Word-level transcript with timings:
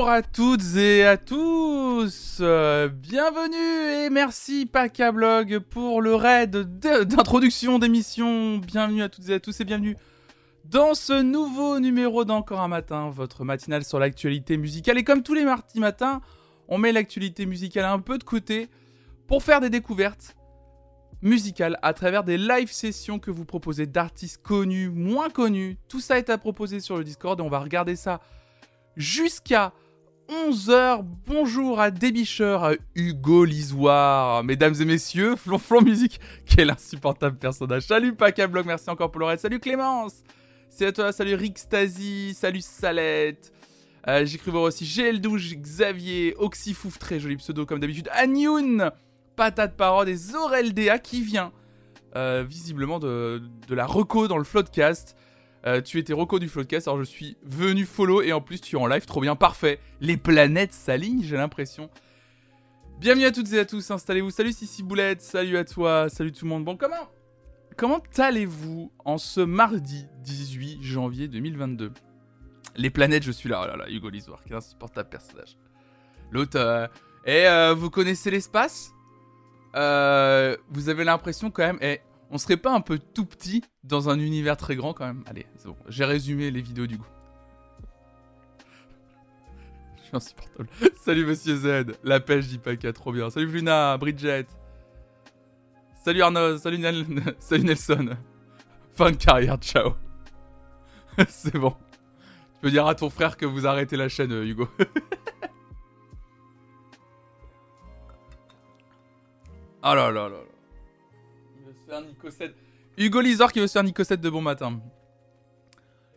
Bonjour 0.00 0.14
à 0.14 0.22
toutes 0.22 0.76
et 0.76 1.04
à 1.04 1.18
tous 1.18 2.38
euh, 2.40 2.88
Bienvenue 2.88 4.06
et 4.06 4.08
merci 4.08 4.64
Pacablog 4.64 5.58
pour 5.58 6.00
le 6.00 6.14
raid 6.14 6.56
d'introduction 7.04 7.78
d'émission. 7.78 8.56
Bienvenue 8.56 9.02
à 9.02 9.10
toutes 9.10 9.28
et 9.28 9.34
à 9.34 9.40
tous 9.40 9.60
et 9.60 9.66
bienvenue 9.66 9.98
dans 10.64 10.94
ce 10.94 11.20
nouveau 11.20 11.80
numéro 11.80 12.24
d'Encore 12.24 12.62
un 12.62 12.68
matin, 12.68 13.10
votre 13.10 13.44
matinale 13.44 13.84
sur 13.84 13.98
l'actualité 13.98 14.56
musicale. 14.56 14.96
Et 14.96 15.04
comme 15.04 15.22
tous 15.22 15.34
les 15.34 15.44
mardis 15.44 15.80
matins, 15.80 16.22
on 16.68 16.78
met 16.78 16.92
l'actualité 16.92 17.44
musicale 17.44 17.84
un 17.84 17.98
peu 17.98 18.16
de 18.16 18.24
côté 18.24 18.70
pour 19.26 19.42
faire 19.42 19.60
des 19.60 19.68
découvertes 19.68 20.34
musicales 21.20 21.78
à 21.82 21.92
travers 21.92 22.24
des 22.24 22.38
live 22.38 22.72
sessions 22.72 23.18
que 23.18 23.30
vous 23.30 23.44
proposez 23.44 23.84
d'artistes 23.84 24.40
connus, 24.42 24.88
moins 24.88 25.28
connus. 25.28 25.76
Tout 25.88 26.00
ça 26.00 26.16
est 26.16 26.30
à 26.30 26.38
proposer 26.38 26.80
sur 26.80 26.96
le 26.96 27.04
Discord 27.04 27.38
et 27.38 27.42
on 27.42 27.50
va 27.50 27.58
regarder 27.58 27.96
ça 27.96 28.22
jusqu'à 28.96 29.74
11h. 30.30 31.04
Bonjour 31.26 31.80
à 31.80 31.90
Débicheur, 31.90 32.62
à 32.62 32.74
Hugo 32.94 33.44
Lisoire, 33.44 34.44
mesdames 34.44 34.74
et 34.80 34.84
messieurs, 34.84 35.34
Flonflon 35.34 35.82
Musique, 35.82 36.20
quel 36.46 36.70
insupportable 36.70 37.36
personnage. 37.36 37.82
Salut 37.82 38.14
Pacablog, 38.14 38.64
merci 38.64 38.88
encore 38.90 39.10
pour 39.10 39.22
le. 39.22 39.36
Salut 39.36 39.58
Clémence, 39.58 40.22
c'est 40.68 40.86
à 40.86 40.92
toi, 40.92 41.10
salut 41.10 41.34
Rick 41.34 41.58
Stasi, 41.58 42.32
salut 42.34 42.60
Salette. 42.60 43.52
J'ai 44.06 44.38
cru 44.38 44.52
voir 44.52 44.62
aussi 44.62 44.84
GL12, 44.84 45.60
Xavier, 45.60 46.36
Oxyfouf, 46.38 47.00
très 47.00 47.18
joli 47.18 47.36
pseudo 47.36 47.66
comme 47.66 47.80
d'habitude, 47.80 48.08
Anyoun, 48.12 48.92
Patate 49.34 49.76
Parode 49.76 50.08
et 50.08 50.16
Zoreldea 50.16 51.00
qui 51.00 51.22
vient 51.22 51.50
euh, 52.14 52.44
visiblement 52.48 53.00
de, 53.00 53.42
de 53.66 53.74
la 53.74 53.84
reco 53.84 54.28
dans 54.28 54.38
le 54.38 54.44
Floodcast. 54.44 55.16
Euh, 55.66 55.82
tu 55.82 55.98
étais 55.98 56.14
Rocco 56.14 56.38
du 56.38 56.48
Floodcast, 56.48 56.88
alors 56.88 56.98
je 57.00 57.04
suis 57.04 57.36
venu 57.42 57.84
follow 57.84 58.22
et 58.22 58.32
en 58.32 58.40
plus 58.40 58.60
tu 58.60 58.76
es 58.76 58.78
en 58.78 58.86
live, 58.86 59.04
trop 59.04 59.20
bien, 59.20 59.36
parfait. 59.36 59.78
Les 60.00 60.16
planètes 60.16 60.72
s'alignent, 60.72 61.22
j'ai 61.22 61.36
l'impression. 61.36 61.90
Bienvenue 62.98 63.26
à 63.26 63.30
toutes 63.30 63.52
et 63.52 63.58
à 63.58 63.64
tous, 63.66 63.90
installez-vous. 63.90 64.30
Salut 64.30 64.52
Sissi 64.52 64.82
Boulette, 64.82 65.20
salut 65.20 65.58
à 65.58 65.64
toi, 65.64 66.08
salut 66.08 66.32
tout 66.32 66.46
le 66.46 66.50
monde. 66.50 66.64
Bon, 66.64 66.76
comment 66.76 67.08
Comment 67.76 68.02
allez-vous 68.16 68.90
en 69.04 69.18
ce 69.18 69.40
mardi 69.40 70.06
18 70.22 70.82
janvier 70.82 71.28
2022 71.28 71.92
Les 72.76 72.90
planètes, 72.90 73.22
je 73.22 73.32
suis 73.32 73.48
là, 73.48 73.60
oh 73.62 73.66
là 73.66 73.76
là, 73.76 73.90
Hugo 73.90 74.08
Lisoire, 74.08 74.40
quel 74.46 74.56
insupportable 74.56 75.08
personnage. 75.08 75.56
L'autre, 76.30 76.58
euh... 76.58 76.86
et 77.26 77.74
vous 77.74 77.90
connaissez 77.90 78.30
l'espace? 78.30 78.92
Euh, 79.76 80.56
Vous 80.70 80.88
avez 80.88 81.04
l'impression 81.04 81.50
quand 81.50 81.62
même, 81.64 81.78
on 82.30 82.38
serait 82.38 82.56
pas 82.56 82.72
un 82.72 82.80
peu 82.80 82.98
tout 82.98 83.26
petit 83.26 83.62
dans 83.84 84.08
un 84.08 84.18
univers 84.18 84.56
très 84.56 84.76
grand 84.76 84.94
quand 84.94 85.06
même 85.06 85.22
Allez, 85.26 85.46
c'est 85.56 85.68
bon, 85.68 85.76
j'ai 85.88 86.04
résumé 86.04 86.50
les 86.50 86.62
vidéos 86.62 86.86
du 86.86 86.98
coup. 86.98 87.06
Je 89.96 90.02
suis 90.02 90.16
insupportable. 90.16 90.68
Salut 91.00 91.26
Monsieur 91.26 91.56
Z, 91.56 91.96
la 92.04 92.20
pêche 92.20 92.46
dit 92.46 92.58
pas 92.58 92.76
trop 92.92 93.12
bien. 93.12 93.30
Salut 93.30 93.46
Luna, 93.46 93.96
Bridget. 93.98 94.46
Salut 96.02 96.22
Arnaud, 96.22 96.58
salut, 96.58 96.78
Nel... 96.78 97.04
salut 97.38 97.64
Nelson. 97.64 98.16
Fin 98.92 99.10
de 99.10 99.16
carrière, 99.16 99.58
ciao. 99.58 99.94
c'est 101.28 101.58
bon. 101.58 101.74
Tu 102.54 102.60
peux 102.62 102.70
dire 102.70 102.86
à 102.86 102.94
ton 102.94 103.10
frère 103.10 103.36
que 103.36 103.44
vous 103.44 103.66
arrêtez 103.66 103.96
la 103.96 104.08
chaîne, 104.08 104.32
Hugo. 104.32 104.68
oh 109.82 109.94
là 109.94 110.10
là 110.10 110.28
là 110.28 110.49
là. 111.90 112.00
Nico 112.00 112.30
7. 112.30 112.54
Hugo 112.96 113.20
Lizard 113.20 113.52
qui 113.52 113.60
veut 113.60 113.66
se 113.66 113.72
faire 113.72 113.84
Nico 113.84 114.02
7 114.02 114.20
de 114.20 114.30
bon 114.30 114.40
matin. 114.40 114.80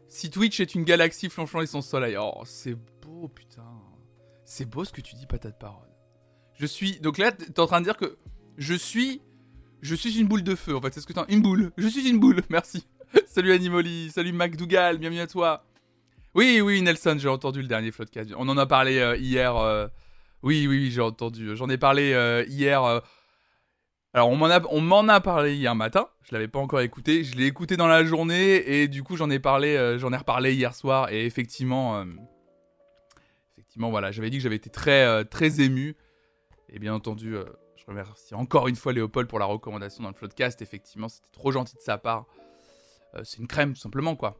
Si 0.07 0.29
Twitch 0.29 0.59
est 0.59 0.75
une 0.75 0.83
galaxie 0.83 1.29
flanchant 1.29 1.61
et 1.61 1.65
son 1.65 1.81
soleil. 1.81 2.15
Oh, 2.19 2.43
c'est 2.45 2.75
beau, 3.01 3.27
putain. 3.27 3.81
C'est 4.45 4.69
beau 4.69 4.85
ce 4.85 4.93
que 4.93 5.01
tu 5.01 5.15
dis, 5.15 5.25
patate 5.25 5.57
parole. 5.57 5.89
Je 6.55 6.65
suis. 6.65 6.99
Donc 6.99 7.17
là, 7.17 7.31
t'es 7.31 7.59
en 7.59 7.65
train 7.65 7.79
de 7.79 7.85
dire 7.85 7.97
que 7.97 8.17
je 8.57 8.75
suis. 8.75 9.21
Je 9.81 9.95
suis 9.95 10.19
une 10.19 10.27
boule 10.27 10.43
de 10.43 10.55
feu, 10.55 10.75
en 10.75 10.81
fait. 10.81 10.93
C'est 10.93 11.01
ce 11.01 11.07
que 11.07 11.13
t'as. 11.13 11.25
Une 11.29 11.41
boule. 11.41 11.71
Je 11.77 11.87
suis 11.87 12.07
une 12.07 12.19
boule. 12.19 12.41
Merci. 12.49 12.85
salut 13.25 13.51
Animoli. 13.51 14.11
Salut 14.11 14.31
MacDougall. 14.31 14.99
Bienvenue 14.99 15.21
à 15.21 15.27
toi. 15.27 15.65
Oui, 16.35 16.61
oui, 16.61 16.81
Nelson, 16.81 17.15
j'ai 17.19 17.29
entendu 17.29 17.61
le 17.61 17.67
dernier 17.67 17.91
Floodcast. 17.91 18.31
On 18.37 18.47
en 18.49 18.57
a 18.57 18.65
parlé 18.65 18.99
euh, 18.99 19.15
hier. 19.17 19.55
Euh... 19.55 19.87
Oui, 20.41 20.67
oui, 20.67 20.77
oui, 20.77 20.91
j'ai 20.91 21.01
entendu. 21.01 21.55
J'en 21.55 21.69
ai 21.69 21.77
parlé 21.77 22.13
euh, 22.13 22.43
hier. 22.47 23.01
Alors 24.15 24.29
on 24.29 24.35
m'en 24.35 25.07
a, 25.07 25.21
parlé 25.21 25.55
hier 25.55 25.73
matin. 25.73 26.07
Je 26.21 26.33
l'avais 26.33 26.47
pas 26.47 26.59
encore 26.59 26.81
écouté. 26.81 27.23
Je 27.23 27.35
l'ai 27.35 27.47
écouté 27.47 27.77
dans 27.77 27.87
la 27.87 28.03
journée 28.03 28.63
et 28.69 28.87
du 28.87 29.01
coup 29.01 29.17
j'en 29.17 29.29
ai 29.31 29.39
parlé, 29.39 29.75
euh, 29.75 29.97
j'en 29.97 30.13
ai 30.13 30.17
reparlé 30.17 30.53
hier 30.53 30.75
soir 30.75 31.11
et 31.11 31.25
effectivement, 31.25 31.97
euh, 31.97 32.05
effectivement 33.57 33.89
voilà, 33.89 34.11
j'avais 34.11 34.29
dit 34.29 34.37
que 34.37 34.43
j'avais 34.43 34.55
été 34.55 34.69
très 34.69 35.03
euh, 35.03 35.23
très 35.23 35.61
ému 35.61 35.95
et 36.69 36.77
bien 36.77 36.93
entendu, 36.93 37.35
je 37.75 37.85
remercie 37.87 38.35
encore 38.35 38.67
une 38.67 38.75
fois 38.75 38.93
Léopold 38.93 39.27
pour 39.27 39.39
la 39.39 39.45
recommandation 39.45 40.03
dans 40.03 40.09
le 40.09 40.15
podcast. 40.15 40.61
Effectivement, 40.61 41.09
c'était 41.09 41.31
trop 41.31 41.51
gentil 41.51 41.75
de 41.75 41.81
sa 41.81 41.97
part. 41.97 42.25
C'est 43.23 43.39
une 43.39 43.47
crème 43.47 43.73
tout 43.73 43.81
simplement 43.81 44.15
quoi. 44.15 44.39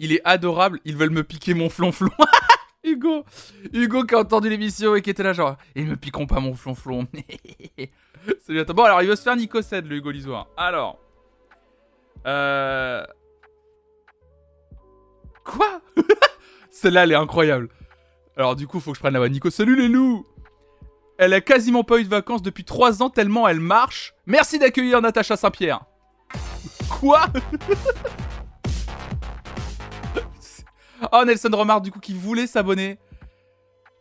Il 0.00 0.12
est 0.12 0.20
adorable. 0.24 0.80
Ils 0.84 0.96
veulent 0.96 1.10
me 1.10 1.24
piquer 1.24 1.54
mon 1.54 1.68
flonflon. 1.70 2.10
Hugo, 2.90 3.24
Hugo 3.72 4.04
qui 4.04 4.14
a 4.14 4.18
entendu 4.18 4.48
l'émission 4.48 4.94
et 4.94 5.02
qui 5.02 5.10
était 5.10 5.22
là 5.22 5.32
genre, 5.32 5.56
ils 5.74 5.86
me 5.86 5.96
piqueront 5.96 6.26
pas 6.26 6.40
mon 6.40 6.54
flonflon. 6.54 7.06
Salut 8.40 8.60
à. 8.60 8.64
Bon, 8.64 8.84
alors, 8.84 9.02
il 9.02 9.08
va 9.08 9.16
se 9.16 9.22
faire 9.22 9.36
Nico 9.36 9.62
7, 9.62 9.86
le 9.86 9.96
Hugo 9.96 10.10
Lisoire. 10.10 10.48
Alors. 10.56 10.98
Euh. 12.26 13.04
Quoi? 15.44 15.80
Celle-là, 16.70 17.04
elle 17.04 17.12
est 17.12 17.16
incroyable. 17.16 17.68
Alors, 18.36 18.54
du 18.54 18.66
coup, 18.66 18.80
faut 18.80 18.92
que 18.92 18.96
je 18.96 19.00
prenne 19.00 19.14
la 19.14 19.18
voix. 19.18 19.28
Nico, 19.28 19.50
salut 19.50 19.76
les 19.76 19.88
loups 19.88 20.26
Elle 21.16 21.32
a 21.32 21.40
quasiment 21.40 21.84
pas 21.84 21.98
eu 21.98 22.04
de 22.04 22.08
vacances 22.08 22.42
depuis 22.42 22.64
3 22.64 23.02
ans 23.02 23.10
tellement 23.10 23.48
elle 23.48 23.60
marche. 23.60 24.14
Merci 24.26 24.58
d'accueillir 24.58 25.00
Natacha 25.00 25.36
Saint-Pierre. 25.36 25.84
Quoi? 26.88 27.26
Oh, 31.12 31.24
Nelson 31.24 31.50
Remarque, 31.52 31.84
du 31.84 31.90
coup, 31.90 32.00
qui 32.00 32.14
voulait 32.14 32.46
s'abonner 32.46 32.98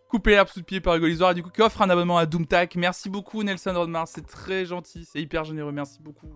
couper 0.08 0.31
l'herbe 0.31 0.47
sous 0.47 0.59
le 0.59 0.66
pied 0.66 0.80
par 0.80 0.96
Hugo 0.96 1.08
et 1.08 1.34
du 1.34 1.44
coup 1.44 1.50
qui 1.50 1.62
offre 1.62 1.81
un 1.81 1.90
abonnement 1.90 2.18
à 2.18 2.25
Doomtac. 2.25 2.75
Merci 2.75 3.09
beaucoup 3.09 3.44
Nelson 3.44 3.74
Rodmar, 3.75 4.08
c'est 4.08 4.25
très 4.25 4.66
gentil, 4.66 5.06
c'est 5.06 5.22
hyper 5.22 5.44
généreux, 5.44 5.72
merci 5.72 6.02
beaucoup. 6.02 6.28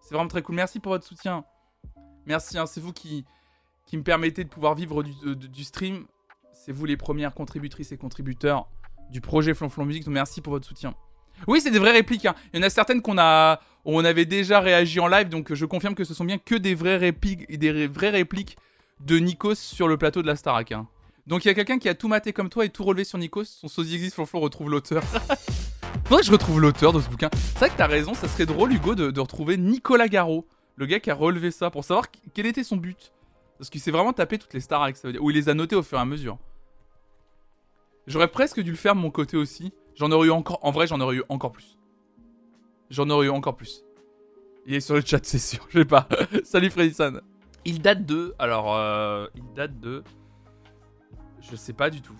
C'est 0.00 0.14
vraiment 0.14 0.28
très 0.28 0.42
cool, 0.42 0.54
merci 0.54 0.80
pour 0.80 0.92
votre 0.92 1.06
soutien. 1.06 1.44
Merci, 2.26 2.58
hein, 2.58 2.66
c'est 2.66 2.80
vous 2.80 2.92
qui, 2.92 3.24
qui 3.86 3.96
me 3.96 4.02
permettez 4.02 4.44
de 4.44 4.48
pouvoir 4.48 4.74
vivre 4.74 5.02
du, 5.02 5.12
du, 5.36 5.48
du 5.48 5.64
stream. 5.64 6.06
C'est 6.52 6.72
vous 6.72 6.86
les 6.86 6.96
premières 6.96 7.34
contributrices 7.34 7.92
et 7.92 7.96
contributeurs 7.96 8.68
du 9.10 9.20
projet 9.20 9.54
Flonflon 9.54 9.84
Musique, 9.84 10.04
donc 10.04 10.14
merci 10.14 10.40
pour 10.40 10.52
votre 10.52 10.66
soutien. 10.66 10.94
Oui, 11.46 11.60
c'est 11.60 11.70
des 11.70 11.78
vraies 11.78 11.92
répliques. 11.92 12.26
Hein. 12.26 12.34
Il 12.52 12.60
y 12.60 12.62
en 12.62 12.66
a 12.66 12.70
certaines 12.70 13.02
qu'on 13.02 13.18
a, 13.18 13.60
on 13.84 14.04
avait 14.04 14.24
déjà 14.24 14.60
réagi 14.60 15.00
en 15.00 15.08
live, 15.08 15.28
donc 15.28 15.52
je 15.52 15.66
confirme 15.66 15.94
que 15.94 16.04
ce 16.04 16.14
sont 16.14 16.24
bien 16.24 16.38
que 16.38 16.54
des 16.54 16.74
vraies 16.74 16.96
répliques, 16.96 17.58
des 17.58 17.88
vraies 17.88 18.10
répliques 18.10 18.56
de 19.00 19.18
Nikos 19.18 19.56
sur 19.56 19.88
le 19.88 19.96
plateau 19.96 20.22
de 20.22 20.26
la 20.26 20.36
Starac. 20.36 20.72
Hein. 20.72 20.86
Donc 21.26 21.44
il 21.44 21.48
y 21.48 21.50
a 21.50 21.54
quelqu'un 21.54 21.78
qui 21.78 21.88
a 21.88 21.94
tout 21.94 22.08
maté 22.08 22.32
comme 22.32 22.48
toi 22.48 22.64
et 22.64 22.68
tout 22.68 22.84
relevé 22.84 23.04
sur 23.04 23.18
Nikos. 23.18 23.44
Son 23.44 23.68
sosie 23.68 23.94
existe, 23.94 24.14
Flonflon 24.14 24.40
retrouve 24.40 24.70
l'auteur. 24.70 25.02
Faudrait 26.04 26.20
que 26.20 26.26
je 26.26 26.32
retrouve 26.32 26.60
l'auteur 26.60 26.92
de 26.92 27.00
ce 27.00 27.08
bouquin. 27.08 27.30
C'est 27.32 27.58
vrai 27.58 27.70
que 27.70 27.76
t'as 27.76 27.86
raison, 27.86 28.14
ça 28.14 28.28
serait 28.28 28.46
drôle, 28.46 28.72
Hugo, 28.72 28.94
de, 28.94 29.20
retrouver 29.20 29.56
Nicolas 29.56 30.08
Garot, 30.08 30.46
le 30.76 30.86
gars 30.86 31.00
qui 31.00 31.10
a 31.10 31.14
relevé 31.14 31.50
ça, 31.50 31.70
pour 31.70 31.84
savoir 31.84 32.06
quel 32.34 32.46
était 32.46 32.64
son 32.64 32.76
but. 32.76 33.12
Parce 33.58 33.70
qu'il 33.70 33.80
s'est 33.80 33.92
vraiment 33.92 34.12
tapé 34.12 34.38
toutes 34.38 34.54
les 34.54 34.60
stars 34.60 34.82
avec 34.82 34.96
ça 34.96 35.08
veut 35.08 35.12
dire. 35.12 35.22
Ou 35.22 35.30
il 35.30 35.36
les 35.36 35.48
a 35.48 35.54
notées 35.54 35.76
au 35.76 35.82
fur 35.82 35.98
et 35.98 36.00
à 36.00 36.04
mesure. 36.04 36.38
J'aurais 38.06 38.28
presque 38.28 38.60
dû 38.60 38.70
le 38.70 38.76
faire 38.76 38.96
de 38.96 39.00
mon 39.00 39.10
côté 39.10 39.36
aussi. 39.36 39.72
J'en 39.94 40.10
aurais 40.10 40.28
eu 40.28 40.32
encore. 40.32 40.58
En 40.62 40.72
vrai, 40.72 40.86
j'en 40.86 41.00
aurais 41.00 41.16
eu 41.16 41.22
encore 41.28 41.52
plus. 41.52 41.78
J'en 42.90 43.08
aurais 43.10 43.26
eu 43.26 43.30
encore 43.30 43.56
plus. 43.56 43.84
Il 44.66 44.74
est 44.74 44.80
sur 44.80 44.94
le 44.94 45.02
chat, 45.04 45.24
c'est 45.24 45.38
sûr. 45.38 45.64
Je 45.70 45.80
sais 45.80 45.84
pas. 45.84 46.08
Salut 46.44 46.70
Freddy 46.70 46.94
Il 47.64 47.80
date 47.80 48.04
de. 48.04 48.34
Alors, 48.38 48.74
euh, 48.74 49.26
il 49.36 49.44
date 49.54 49.78
de. 49.80 50.02
Je 51.40 51.56
sais 51.56 51.72
pas 51.72 51.90
du 51.90 52.02
tout. 52.02 52.16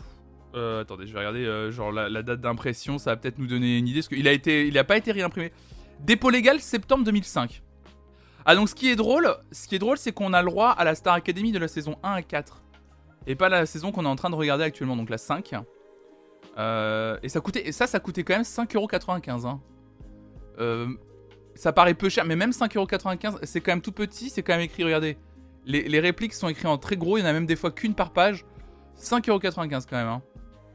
Euh, 0.54 0.82
attendez, 0.82 1.06
je 1.06 1.12
vais 1.12 1.20
regarder 1.20 1.46
euh, 1.46 1.70
genre 1.70 1.92
la, 1.92 2.22
date 2.22 2.40
d'impression, 2.40 2.98
ça 2.98 3.10
va 3.10 3.16
peut-être 3.16 3.38
nous 3.38 3.46
donner 3.46 3.78
une 3.78 3.88
idée. 3.88 4.00
Parce 4.00 4.08
qu'il 4.08 4.28
a 4.28 4.32
été, 4.32 4.66
il 4.66 4.76
a 4.78 4.84
pas 4.84 4.96
été 4.96 5.12
réimprimé. 5.12 5.52
Dépôt 6.00 6.30
légal 6.30 6.60
septembre 6.60 7.04
2005. 7.04 7.62
Ah 8.44 8.56
donc 8.56 8.68
ce 8.68 8.74
qui 8.74 8.90
est 8.90 8.96
drôle, 8.96 9.34
ce 9.52 9.68
qui 9.68 9.76
est 9.76 9.78
drôle, 9.78 9.98
c'est 9.98 10.12
qu'on 10.12 10.32
a 10.32 10.42
le 10.42 10.50
droit 10.50 10.70
à 10.70 10.84
la 10.84 10.94
Star 10.94 11.14
Academy 11.14 11.52
de 11.52 11.58
la 11.58 11.68
saison 11.68 11.96
1 12.02 12.12
à 12.12 12.22
4 12.22 12.62
et 13.28 13.36
pas 13.36 13.48
la 13.48 13.66
saison 13.66 13.92
qu'on 13.92 14.04
est 14.04 14.08
en 14.08 14.16
train 14.16 14.30
de 14.30 14.34
regarder 14.34 14.64
actuellement, 14.64 14.96
donc 14.96 15.10
la 15.10 15.18
5. 15.18 15.54
Euh, 16.58 17.16
et 17.22 17.28
ça 17.28 17.40
coûtait, 17.40 17.70
ça, 17.70 17.86
ça 17.86 18.00
coûtait 18.00 18.24
quand 18.24 18.34
même 18.34 18.42
5,95€. 18.42 19.46
Hein. 19.46 20.88
Ça 21.54 21.72
paraît 21.72 21.94
peu 21.94 22.08
cher, 22.08 22.24
mais 22.24 22.34
même 22.34 22.50
5,95€, 22.50 23.38
c'est 23.44 23.60
quand 23.60 23.72
même 23.72 23.80
tout 23.80 23.92
petit, 23.92 24.28
c'est 24.28 24.42
quand 24.42 24.54
même 24.54 24.62
écrit, 24.62 24.82
regardez. 24.82 25.16
Les, 25.64 26.00
répliques 26.00 26.34
sont 26.34 26.48
écrites 26.48 26.66
en 26.66 26.78
très 26.78 26.96
gros, 26.96 27.18
il 27.18 27.20
y 27.20 27.24
en 27.24 27.26
a 27.26 27.32
même 27.32 27.46
des 27.46 27.56
fois 27.56 27.70
qu'une 27.70 27.94
par 27.94 28.12
page. 28.12 28.44
5,95€ 29.00 29.86
quand 29.88 29.96
même. 29.96 30.08
Hein. 30.08 30.22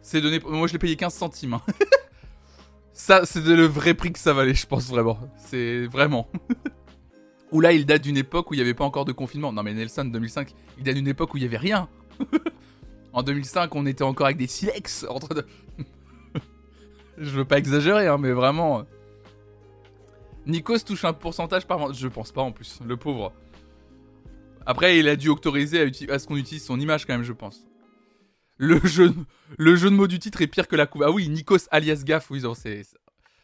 C'est 0.01 0.21
donné. 0.21 0.39
Moi 0.39 0.67
je 0.67 0.73
l'ai 0.73 0.79
payé 0.79 0.95
15 0.95 1.13
centimes. 1.13 1.55
Hein. 1.55 1.61
ça, 2.93 3.25
c'est 3.25 3.43
le 3.43 3.65
vrai 3.65 3.93
prix 3.93 4.13
que 4.13 4.19
ça 4.19 4.33
valait, 4.33 4.53
je 4.53 4.65
pense 4.65 4.87
vraiment. 4.89 5.19
C'est 5.37 5.85
vraiment. 5.87 6.29
Ou 7.51 7.61
là, 7.61 7.71
il 7.71 7.85
date 7.85 8.03
d'une 8.03 8.17
époque 8.17 8.51
où 8.51 8.53
il 8.53 8.57
n'y 8.57 8.63
avait 8.63 8.73
pas 8.73 8.83
encore 8.83 9.05
de 9.05 9.13
confinement. 9.13 9.53
Non, 9.53 9.63
mais 9.63 9.73
Nelson 9.73 10.05
2005, 10.05 10.53
il 10.77 10.83
date 10.83 10.95
d'une 10.95 11.07
époque 11.07 11.33
où 11.33 11.37
il 11.37 11.41
n'y 11.41 11.47
avait 11.47 11.57
rien. 11.57 11.89
En 13.13 13.23
2005, 13.23 13.73
on 13.73 13.87
était 13.87 14.03
encore 14.03 14.27
avec 14.27 14.37
des 14.37 14.45
silex 14.45 15.03
entre 15.09 15.33
deux. 15.33 15.47
Je 17.17 17.31
veux 17.31 17.45
pas 17.45 17.57
exagérer, 17.57 18.05
hein, 18.05 18.19
mais 18.19 18.31
vraiment. 18.31 18.83
Nikos 20.45 20.79
touche 20.79 21.03
un 21.03 21.13
pourcentage 21.13 21.65
par 21.65 21.79
mois. 21.79 21.93
Je 21.93 22.07
pense 22.07 22.31
pas 22.31 22.43
en 22.43 22.51
plus, 22.51 22.79
le 22.85 22.95
pauvre. 22.95 23.33
Après, 24.67 24.99
il 24.99 25.07
a 25.07 25.15
dû 25.15 25.29
autoriser 25.29 25.89
à, 26.09 26.19
ce 26.19 26.27
qu'on 26.27 26.35
utilise 26.35 26.65
son 26.65 26.77
image 26.77 27.05
quand 27.05 27.13
même, 27.13 27.23
je 27.23 27.31
pense. 27.31 27.65
Le 28.57 28.81
jeu, 28.85 29.13
le 29.57 29.77
jeu 29.77 29.89
de 29.89 29.95
mots 29.95 30.07
du 30.07 30.19
titre 30.19 30.41
est 30.41 30.47
pire 30.47 30.67
que 30.67 30.75
la 30.75 30.85
couve. 30.85 31.03
Ah 31.03 31.11
oui, 31.11 31.29
Nikos 31.29 31.69
alias 31.71 32.01
Gaff, 32.03 32.29
oui, 32.29 32.43
c'est, 32.53 32.83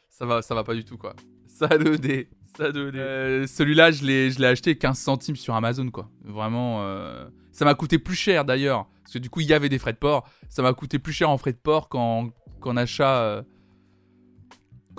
ça 0.09 0.25
va, 0.25 0.41
ça 0.41 0.53
va 0.53 0.65
pas 0.65 0.75
du 0.75 0.83
tout 0.83 0.97
quoi. 0.97 1.15
Ça 1.47 1.69
ça 1.69 1.77
dé. 1.77 2.27
Euh, 2.59 3.47
celui-là, 3.47 3.91
je 3.91 4.03
l'ai, 4.03 4.45
acheté 4.45 4.77
15 4.77 4.99
centimes 4.99 5.37
sur 5.37 5.55
Amazon 5.55 5.89
quoi. 5.91 6.09
Vraiment, 6.25 6.83
euh, 6.83 7.25
ça 7.53 7.63
m'a 7.63 7.73
coûté 7.73 7.99
plus 7.99 8.15
cher 8.15 8.43
d'ailleurs, 8.43 8.87
parce 9.03 9.13
que 9.13 9.19
du 9.19 9.29
coup 9.29 9.39
il 9.39 9.47
y 9.47 9.53
avait 9.53 9.69
des 9.69 9.79
frais 9.79 9.93
de 9.93 9.97
port. 9.97 10.27
Ça 10.49 10.61
m'a 10.61 10.73
coûté 10.73 10.99
plus 10.99 11.13
cher 11.13 11.29
en 11.29 11.37
frais 11.37 11.53
de 11.53 11.57
port 11.57 11.87
qu'en, 11.87 12.33
achat, 12.75 13.21
euh, 13.21 13.41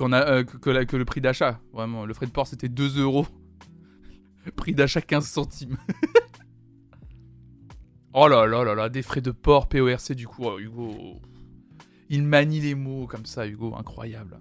a, 0.01 0.43
que, 0.43 0.85
que, 0.85 0.97
le 0.97 1.05
prix 1.05 1.21
d'achat. 1.21 1.61
Vraiment, 1.75 2.07
le 2.07 2.15
frais 2.15 2.27
de 2.27 2.33
port 2.33 2.47
c'était 2.47 2.71
2 2.71 2.99
euros. 2.99 3.27
prix 4.57 4.75
d'achat 4.75 5.01
15 5.01 5.27
centimes. 5.27 5.77
oh 8.15 8.29
là 8.29 8.47
là 8.47 8.65
là 8.65 8.75
là, 8.75 8.89
des 8.89 9.03
frais 9.03 9.21
de 9.21 9.31
port, 9.31 9.69
PORC 9.69 10.13
du 10.13 10.27
coup, 10.27 10.45
oh, 10.45 10.59
Hugo. 10.59 11.21
Il 12.11 12.23
manie 12.23 12.61
les 12.61 12.75
mots 12.75 13.07
comme 13.07 13.27
ça, 13.27 13.47
Hugo, 13.47 13.75
incroyable. 13.77 14.39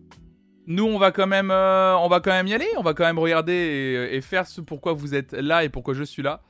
Nous, 0.68 0.84
on 0.86 0.98
va 0.98 1.12
quand 1.12 1.28
même, 1.28 1.52
euh, 1.52 1.98
on 1.98 2.08
va 2.08 2.20
quand 2.20 2.32
même 2.32 2.48
y 2.48 2.54
aller. 2.54 2.68
On 2.78 2.84
va 2.84 2.94
quand 2.94 3.04
même 3.04 3.20
regarder 3.20 4.10
et, 4.12 4.22
faire 4.22 4.48
ce 4.48 4.62
pourquoi 4.62 4.94
vous 4.94 5.16
êtes 5.16 5.34
là 5.34 5.64
et 5.64 5.70
pourquoi 5.70 5.94
je 5.94 6.04
suis 6.04 6.22
là. 6.22 6.42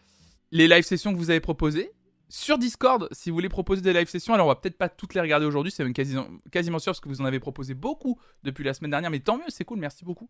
Les 0.51 0.67
live 0.67 0.83
sessions 0.83 1.13
que 1.13 1.17
vous 1.17 1.29
avez 1.29 1.39
proposées 1.39 1.91
sur 2.33 2.57
Discord, 2.57 3.07
si 3.11 3.29
vous 3.29 3.35
voulez 3.35 3.47
proposer 3.47 3.81
des 3.81 3.93
live 3.93 4.09
sessions, 4.09 4.33
alors 4.33 4.47
on 4.47 4.49
va 4.49 4.55
peut-être 4.55 4.77
pas 4.77 4.89
toutes 4.89 5.13
les 5.13 5.21
regarder 5.21 5.45
aujourd'hui, 5.45 5.71
c'est 5.71 5.83
même 5.83 5.93
quasiment, 5.93 6.25
quasiment 6.51 6.79
sûr 6.79 6.91
parce 6.91 6.99
que 6.99 7.07
vous 7.07 7.21
en 7.21 7.25
avez 7.25 7.39
proposé 7.39 7.75
beaucoup 7.75 8.19
depuis 8.41 8.63
la 8.63 8.73
semaine 8.73 8.89
dernière, 8.89 9.11
mais 9.11 9.19
tant 9.19 9.37
mieux, 9.37 9.49
c'est 9.49 9.65
cool, 9.65 9.77
merci 9.77 10.03
beaucoup. 10.03 10.27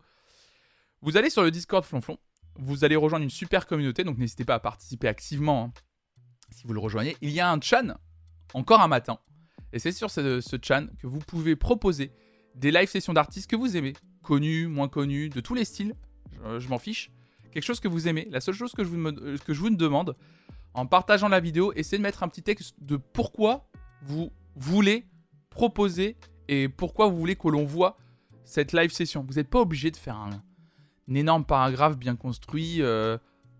Vous 1.01 1.15
allez 1.15 1.29
sur 1.29 1.43
le 1.43 1.51
Discord 1.51 1.85
Flonflon, 1.85 2.17
vous 2.55 2.83
allez 2.83 2.95
rejoindre 2.95 3.23
une 3.23 3.29
super 3.29 3.67
communauté, 3.67 4.03
donc 4.03 4.17
n'hésitez 4.17 4.45
pas 4.45 4.55
à 4.55 4.59
participer 4.59 5.07
activement 5.07 5.65
hein, 5.65 5.73
si 6.51 6.67
vous 6.67 6.73
le 6.73 6.79
rejoignez. 6.79 7.17
Il 7.21 7.31
y 7.31 7.39
a 7.39 7.51
un 7.51 7.59
chan, 7.61 7.95
encore 8.53 8.81
un 8.81 8.87
matin, 8.87 9.19
et 9.71 9.79
c'est 9.79 9.91
sur 9.91 10.11
ce, 10.11 10.41
chan 10.61 10.87
que 10.99 11.07
vous 11.07 11.19
pouvez 11.19 11.55
proposer 11.55 12.11
des 12.55 12.71
live 12.71 12.87
sessions 12.87 13.13
d'artistes 13.13 13.49
que 13.49 13.55
vous 13.55 13.75
aimez, 13.75 13.93
connus, 14.21 14.67
moins 14.67 14.87
connus, 14.87 15.29
de 15.29 15.41
tous 15.41 15.55
les 15.55 15.65
styles, 15.65 15.95
je, 16.59 16.67
m'en 16.67 16.77
fiche. 16.77 17.11
Quelque 17.51 17.63
chose 17.63 17.79
que 17.79 17.87
vous 17.87 18.07
aimez. 18.07 18.27
La 18.31 18.41
seule 18.41 18.55
chose 18.55 18.73
que 18.73 18.83
je 18.83 18.89
vous, 18.89 18.99
euh, 19.07 19.37
que 19.45 19.53
je 19.53 19.59
vous 19.59 19.69
demande, 19.69 20.15
en 20.73 20.85
partageant 20.85 21.27
la 21.27 21.39
vidéo, 21.39 21.71
essayez 21.75 21.97
de 21.97 22.03
mettre 22.03 22.23
un 22.23 22.27
petit 22.27 22.43
texte 22.43 22.75
de 22.79 22.97
pourquoi 22.97 23.69
vous 24.01 24.31
voulez 24.55 25.05
proposer 25.49 26.17
et 26.47 26.67
pourquoi 26.67 27.07
vous 27.07 27.17
voulez 27.17 27.35
que 27.35 27.47
l'on 27.47 27.63
voit 27.63 27.97
cette 28.43 28.73
live 28.73 28.91
session. 28.91 29.25
Vous 29.27 29.35
n'êtes 29.35 29.49
pas 29.49 29.61
obligé 29.61 29.91
de 29.91 29.97
faire 29.97 30.17
un, 30.17 30.29
énorme 31.09 31.45
paragraphe 31.45 31.97
bien 31.97 32.15
construit, 32.15 32.81
euh, 32.81 33.17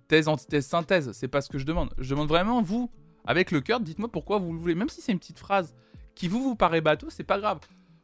thèse, 0.08 0.28
antithèse, 0.28 0.66
synthèse. 0.66 1.12
C'est 1.14 1.28
pas 1.28 1.42
ce 1.42 1.50
que 1.50 1.58
je 1.58 1.66
demande. 1.66 1.94
Je 1.98 2.10
demande 2.10 2.28
vraiment, 2.28 2.62
vous, 2.62 2.90
avec 3.26 3.52
le 3.52 3.62
cœur, 3.62 3.80
dites-moi 3.80 4.10
pourquoi 4.12 4.38
vous 4.40 4.54
le 4.54 4.60
voulez. 4.60 4.76
Même 4.76 4.90
si 4.90 5.02
c'est 5.02 5.12
une 5.12 5.20
petite 5.20 5.40
phrase 5.40 5.76
qui 6.16 6.28
vous, 6.28 6.42
vous 6.42 6.56
paraît 6.56 6.82
bateau, 6.82 7.10
c'est 7.10 7.24
pas 7.24 7.40
grave. 7.40 7.60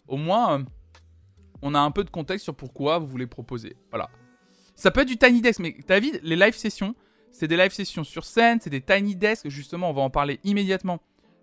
Au 0.08 0.18
moins, 0.18 0.60
euh, 0.60 0.64
on 1.62 1.76
a 1.76 1.80
un 1.80 1.92
peu 1.92 2.04
de 2.04 2.10
contexte 2.10 2.44
sur 2.44 2.56
pourquoi 2.56 3.00
vous 3.00 3.08
voulez 3.08 3.28
proposer. 3.28 3.76
Voilà. 3.90 4.10
Ça 4.76 4.92
peut 4.92 5.02
être 5.02 5.08
du 5.08 5.18
tiny 5.18 5.42
desk, 5.42 5.60
mais 5.60 5.76
David, 5.88 6.20
les 6.24 6.36
live 6.36 6.56
sessions, 6.56 6.96
c'est 7.32 7.48
des 7.48 7.58
live 7.58 7.72
sessions 7.72 8.04
sur 8.04 8.24
scène, 8.24 8.60
c'est 8.62 8.70
des 8.70 8.82
tiny 8.82 9.16
desks, 9.16 9.50
justement, 9.50 9.90
on 9.90 9.94
va 9.94 10.02
en 10.02 10.10
parler 10.10 10.40
immédiatement. 10.44 11.00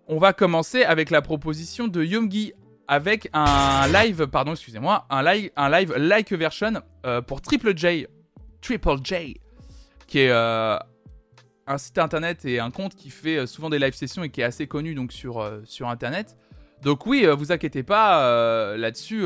On 0.07 0.17
va 0.17 0.33
commencer 0.33 0.83
avec 0.83 1.09
la 1.09 1.21
proposition 1.21 1.87
de 1.87 2.03
Yomgi 2.03 2.53
avec 2.87 3.29
un 3.33 3.87
live, 3.87 4.27
pardon, 4.27 4.51
excusez-moi, 4.51 5.05
un 5.09 5.23
live, 5.23 5.51
un 5.55 5.69
live 5.69 5.93
like 5.97 6.31
version 6.31 6.81
euh, 7.05 7.21
pour 7.21 7.41
Triple 7.41 7.77
J, 7.77 8.07
Triple 8.61 8.97
J, 9.03 9.39
qui 10.07 10.19
est 10.19 10.29
euh, 10.29 10.77
un 11.67 11.77
site 11.77 11.97
internet 11.97 12.45
et 12.45 12.59
un 12.59 12.71
compte 12.71 12.95
qui 12.95 13.09
fait 13.09 13.37
euh, 13.37 13.45
souvent 13.45 13.69
des 13.69 13.79
live 13.79 13.93
sessions 13.93 14.23
et 14.23 14.29
qui 14.29 14.41
est 14.41 14.45
assez 14.45 14.67
connu 14.67 14.95
donc 14.95 15.11
sur, 15.11 15.45
sur 15.65 15.89
internet. 15.89 16.37
Donc 16.81 17.05
oui, 17.05 17.25
vous 17.25 17.51
inquiétez 17.51 17.83
pas 17.83 18.75
là-dessus 18.77 19.25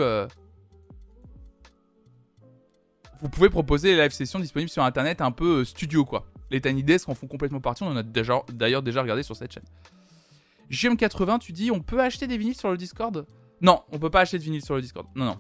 vous 3.22 3.30
pouvez 3.30 3.50
proposer 3.50 3.96
les 3.96 4.02
live 4.02 4.12
sessions 4.12 4.40
disponibles 4.40 4.70
sur 4.70 4.84
internet 4.84 5.22
un 5.22 5.32
peu 5.32 5.64
studio 5.64 6.06
quoi. 6.06 6.26
Les 6.50 6.60
Tiny 6.60 6.84
Desk 6.84 7.08
en 7.08 7.14
font 7.14 7.28
complètement 7.28 7.62
partie, 7.62 7.84
on 7.84 7.88
en 7.88 7.98
a 7.98 8.04
d'ailleurs 8.04 8.82
déjà 8.82 9.02
regardé 9.02 9.22
sur 9.22 9.36
cette 9.36 9.54
chaîne. 9.54 9.66
JM80, 10.72 11.40
tu 11.40 11.52
dis 11.52 11.70
on 11.70 11.82
peut 11.82 12.02
acheter 12.02 12.26
des 12.26 12.38
vinyles 12.38 12.56
sur 12.56 12.72
le 12.72 12.78
Discord? 12.78 13.26
Non, 13.62 13.84
on 13.92 14.00
peut 14.00 14.10
pas 14.10 14.22
acheter 14.22 14.38
de 14.38 14.44
vinyles 14.44 14.64
sur 14.64 14.76
le 14.76 14.82
Discord. 14.82 15.08
Non, 15.16 15.26
non. 15.26 15.40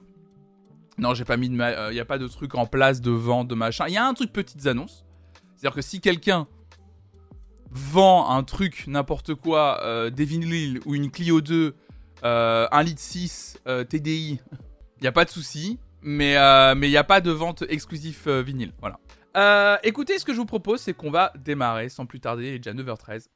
Non, 0.97 1.13
j'ai 1.13 1.25
pas 1.25 1.37
mis 1.37 1.49
de. 1.49 1.55
Il 1.55 1.61
euh, 1.61 1.91
n'y 1.91 1.99
a 1.99 2.05
pas 2.05 2.17
de 2.17 2.27
truc 2.27 2.55
en 2.55 2.65
place 2.65 3.01
de 3.01 3.11
vente, 3.11 3.47
de 3.47 3.55
machin. 3.55 3.85
Il 3.87 3.93
y 3.93 3.97
a 3.97 4.05
un 4.05 4.13
truc 4.13 4.31
petites 4.31 4.67
annonces. 4.67 5.05
C'est-à-dire 5.55 5.75
que 5.75 5.81
si 5.81 6.01
quelqu'un 6.01 6.47
vend 7.71 8.29
un 8.29 8.43
truc, 8.43 8.85
n'importe 8.87 9.33
quoi, 9.35 9.81
euh, 9.83 10.09
des 10.09 10.25
vinyles 10.25 10.79
ou 10.85 10.95
une 10.95 11.09
Clio 11.09 11.41
2, 11.41 11.75
un 12.23 12.83
litre 12.83 13.01
6 13.01 13.59
TDI, 13.89 14.39
il 14.97 15.01
n'y 15.01 15.07
a 15.07 15.11
pas 15.11 15.25
de 15.25 15.29
souci. 15.29 15.79
Mais 16.01 16.37
euh, 16.37 16.73
il 16.73 16.89
n'y 16.89 16.97
a 16.97 17.03
pas 17.03 17.21
de 17.21 17.31
vente 17.31 17.63
exclusive 17.69 18.19
euh, 18.27 18.41
vinyle. 18.41 18.73
Voilà. 18.79 18.99
Euh, 19.37 19.77
écoutez, 19.83 20.17
ce 20.19 20.25
que 20.25 20.33
je 20.33 20.37
vous 20.37 20.45
propose, 20.45 20.81
c'est 20.81 20.93
qu'on 20.93 21.11
va 21.11 21.31
démarrer 21.37 21.89
sans 21.89 22.05
plus 22.05 22.19
tarder. 22.19 22.47
Il 22.47 22.53
est 22.55 22.59
déjà 22.59 22.73
9h13. 22.73 23.27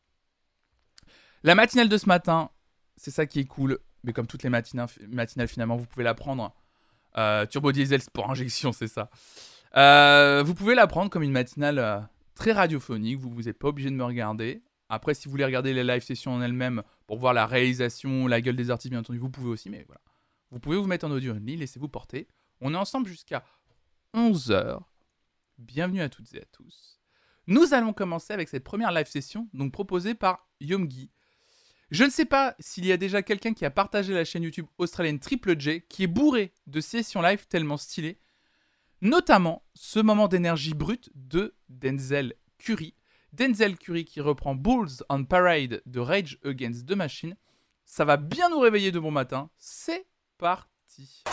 La 1.43 1.55
matinale 1.55 1.89
de 1.89 1.97
ce 1.97 2.07
matin, 2.07 2.49
c'est 2.97 3.11
ça 3.11 3.27
qui 3.27 3.39
est 3.39 3.45
cool. 3.45 3.77
Mais 4.05 4.13
comme 4.13 4.27
toutes 4.27 4.43
les 4.43 4.49
matinales, 4.49 5.47
finalement, 5.47 5.75
vous 5.75 5.87
pouvez 5.87 6.03
la 6.03 6.13
prendre. 6.13 6.55
Turbo 7.49 7.71
Diesel 7.71 8.01
pour 8.13 8.29
injection, 8.29 8.71
c'est 8.71 8.87
ça. 8.87 9.09
vous 10.43 10.53
pouvez 10.53 10.75
la 10.75 10.87
prendre 10.87 11.09
comme 11.09 11.23
une 11.23 11.31
matinale 11.31 12.07
très 12.35 12.51
radiophonique. 12.51 13.19
Vous 13.19 13.41
n'êtes 13.41 13.57
pas 13.57 13.69
obligé 13.69 13.89
de 13.89 13.95
me 13.95 14.03
regarder. 14.03 14.63
Après, 14.89 15.15
si 15.15 15.25
vous 15.25 15.31
voulez 15.31 15.45
regarder 15.45 15.73
les 15.73 15.83
live 15.83 16.03
sessions 16.03 16.33
en 16.33 16.41
elles-mêmes 16.41 16.83
pour 17.07 17.17
voir 17.17 17.33
la 17.33 17.47
réalisation, 17.47 18.27
la 18.27 18.39
gueule 18.41 18.55
des 18.55 18.69
artistes, 18.69 18.91
bien 18.91 18.99
entendu, 18.99 19.17
vous 19.17 19.31
pouvez 19.31 19.49
aussi. 19.49 19.69
Mais 19.69 19.83
voilà. 19.87 20.01
Vous 20.51 20.59
pouvez 20.59 20.77
vous 20.77 20.85
mettre 20.85 21.05
en 21.05 21.11
audio 21.11 21.33
only, 21.33 21.57
laissez-vous 21.57 21.89
porter. 21.89 22.27
On 22.61 22.73
est 22.73 22.77
ensemble 22.77 23.07
jusqu'à 23.07 23.43
11h. 24.13 24.79
Bienvenue 25.57 26.01
à 26.01 26.09
toutes 26.09 26.31
et 26.35 26.41
à 26.41 26.45
tous. 26.51 27.01
Nous 27.47 27.73
allons 27.73 27.93
commencer 27.93 28.33
avec 28.33 28.49
cette 28.49 28.63
première 28.63 28.91
live 28.91 29.07
session, 29.07 29.49
donc 29.53 29.71
proposée 29.71 30.13
par 30.13 30.47
Yomgi. 30.61 31.11
Je 31.91 32.03
ne 32.03 32.09
sais 32.09 32.25
pas 32.25 32.55
s'il 32.59 32.85
y 32.85 32.91
a 32.91 32.97
déjà 32.97 33.21
quelqu'un 33.21 33.53
qui 33.53 33.65
a 33.65 33.69
partagé 33.69 34.13
la 34.13 34.25
chaîne 34.25 34.43
YouTube 34.43 34.65
australienne 34.77 35.19
Triple 35.19 35.59
J, 35.59 35.83
qui 35.87 36.03
est 36.03 36.07
bourrée 36.07 36.51
de 36.65 36.81
sessions 36.81 37.21
live 37.21 37.45
tellement 37.47 37.77
stylées, 37.77 38.19
notamment 39.01 39.63
ce 39.75 39.99
moment 39.99 40.27
d'énergie 40.27 40.73
brute 40.73 41.11
de 41.13 41.55
Denzel 41.69 42.33
Curry. 42.57 42.95
Denzel 43.33 43.77
Curry 43.77 44.05
qui 44.05 44.21
reprend 44.21 44.55
Bulls 44.55 45.03
on 45.09 45.25
Parade 45.25 45.81
de 45.85 45.99
Rage 45.99 46.39
Against 46.43 46.87
the 46.87 46.95
Machine. 46.95 47.35
Ça 47.85 48.05
va 48.05 48.17
bien 48.17 48.49
nous 48.49 48.59
réveiller 48.59 48.91
de 48.91 48.99
bon 48.99 49.11
matin. 49.11 49.49
C'est 49.57 50.07
parti. 50.37 51.23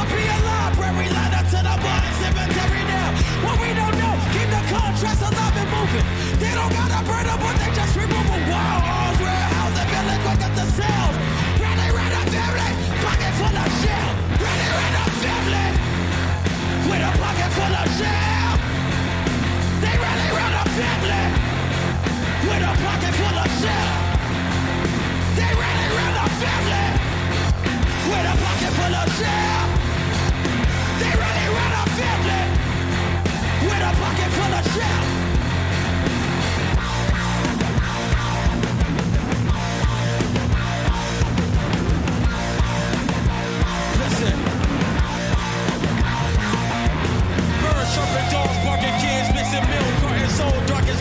Be 0.00 0.24
to 1.52 1.60
the. 1.60 1.76
What 3.44 3.60
we 3.60 3.68
don't 3.76 3.92
know, 4.00 4.16
keep 4.32 4.48
the 4.48 4.62
contrast 4.72 5.20
alive 5.20 5.56
and 5.60 5.68
moving. 5.68 6.06
They 6.40 6.52
don't 6.56 6.72
gotta 6.72 7.04
burn 7.04 7.28
but 7.36 7.52
they 7.60 7.68
just 7.76 7.92
remove 7.96 8.24
warehouse, 9.20 9.74
the 9.76 9.84
family, 9.92 10.16
pocket 10.24 10.52
full 13.36 13.56
of 13.60 13.70
family, 15.20 15.68
with 16.88 17.04
a 17.04 17.12
pocket 17.20 17.50
full 17.56 17.74
of 17.80 17.88
shell. 18.00 18.56
They 19.84 19.94
ready, 20.00 20.26
family 20.80 21.24
with 22.48 22.64
a 22.64 22.72
pocket 22.84 23.12
full 23.20 23.36
of. 23.36 23.50
They 25.36 25.52
run 25.60 25.76
family 26.40 26.88
with 28.08 28.32
a 28.32 28.34
pocket 28.40 28.72
full 28.80 28.94
of. 28.94 29.00
They 31.00 31.06
really 31.06 31.48
run 31.56 31.72
a 31.72 31.84
family 31.96 32.42
with 33.64 33.88
a 33.88 33.92
pocket 34.02 34.30
full 34.36 34.52
of 34.52 34.64
shell. 34.74 35.29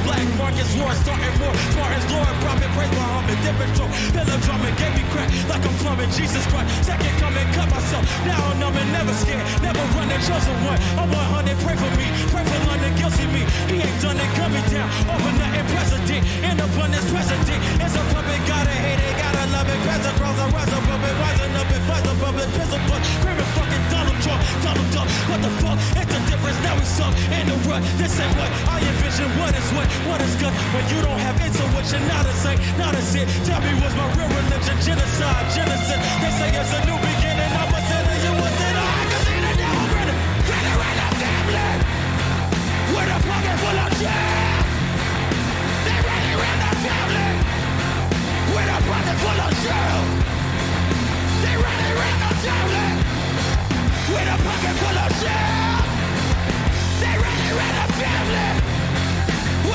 Black, 0.05 0.25
Marcus 0.37 0.69
war, 0.77 0.91
starting 1.03 1.35
more, 1.39 1.55
smart 1.73 1.91
as 1.97 2.05
Lord, 2.11 2.27
prophet, 2.43 2.69
praise 2.75 2.91
Muhammad, 2.95 3.37
different 3.43 3.71
stroke, 3.75 3.93
pillow 4.13 4.37
drumming, 4.45 4.75
gave 4.79 4.93
me 4.95 5.03
crack 5.11 5.29
like 5.49 5.63
I'm 5.65 5.75
plumbing, 5.81 6.11
Jesus 6.11 6.43
Christ, 6.51 6.69
second 6.85 7.13
coming, 7.19 7.47
cut 7.53 7.69
myself, 7.69 8.03
now 8.25 8.39
I'm 8.39 8.59
numb 8.59 8.75
and 8.77 8.91
never 8.91 9.13
scared, 9.13 9.43
never 9.61 9.83
running, 9.97 10.21
chosen 10.23 10.55
one, 10.63 10.79
I'm 10.95 11.09
100, 11.11 11.57
pray 11.65 11.75
for 11.75 11.91
me, 11.99 12.07
pray 12.31 12.43
for 12.45 12.59
London, 12.69 12.93
guilty 12.95 13.25
me, 13.33 13.43
he 13.67 13.83
ain't 13.83 13.99
done 13.99 14.17
it, 14.17 14.31
coming 14.39 14.65
down, 14.71 14.87
over 15.11 15.31
nothing, 15.35 15.67
president, 15.73 16.23
in 16.47 16.55
abundance, 16.55 17.07
president, 17.11 17.59
it's 17.83 17.95
a 17.95 18.03
puppet, 18.13 18.39
gotta 18.47 18.71
hate 18.71 19.01
it, 19.01 19.13
gotta 19.19 19.43
love 19.51 19.67
it, 19.67 19.79
the 20.39 20.45
rise 20.55 20.71
of 20.71 20.81
puppet, 20.87 21.13
rising 21.19 21.53
up 21.59 21.67
and 21.67 21.83
fight 21.83 22.03
the 22.07 22.13
public, 22.23 22.47
pistol 22.55 22.79
butt, 22.87 23.01
screaming 23.19 23.51
fucking 23.57 23.85
Donald 23.91 24.19
Trump, 24.23 24.39
Donald 24.63 24.89
Duck, 24.95 25.07
what 25.27 25.39
the 25.43 25.51
fuck, 25.59 25.77
it's 25.99 26.07
the 26.07 26.19
difference, 26.31 26.59
now 26.63 26.75
we 26.79 26.85
suck, 26.87 27.13
in 27.35 27.45
the 27.51 27.57
rut, 27.67 27.81
this 27.99 28.15
ain't 28.19 28.31
what 28.39 28.49
I 28.69 28.79
envision, 28.79 29.29
what 29.35 29.51
is 29.51 29.69
what, 29.75 29.87
what 30.07 30.21
is 30.21 30.35
good, 30.35 30.53
when 30.73 30.85
you 30.93 31.01
don't 31.01 31.19
have 31.19 31.35
intuition, 31.41 32.01
not 32.07 32.25
a 32.25 32.33
saint, 32.33 32.59
not 32.77 32.93
a 32.95 33.01
sin, 33.01 33.27
tell 33.45 33.61
me 33.61 33.71
what's 33.81 33.95
my 33.95 34.05
real 34.15 34.29
religion, 34.29 34.77
genocide, 34.85 35.45
genocide, 35.53 36.01
they 36.21 36.31
say 36.37 36.49
it's 36.53 36.73
a 36.73 36.79
new 36.85 36.97
beginning, 36.99 37.51
I'm 37.59 37.73
a 37.73 37.79
sinner, 37.89 38.17
you 38.23 38.33
a 38.33 38.49
sinner, 38.59 38.85
I 38.85 39.03
can 39.09 39.21
see 39.25 39.39
the 39.45 39.53
devil 39.59 39.85
grinning, 39.91 40.19
grinning 40.47 40.77
right 40.79 40.97
now, 40.99 41.11
family, 41.21 41.69
with 42.93 43.09
a 43.09 43.19
pocket 43.29 43.57
full 43.61 43.79
of 43.79 43.91
shit, 43.99 44.13
they 45.85 45.97
really 46.05 46.33
ran 46.39 46.57
the 46.63 46.71
family, 46.85 47.29
with 48.53 48.69
a 48.69 48.79
pocket 48.89 49.17
full 49.23 49.39
of 49.45 49.51
shit, 49.61 50.03
they 51.43 51.55
really 51.55 51.91
ran 51.99 52.17
the 52.23 52.31
family, 52.45 52.87
with 54.13 54.33
a 54.33 54.37
pocket 54.47 54.75
full 54.81 54.97
of 55.05 55.11
shit, 55.21 55.47
they 57.01 57.15
really 57.15 57.51
ran 57.57 57.73
the 57.79 57.87
family, 57.99 58.78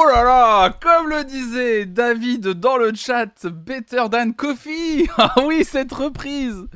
Oh 0.00 0.06
là 0.06 0.22
là, 0.22 0.70
comme 0.80 1.08
le 1.08 1.24
disait 1.24 1.84
David 1.84 2.46
dans 2.50 2.76
le 2.76 2.94
chat, 2.94 3.46
Better 3.46 4.04
Than 4.12 4.30
Coffee 4.30 5.08
Ah 5.18 5.34
oui, 5.44 5.64
cette 5.64 5.92
reprise 5.92 6.68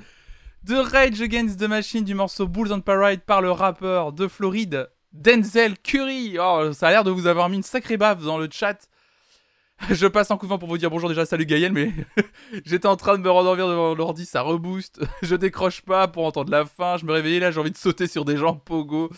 de 0.64 0.74
Rage 0.74 1.20
Against 1.22 1.60
the 1.60 1.68
Machine 1.68 2.02
du 2.02 2.14
morceau 2.14 2.48
Bulls 2.48 2.72
on 2.72 2.80
Parade 2.80 3.20
par 3.20 3.40
le 3.40 3.52
rappeur 3.52 4.12
de 4.12 4.26
Floride, 4.26 4.90
Denzel 5.12 5.78
Curry. 5.78 6.36
Oh, 6.40 6.72
ça 6.72 6.88
a 6.88 6.90
l'air 6.90 7.04
de 7.04 7.12
vous 7.12 7.28
avoir 7.28 7.48
mis 7.48 7.58
une 7.58 7.62
sacrée 7.62 7.96
baffe 7.96 8.24
dans 8.24 8.38
le 8.38 8.48
chat. 8.50 8.88
Je 9.90 10.08
passe 10.08 10.32
en 10.32 10.36
coup 10.36 10.46
de 10.46 10.50
vent 10.50 10.58
pour 10.58 10.68
vous 10.68 10.78
dire 10.78 10.90
bonjour 10.90 11.08
déjà, 11.08 11.24
salut 11.24 11.46
Gaël, 11.46 11.72
mais 11.72 11.92
j'étais 12.64 12.88
en 12.88 12.96
train 12.96 13.18
de 13.18 13.22
me 13.22 13.30
rendormir 13.30 13.68
devant 13.68 13.94
l'ordi, 13.94 14.26
ça 14.26 14.42
rebooste. 14.42 15.00
Je 15.22 15.36
décroche 15.36 15.82
pas 15.82 16.08
pour 16.08 16.26
entendre 16.26 16.50
la 16.50 16.64
fin, 16.64 16.96
je 16.96 17.04
me 17.04 17.12
réveillais 17.12 17.38
là, 17.38 17.52
j'ai 17.52 17.60
envie 17.60 17.70
de 17.70 17.76
sauter 17.76 18.08
sur 18.08 18.24
des 18.24 18.36
gens 18.36 18.56
pogo. 18.56 19.10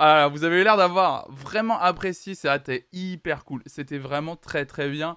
Ah, 0.00 0.28
vous 0.28 0.44
avez 0.44 0.62
l'air 0.62 0.76
d'avoir 0.76 1.28
vraiment 1.30 1.78
apprécié, 1.80 2.34
c'était 2.36 2.86
hyper 2.92 3.44
cool. 3.44 3.62
C'était 3.66 3.98
vraiment 3.98 4.36
très 4.36 4.64
très 4.64 4.88
bien. 4.88 5.16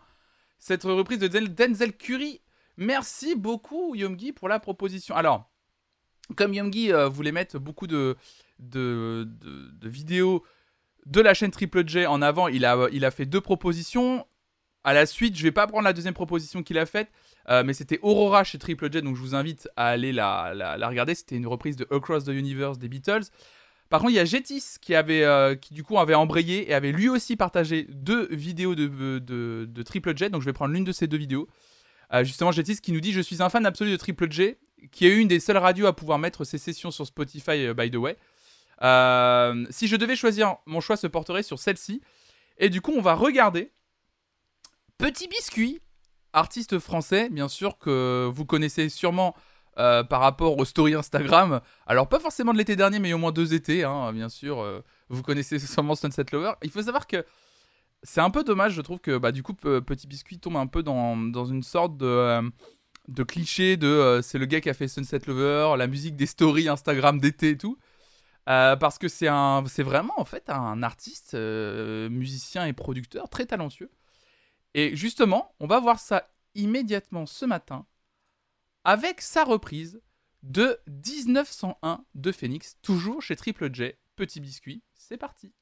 Cette 0.57 0.83
reprise 0.83 1.19
de 1.19 1.27
Denzel- 1.27 1.95
Curry. 1.95 2.41
Merci 2.77 3.35
beaucoup 3.35 3.93
Yomgi 3.93 4.31
pour 4.31 4.49
la 4.49 4.59
proposition. 4.59 5.15
Alors, 5.15 5.51
comme 6.35 6.53
Yomgi 6.53 6.91
euh, 6.91 7.07
voulait 7.09 7.31
mettre 7.31 7.59
beaucoup 7.59 7.85
de, 7.85 8.15
de, 8.59 9.27
de- 9.39 9.69
de 9.71 9.89
vidéos 9.89 10.43
de 11.05 11.21
la 11.21 11.33
chaîne 11.35 11.51
Triple 11.51 11.87
J 11.87 12.05
en 12.07 12.21
avant, 12.21 12.47
il 12.47 12.65
a, 12.65 12.87
il 12.91 13.05
a 13.05 13.11
fait 13.11 13.25
deux 13.27 13.41
propositions. 13.41 14.25
À 14.83 14.93
la 14.93 15.05
suite, 15.05 15.35
je 15.37 15.43
vais 15.43 15.51
pas 15.51 15.67
prendre 15.67 15.83
la 15.83 15.93
deuxième 15.93 16.15
proposition 16.15 16.63
qu'il 16.63 16.79
a 16.79 16.87
faite, 16.87 17.11
euh, 17.49 17.63
mais 17.63 17.73
c'était 17.73 17.99
Aurora 18.01 18.43
chez 18.43 18.57
Triple 18.57 18.91
J, 18.91 19.03
donc 19.03 19.15
je 19.15 19.21
vous 19.21 19.35
invite 19.35 19.69
à 19.75 19.87
aller 19.89 20.11
la, 20.11 20.53
la- 20.55 20.75
la 20.77 20.87
regarder. 20.87 21.13
C'était 21.13 21.35
une 21.35 21.45
reprise 21.45 21.75
de 21.75 21.85
Across 21.91 22.25
the 22.25 22.29
Universe 22.29 22.79
des 22.79 22.87
Beatles. 22.89 23.25
Par 23.91 23.99
contre, 23.99 24.11
il 24.11 24.15
y 24.15 24.19
a 24.19 24.25
Jetis 24.25 24.63
qui 24.81 24.95
avait, 24.95 25.23
euh, 25.23 25.55
du 25.69 25.83
coup 25.83 25.99
avait 25.99 26.15
embrayé 26.15 26.67
et 26.67 26.73
avait 26.73 26.91
lui 26.91 27.09
aussi 27.09 27.35
partagé 27.35 27.85
deux 27.89 28.27
vidéos 28.33 28.73
de, 28.73 28.87
de 29.19 29.83
Triple 29.83 30.17
J. 30.17 30.31
Donc 30.31 30.41
je 30.41 30.47
vais 30.47 30.53
prendre 30.53 30.73
l'une 30.73 30.85
de 30.85 30.91
ces 30.91 31.05
deux 31.05 31.17
vidéos. 31.17 31.47
Euh, 32.13 32.23
justement, 32.23 32.51
Jetis 32.51 32.77
qui 32.77 32.91
nous 32.91 32.99
dit 32.99 33.13
Je 33.13 33.21
suis 33.21 33.41
un 33.41 33.49
fan 33.49 33.65
absolu 33.65 33.91
de 33.91 33.97
Triple 33.97 34.31
J, 34.31 34.55
qui 34.91 35.05
est 35.07 35.15
une 35.15 35.27
des 35.27 35.39
seules 35.39 35.57
radios 35.57 35.87
à 35.87 35.95
pouvoir 35.95 36.19
mettre 36.19 36.43
ses 36.43 36.57
sessions 36.57 36.91
sur 36.91 37.05
Spotify, 37.05 37.65
euh, 37.65 37.73
by 37.73 37.89
the 37.89 37.95
way. 37.95 38.17
Euh, 38.81 39.65
si 39.69 39.87
je 39.87 39.95
devais 39.95 40.15
choisir, 40.15 40.57
mon 40.65 40.81
choix 40.81 40.97
se 40.97 41.07
porterait 41.07 41.43
sur 41.43 41.59
celle-ci. 41.59 42.01
Et 42.57 42.69
du 42.69 42.81
coup, 42.81 42.91
on 42.95 43.01
va 43.01 43.13
regarder 43.13 43.71
Petit 44.97 45.27
Biscuit, 45.27 45.79
artiste 46.33 46.79
français, 46.79 47.29
bien 47.29 47.47
sûr, 47.47 47.77
que 47.77 48.29
vous 48.33 48.45
connaissez 48.45 48.89
sûrement 48.89 49.35
euh, 49.77 50.03
par 50.03 50.21
rapport 50.21 50.57
aux 50.57 50.65
stories 50.65 50.95
Instagram. 50.95 51.61
Alors, 51.87 52.07
pas 52.09 52.19
forcément 52.19 52.53
de 52.53 52.57
l'été 52.57 52.75
dernier, 52.75 52.99
mais 52.99 53.13
au 53.13 53.17
moins 53.17 53.31
deux 53.31 53.53
étés, 53.53 53.83
hein, 53.83 54.11
bien 54.13 54.29
sûr. 54.29 54.59
euh, 54.61 54.81
vous 55.09 55.23
connaissez 55.23 55.59
sûrement 55.73 55.95
Sunset 55.95 56.25
Lover. 56.31 56.53
Il 56.63 56.71
faut 56.71 56.81
savoir 56.83 57.07
que 57.07 57.25
c'est 58.03 58.21
un 58.21 58.29
peu 58.29 58.43
dommage, 58.43 58.73
je 58.73 58.81
trouve 58.81 58.99
que 58.99 59.17
bah, 59.17 59.31
du 59.31 59.43
coup, 59.43 59.53
Pe- 59.53 59.79
Petit 59.81 60.07
Biscuit 60.07 60.39
tombe 60.39 60.57
un 60.57 60.67
peu 60.67 60.83
dans, 60.83 61.15
dans 61.17 61.45
une 61.45 61.63
sorte 61.63 61.97
de, 61.97 62.05
euh, 62.05 62.41
de 63.07 63.23
clichés 63.23 63.77
de 63.77 64.19
c'est 64.23 64.37
le 64.39 64.45
gars 64.45 64.61
qui 64.61 64.69
a 64.69 64.73
fait 64.73 64.87
Sunset 64.87 65.21
Lover, 65.27 65.75
la 65.77 65.87
musique 65.87 66.15
des 66.15 66.25
stories 66.25 66.67
Instagram 66.69 67.19
d'été 67.19 67.51
et 67.51 67.57
tout. 67.57 67.77
Parce 68.45 68.97
que 68.97 69.07
c'est 69.07 69.29
c'est 69.67 69.83
vraiment 69.83 70.19
en 70.19 70.25
fait 70.25 70.49
un 70.49 70.83
artiste, 70.83 71.35
musicien 71.35 72.65
et 72.65 72.73
producteur 72.73 73.29
très 73.29 73.45
talentueux. 73.45 73.89
Et 74.73 74.95
justement, 74.95 75.53
on 75.59 75.67
va 75.67 75.79
voir 75.79 75.99
ça 75.99 76.29
immédiatement 76.55 77.25
ce 77.25 77.45
matin 77.45 77.85
avec 78.83 79.21
sa 79.21 79.43
reprise 79.43 80.01
de 80.43 80.79
1901 80.87 82.03
de 82.15 82.31
Phoenix, 82.31 82.77
toujours 82.81 83.21
chez 83.21 83.35
Triple 83.35 83.73
J. 83.73 83.93
Petit 84.15 84.39
biscuit, 84.39 84.83
c'est 84.93 85.17
parti. 85.17 85.53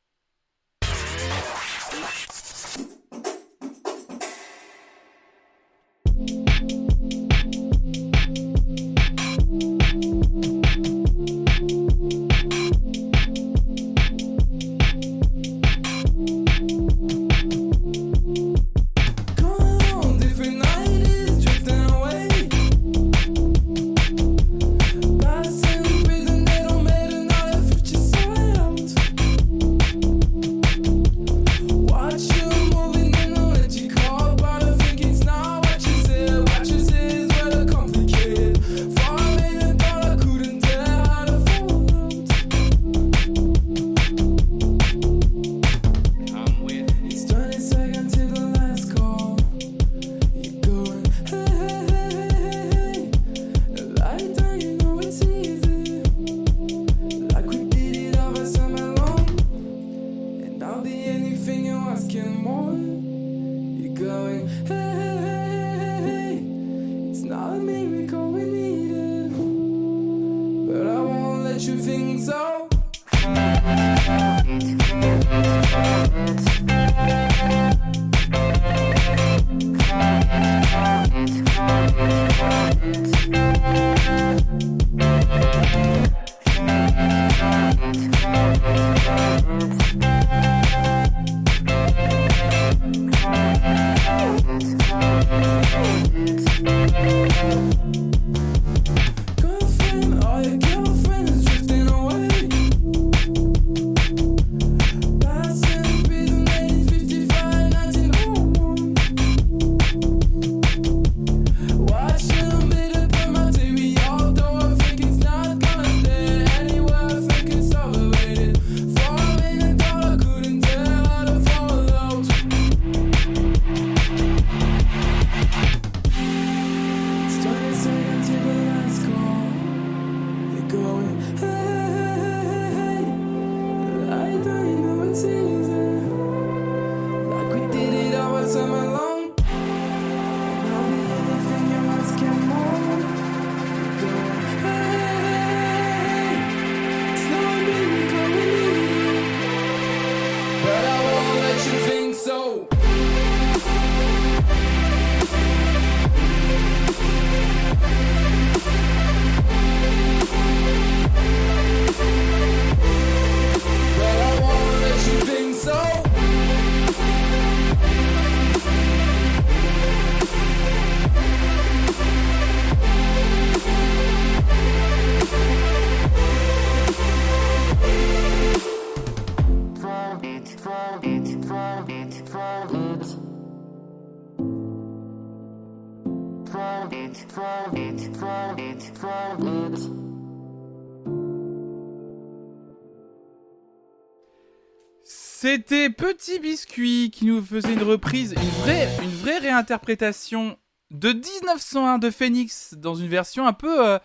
C'était 195.52 195.90
Petit 195.90 196.38
Biscuit 196.38 197.10
qui 197.12 197.26
nous 197.26 197.44
faisait 197.44 197.74
une 197.74 197.82
reprise, 197.82 198.34
une 198.34 198.62
vraie, 198.62 198.88
une 199.02 199.10
vraie 199.10 199.40
réinterprétation 199.40 200.60
de 200.92 201.12
1901 201.12 201.98
de 201.98 202.12
Phoenix 202.12 202.76
dans 202.78 202.94
une 202.94 203.08
version 203.08 203.48
un 203.48 203.54
peu 203.54 203.84
euh, 203.84 203.98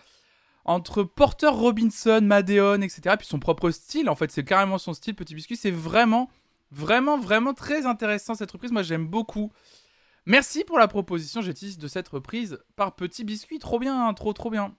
entre 0.64 1.02
Porter 1.02 1.48
Robinson, 1.48 2.20
Madeon, 2.22 2.80
etc. 2.80 3.16
Puis 3.18 3.26
son 3.26 3.40
propre 3.40 3.70
style, 3.72 4.08
en 4.08 4.14
fait, 4.14 4.30
c'est 4.30 4.42
carrément 4.42 4.78
son 4.78 4.94
style. 4.94 5.14
Petit 5.14 5.34
Biscuit, 5.34 5.58
c'est 5.58 5.70
vraiment, 5.70 6.30
vraiment, 6.70 7.18
vraiment 7.18 7.52
très 7.52 7.84
intéressant 7.84 8.34
cette 8.34 8.50
reprise. 8.50 8.72
Moi, 8.72 8.82
j'aime 8.82 9.06
beaucoup. 9.06 9.52
Merci 10.24 10.64
pour 10.64 10.78
la 10.78 10.88
proposition, 10.88 11.42
Gétis, 11.42 11.76
de 11.76 11.88
cette 11.88 12.08
reprise 12.08 12.58
par 12.74 12.96
Petit 12.96 13.22
Biscuit. 13.22 13.58
Trop 13.58 13.78
bien, 13.78 14.06
hein, 14.08 14.14
trop, 14.14 14.32
trop 14.32 14.48
bien. 14.48 14.74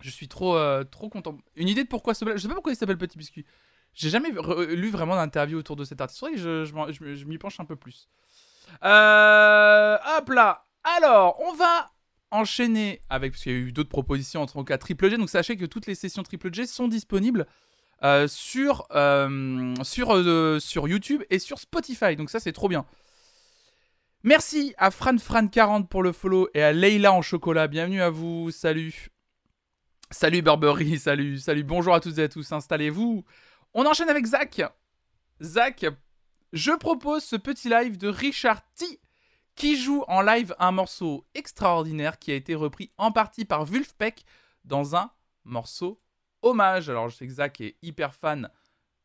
Je 0.00 0.10
suis 0.10 0.26
trop, 0.26 0.56
euh, 0.56 0.82
trop 0.82 1.08
content. 1.08 1.38
Une 1.54 1.68
idée 1.68 1.84
de 1.84 1.88
pourquoi 1.88 2.14
ce 2.14 2.24
Je 2.24 2.38
sais 2.38 2.48
pas 2.48 2.54
pourquoi 2.54 2.72
il 2.72 2.76
s'appelle 2.76 2.98
Petit 2.98 3.18
Biscuit. 3.18 3.46
J'ai 3.92 4.08
jamais 4.08 4.30
lu 4.30 4.90
vraiment 4.90 5.16
d'interview 5.16 5.58
autour 5.58 5.76
de 5.76 5.84
cet 5.84 6.00
artiste. 6.00 6.20
C'est 6.20 6.26
vrai 6.26 6.36
que 6.36 7.14
je, 7.14 7.24
m'y 7.24 7.38
penche 7.38 7.58
un 7.60 7.64
peu 7.64 7.76
plus. 7.76 8.08
Euh, 8.84 9.98
hop 10.16 10.28
là. 10.30 10.64
Alors, 10.84 11.38
on 11.40 11.52
va 11.54 11.90
enchaîner 12.30 13.02
avec, 13.10 13.32
parce 13.32 13.42
qu'il 13.42 13.52
y 13.52 13.54
a 13.54 13.58
eu 13.58 13.72
d'autres 13.72 13.88
propositions 13.88 14.42
en 14.42 14.46
tant 14.46 14.64
cas 14.64 14.78
Triple 14.78 15.10
J. 15.10 15.18
Donc 15.18 15.28
sachez 15.28 15.56
que 15.56 15.66
toutes 15.66 15.86
les 15.86 15.94
sessions 15.94 16.22
Triple 16.22 16.54
J 16.54 16.66
sont 16.66 16.88
disponibles 16.88 17.46
euh, 18.02 18.28
sur, 18.28 18.86
euh, 18.92 19.74
sur, 19.82 20.60
sur 20.62 20.88
YouTube 20.88 21.22
et 21.28 21.38
sur 21.38 21.58
Spotify. 21.58 22.16
Donc 22.16 22.30
ça, 22.30 22.40
c'est 22.40 22.52
trop 22.52 22.68
bien. 22.68 22.86
Merci 24.22 24.74
à 24.76 24.90
FranFran40 24.90 25.86
pour 25.86 26.02
le 26.02 26.12
follow 26.12 26.48
et 26.52 26.62
à 26.62 26.72
Leila 26.72 27.12
en 27.12 27.22
chocolat. 27.22 27.68
Bienvenue 27.68 28.02
à 28.02 28.10
vous. 28.10 28.50
Salut. 28.50 29.08
Salut 30.10 30.42
Burberry. 30.42 30.98
Salut. 30.98 31.38
Salut. 31.38 31.64
Bonjour 31.64 31.94
à 31.94 32.00
toutes 32.00 32.18
et 32.18 32.24
à 32.24 32.28
tous. 32.28 32.52
Installez-vous. 32.52 33.24
On 33.74 33.86
enchaîne 33.86 34.08
avec 34.08 34.26
Zach. 34.26 34.60
Zach, 35.40 35.86
je 36.52 36.72
propose 36.72 37.22
ce 37.22 37.36
petit 37.36 37.68
live 37.68 37.96
de 37.98 38.08
Richard 38.08 38.62
T 38.74 39.00
qui 39.54 39.76
joue 39.76 40.04
en 40.08 40.22
live 40.22 40.54
un 40.58 40.72
morceau 40.72 41.26
extraordinaire 41.34 42.18
qui 42.18 42.32
a 42.32 42.34
été 42.34 42.54
repris 42.54 42.90
en 42.98 43.12
partie 43.12 43.44
par 43.44 43.64
Vulfpeck 43.64 44.24
dans 44.64 44.96
un 44.96 45.10
morceau 45.44 46.00
hommage. 46.42 46.88
Alors 46.88 47.08
je 47.08 47.16
sais 47.16 47.26
que 47.26 47.32
Zach 47.32 47.60
est 47.60 47.76
hyper 47.82 48.14
fan, 48.14 48.50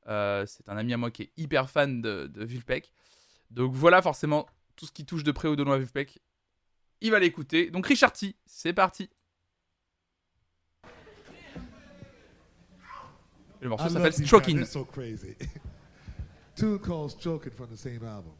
euh, 0.08 0.46
c'est 0.46 0.68
un 0.70 0.78
ami 0.78 0.94
à 0.94 0.98
moi 0.98 1.12
qui 1.12 1.24
est 1.24 1.32
hyper 1.38 1.70
fan 1.70 2.02
de, 2.02 2.28
de. 2.28 2.48
Donc 3.52 3.74
voilà 3.74 4.02
forcément 4.02 4.48
tout 4.76 4.86
ce 4.86 4.92
qui 4.92 5.06
touche 5.06 5.24
de 5.24 5.32
près 5.32 5.48
ou 5.48 5.56
de 5.56 5.64
loin 5.64 5.80
à 5.80 6.04
il 7.02 7.12
va 7.12 7.20
l'écouter. 7.20 7.70
Donc 7.70 7.88
Richard 7.88 8.14
T, 8.14 8.36
c'est 8.46 8.74
parti. 8.74 9.10
Le 13.62 13.70
morceau 13.70 13.90
s'appelle 13.90 14.14
crazy. 14.86 15.36
Tune 16.56 16.80
called 16.80 17.12
Stroking 17.12 17.52
from 17.52 17.68
the 17.70 17.78
same 17.78 18.04
album. 18.06 18.32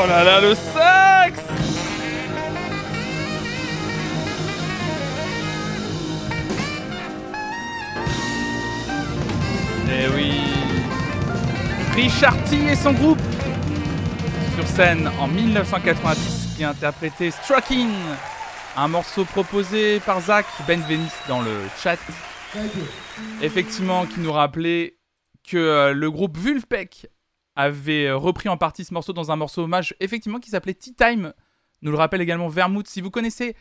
Oh 0.00 0.06
là 0.06 0.22
là, 0.22 0.40
le 0.40 0.54
sax 0.54 1.40
Eh 9.90 10.08
oui 10.14 10.32
Richard 11.96 12.36
T 12.44 12.56
et 12.58 12.76
son 12.76 12.92
groupe 12.92 13.18
sur 14.54 14.68
scène 14.68 15.10
en 15.18 15.26
1990 15.26 16.54
qui 16.56 16.62
a 16.62 16.70
interprété 16.70 17.32
Strucking, 17.32 17.90
un 18.76 18.86
morceau 18.86 19.24
proposé 19.24 19.98
par 19.98 20.20
Zach 20.20 20.46
Benveniste 20.68 21.22
dans 21.26 21.42
le 21.42 21.50
chat. 21.82 21.98
Effectivement, 23.42 24.06
qui 24.06 24.20
nous 24.20 24.32
rappelait 24.32 24.96
que 25.48 25.56
euh, 25.56 25.92
le 25.92 26.08
groupe 26.08 26.38
Vulfpeck 26.38 27.08
avait 27.58 28.06
euh, 28.06 28.16
repris 28.16 28.48
en 28.48 28.56
partie 28.56 28.84
ce 28.84 28.94
morceau 28.94 29.12
dans 29.12 29.32
un 29.32 29.36
morceau 29.36 29.64
hommage, 29.64 29.94
effectivement, 29.98 30.38
qui 30.38 30.50
s'appelait 30.50 30.74
Tea 30.74 30.94
Time. 30.94 31.34
Nous 31.82 31.90
le 31.90 31.96
rappelle 31.96 32.20
également 32.20 32.46
Vermouth. 32.46 32.86
Si 32.86 33.00
vous 33.00 33.10
connaissez 33.10 33.56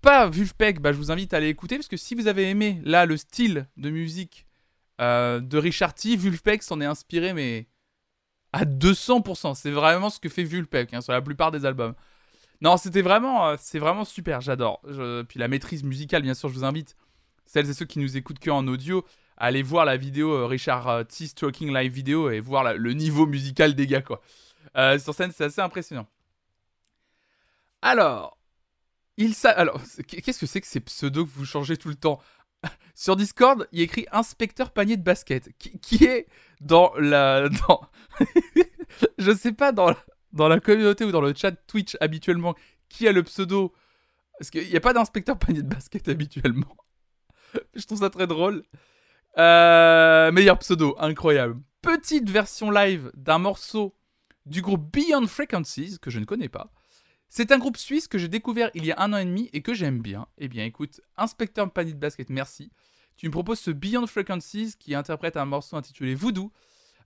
pas 0.00 0.28
Vulfpeck, 0.28 0.80
bah, 0.80 0.92
je 0.92 0.98
vous 0.98 1.12
invite 1.12 1.32
à 1.32 1.36
aller 1.36 1.48
écouter, 1.48 1.76
parce 1.76 1.86
que 1.86 1.96
si 1.96 2.16
vous 2.16 2.26
avez 2.26 2.50
aimé, 2.50 2.80
là, 2.84 3.06
le 3.06 3.16
style 3.16 3.68
de 3.76 3.90
musique 3.90 4.44
euh, 5.00 5.38
de 5.38 5.56
Richard 5.56 5.94
T, 5.94 6.16
Vulfpeck 6.16 6.64
s'en 6.64 6.80
est 6.80 6.84
inspiré, 6.84 7.32
mais 7.32 7.68
à 8.52 8.64
200%. 8.64 9.54
C'est 9.54 9.70
vraiment 9.70 10.10
ce 10.10 10.18
que 10.18 10.28
fait 10.28 10.42
Vulfpeck 10.42 10.92
hein, 10.92 11.00
sur 11.00 11.12
la 11.12 11.22
plupart 11.22 11.52
des 11.52 11.64
albums. 11.64 11.94
Non, 12.60 12.76
c'était 12.76 13.02
vraiment, 13.02 13.50
euh, 13.50 13.56
c'est 13.56 13.78
vraiment 13.78 14.04
super, 14.04 14.40
j'adore. 14.40 14.82
Puis 15.28 15.38
la 15.38 15.46
maîtrise 15.46 15.84
musicale, 15.84 16.22
bien 16.22 16.34
sûr, 16.34 16.48
je 16.48 16.54
vous 16.54 16.64
invite, 16.64 16.96
celles 17.46 17.70
et 17.70 17.74
ceux 17.74 17.86
qui 17.86 18.00
nous 18.00 18.16
écoutent 18.16 18.40
que 18.40 18.50
en 18.50 18.66
audio, 18.66 19.04
à 19.42 19.46
aller 19.46 19.64
voir 19.64 19.84
la 19.84 19.96
vidéo 19.96 20.32
euh, 20.32 20.46
Richard 20.46 20.88
euh, 20.88 21.02
T. 21.02 21.26
Stroking 21.26 21.74
live 21.74 21.92
vidéo 21.92 22.30
et 22.30 22.38
voir 22.38 22.74
le 22.74 22.92
niveau 22.92 23.26
musical 23.26 23.74
des 23.74 23.88
gars, 23.88 24.00
quoi. 24.00 24.22
Euh, 24.76 25.00
sur 25.00 25.14
scène, 25.14 25.32
c'est 25.36 25.42
assez 25.42 25.60
impressionnant. 25.60 26.06
Alors, 27.82 28.38
il 29.16 29.34
s'a... 29.34 29.50
Alors, 29.50 29.80
qu'est-ce 30.06 30.38
que 30.38 30.46
c'est 30.46 30.60
que 30.60 30.66
ces 30.68 30.78
pseudos 30.78 31.26
que 31.26 31.30
vous 31.34 31.44
changez 31.44 31.76
tout 31.76 31.88
le 31.88 31.96
temps? 31.96 32.20
Sur 32.94 33.16
Discord, 33.16 33.66
il 33.72 33.80
y 33.80 33.82
a 33.82 33.84
écrit 33.84 34.06
inspecteur 34.12 34.70
panier 34.70 34.96
de 34.96 35.02
basket, 35.02 35.50
qui, 35.58 35.76
qui 35.80 36.04
est 36.04 36.28
dans 36.60 36.92
la... 36.96 37.48
Dans... 37.66 37.80
je 39.18 39.34
sais 39.34 39.52
pas, 39.52 39.72
dans 39.72 39.88
la, 39.88 39.96
dans 40.32 40.46
la 40.46 40.60
communauté 40.60 41.04
ou 41.04 41.10
dans 41.10 41.20
le 41.20 41.34
chat 41.34 41.50
Twitch 41.66 41.96
habituellement, 42.00 42.54
qui 42.88 43.08
a 43.08 43.12
le 43.12 43.24
pseudo? 43.24 43.74
Parce 44.38 44.50
qu'il 44.52 44.68
n'y 44.68 44.76
a 44.76 44.80
pas 44.80 44.92
d'inspecteur 44.92 45.36
panier 45.36 45.62
de 45.62 45.68
basket 45.68 46.08
habituellement. 46.08 46.76
je 47.74 47.84
trouve 47.84 47.98
ça 47.98 48.10
très 48.10 48.28
drôle. 48.28 48.62
Euh, 49.38 50.30
meilleur 50.32 50.58
pseudo, 50.58 50.94
incroyable. 50.98 51.60
Petite 51.80 52.28
version 52.28 52.70
live 52.70 53.10
d'un 53.14 53.38
morceau 53.38 53.94
du 54.46 54.60
groupe 54.62 54.92
Beyond 54.92 55.26
Frequencies, 55.26 55.98
que 56.00 56.10
je 56.10 56.18
ne 56.18 56.24
connais 56.24 56.48
pas. 56.48 56.72
C'est 57.28 57.50
un 57.50 57.58
groupe 57.58 57.78
suisse 57.78 58.08
que 58.08 58.18
j'ai 58.18 58.28
découvert 58.28 58.70
il 58.74 58.84
y 58.84 58.92
a 58.92 59.00
un 59.00 59.12
an 59.14 59.16
et 59.16 59.24
demi 59.24 59.48
et 59.54 59.62
que 59.62 59.72
j'aime 59.72 60.00
bien. 60.00 60.26
Eh 60.36 60.48
bien, 60.48 60.64
écoute, 60.64 61.00
Inspecteur 61.16 61.70
Panier 61.72 61.94
de 61.94 61.98
Basket, 61.98 62.28
merci. 62.28 62.70
Tu 63.16 63.26
me 63.26 63.32
proposes 63.32 63.60
ce 63.60 63.70
Beyond 63.70 64.06
Frequencies 64.06 64.74
qui 64.78 64.94
interprète 64.94 65.36
un 65.36 65.46
morceau 65.46 65.76
intitulé 65.76 66.14
Voodoo, 66.14 66.52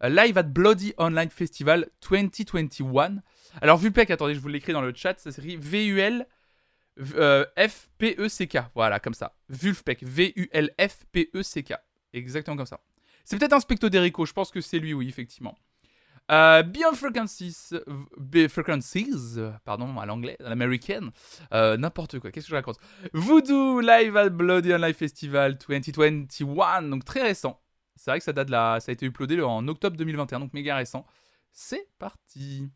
euh, 0.03 0.09
live 0.09 0.37
at 0.37 0.43
Bloody 0.43 0.95
Online 0.99 1.31
Festival 1.31 1.89
2021. 2.11 3.23
Alors, 3.63 3.79
Vulpec, 3.79 4.11
attendez, 4.11 4.35
je 4.35 4.41
vous 4.41 4.49
l'écris 4.49 4.73
dans 4.73 4.83
le 4.83 4.93
chat, 4.95 5.19
ça 5.19 5.31
s'écrit 5.31 5.57
V-U-L. 5.57 6.27
euh, 7.15 7.45
F-P-E-C-K, 7.57 8.59
voilà, 8.75 8.99
comme 8.99 9.15
ça. 9.15 9.37
Vulfpeck, 9.49 10.03
V-U-L-F-P-E-C-K. 10.03 11.75
Exactement 12.17 12.57
comme 12.57 12.67
ça. 12.67 12.81
C'est 13.25 13.39
peut-être 13.39 13.53
Inspecto 13.53 13.89
Derico, 13.89 14.25
je 14.25 14.33
pense 14.33 14.51
que 14.51 14.61
c'est 14.61 14.79
lui, 14.79 14.95
oui, 14.95 15.09
effectivement. 15.09 15.57
Euh, 16.31 16.63
Beyond 16.63 16.95
Frequencies, 16.95 17.75
Frequencies, 18.49 19.39
pardon, 19.65 19.99
à 19.99 20.07
l'anglais, 20.07 20.37
à 20.45 20.49
l'américaine, 20.49 21.11
euh, 21.53 21.77
n'importe 21.77 22.19
quoi, 22.19 22.31
qu'est-ce 22.33 22.47
que 22.47 22.51
je 22.51 22.57
raconte? 22.57 22.79
Voodoo 23.13 23.81
Live 23.81 24.17
at 24.17 24.31
Bloody 24.31 24.73
Online 24.73 24.95
Festival 24.95 25.59
2021, 25.59 26.83
donc 26.83 27.05
très 27.05 27.23
récent. 27.23 27.61
C'est 27.95 28.11
vrai 28.11 28.19
que 28.19 28.25
ça 28.25 28.33
date 28.33 28.49
de 28.49 28.53
ça 28.53 28.79
a 28.87 28.91
été 28.91 29.07
uploadé 29.07 29.41
en 29.41 29.67
octobre 29.69 29.97
2021, 29.97 30.41
donc 30.41 30.53
méga 30.53 30.77
récent. 30.77 31.07
C'est 31.53 31.89
parti. 31.99 32.71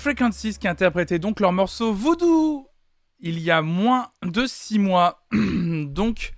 Frequencies 0.00 0.56
qui 0.58 0.66
interprétait 0.66 1.18
donc 1.18 1.40
leur 1.40 1.52
morceau 1.52 1.92
Voodoo 1.92 2.66
il 3.18 3.38
y 3.38 3.50
a 3.50 3.60
moins 3.60 4.08
de 4.24 4.46
6 4.46 4.78
mois. 4.78 5.26
donc, 5.32 6.32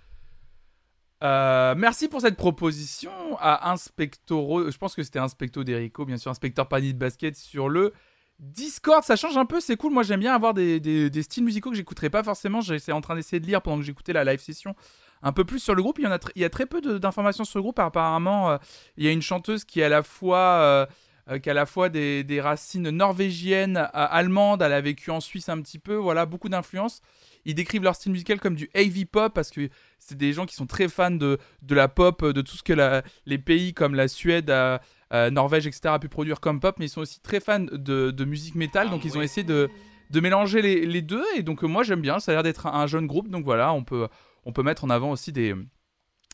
euh, 1.22 1.72
merci 1.76 2.08
pour 2.08 2.22
cette 2.22 2.36
proposition 2.36 3.12
à 3.38 3.70
Inspectoro. 3.70 4.68
Je 4.68 4.76
pense 4.78 4.96
que 4.96 5.04
c'était 5.04 5.20
Inspecto 5.20 5.62
d'Erico, 5.62 6.04
bien 6.04 6.16
sûr, 6.16 6.32
Inspecteur 6.32 6.66
Panier 6.66 6.92
de 6.92 6.98
Basket 6.98 7.36
sur 7.36 7.68
le 7.68 7.92
Discord. 8.40 9.04
Ça 9.04 9.14
change 9.14 9.36
un 9.36 9.46
peu, 9.46 9.60
c'est 9.60 9.76
cool. 9.76 9.92
Moi, 9.92 10.02
j'aime 10.02 10.18
bien 10.18 10.34
avoir 10.34 10.54
des, 10.54 11.10
styles 11.22 11.44
musicaux 11.44 11.70
que 11.70 11.76
j'écouterais 11.76 12.10
pas 12.10 12.24
forcément. 12.24 12.62
J'étais 12.62 12.90
en 12.90 13.00
train 13.00 13.14
d'essayer 13.14 13.38
de 13.38 13.46
lire 13.46 13.62
pendant 13.62 13.78
que 13.78 13.84
j'écoutais 13.84 14.12
la 14.12 14.24
live 14.24 14.40
session 14.40 14.74
un 15.22 15.30
peu 15.30 15.44
plus 15.44 15.60
sur 15.60 15.76
le 15.76 15.82
groupe. 15.82 16.00
Il 16.00 16.04
y, 16.04 16.08
en 16.08 16.12
a, 16.12 16.18
il 16.34 16.42
y 16.42 16.44
a 16.44 16.50
très 16.50 16.66
peu 16.66 16.80
d'informations 16.98 17.44
sur 17.44 17.60
le 17.60 17.62
groupe. 17.62 17.78
Apparemment, 17.78 18.50
euh, 18.50 18.58
il 18.96 19.04
y 19.04 19.08
a 19.08 19.12
une 19.12 19.22
chanteuse 19.22 19.64
qui 19.64 19.78
est 19.78 19.84
à 19.84 19.88
la 19.88 20.02
fois. 20.02 20.38
euh, 20.38 20.86
euh, 21.30 21.38
qui 21.38 21.48
a 21.48 21.52
à 21.52 21.54
la 21.54 21.66
fois 21.66 21.88
des, 21.88 22.24
des 22.24 22.40
racines 22.40 22.90
norvégiennes, 22.90 23.76
euh, 23.76 23.88
allemandes, 23.92 24.62
elle 24.62 24.72
a 24.72 24.80
vécu 24.80 25.10
en 25.10 25.20
Suisse 25.20 25.48
un 25.48 25.60
petit 25.60 25.78
peu, 25.78 25.94
voilà, 25.94 26.26
beaucoup 26.26 26.48
d'influence. 26.48 27.00
Ils 27.44 27.54
décrivent 27.54 27.82
leur 27.82 27.94
style 27.96 28.12
musical 28.12 28.38
comme 28.40 28.54
du 28.54 28.70
heavy 28.74 29.04
pop 29.04 29.32
parce 29.34 29.50
que 29.50 29.68
c'est 29.98 30.16
des 30.16 30.32
gens 30.32 30.46
qui 30.46 30.54
sont 30.54 30.66
très 30.66 30.88
fans 30.88 31.10
de, 31.10 31.38
de 31.62 31.74
la 31.74 31.88
pop, 31.88 32.24
de 32.24 32.40
tout 32.40 32.56
ce 32.56 32.62
que 32.62 32.72
la- 32.72 33.02
les 33.26 33.38
pays 33.38 33.74
comme 33.74 33.94
la 33.94 34.06
Suède, 34.08 34.48
euh, 34.50 34.78
euh, 35.12 35.30
Norvège, 35.30 35.66
etc. 35.66 35.80
a 35.94 35.98
pu 35.98 36.08
produire 36.08 36.40
comme 36.40 36.60
pop, 36.60 36.76
mais 36.78 36.86
ils 36.86 36.88
sont 36.88 37.00
aussi 37.00 37.20
très 37.20 37.40
fans 37.40 37.60
de, 37.60 38.10
de 38.10 38.24
musique 38.24 38.54
métal, 38.54 38.90
donc 38.90 39.04
ils 39.04 39.18
ont 39.18 39.22
essayé 39.22 39.44
de, 39.44 39.68
de 40.10 40.20
mélanger 40.20 40.62
les, 40.62 40.86
les 40.86 41.02
deux, 41.02 41.24
et 41.36 41.42
donc 41.42 41.62
euh, 41.64 41.66
moi 41.66 41.82
j'aime 41.82 42.00
bien, 42.00 42.18
ça 42.20 42.30
a 42.32 42.34
l'air 42.34 42.42
d'être 42.42 42.66
un, 42.66 42.72
un 42.74 42.86
jeune 42.86 43.06
groupe, 43.06 43.28
donc 43.28 43.44
voilà, 43.44 43.72
on 43.72 43.82
peut, 43.84 44.08
on 44.44 44.52
peut 44.52 44.62
mettre 44.62 44.84
en 44.84 44.90
avant 44.90 45.10
aussi 45.10 45.32
des, 45.32 45.54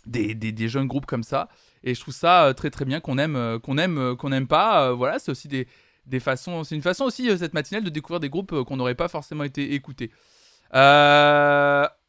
des, 0.07 0.35
des, 0.35 0.69
jeunes 0.69 0.87
groupes 0.87 1.07
comme 1.07 1.23
ça, 1.23 1.49
et 1.85 1.95
je 1.95 2.01
trouve 2.01 2.15
ça 2.15 2.47
euh, 2.47 2.53
très 2.53 2.71
très 2.71 2.85
bien 2.85 3.01
qu'on 3.01 3.19
aime, 3.19 3.37
euh, 3.37 3.59
qu'on 3.59 3.79
aime, 3.79 3.99
euh, 3.99 4.17
qu'on 4.17 4.33
aime 4.33 4.47
pas, 4.47 4.93
voilà, 4.93 5.19
c'est 5.19 5.31
aussi 5.31 5.49
des, 5.49 5.67
des 6.07 6.21
façons, 6.21 6.65
c'est 6.65 6.75
une 6.75 6.83
façon 6.83 7.05
aussi 7.05 7.37
cette 7.39 7.55
matinale 7.55 7.85
de 7.85 7.91
découvrir 7.91 8.21
des 8.21 8.31
groupes 8.31 8.63
qu'on 8.65 8.77
n'aurait 8.77 8.95
pas 8.95 9.09
forcément 9.09 9.45
été 9.45 9.75
écoutés. 9.75 10.11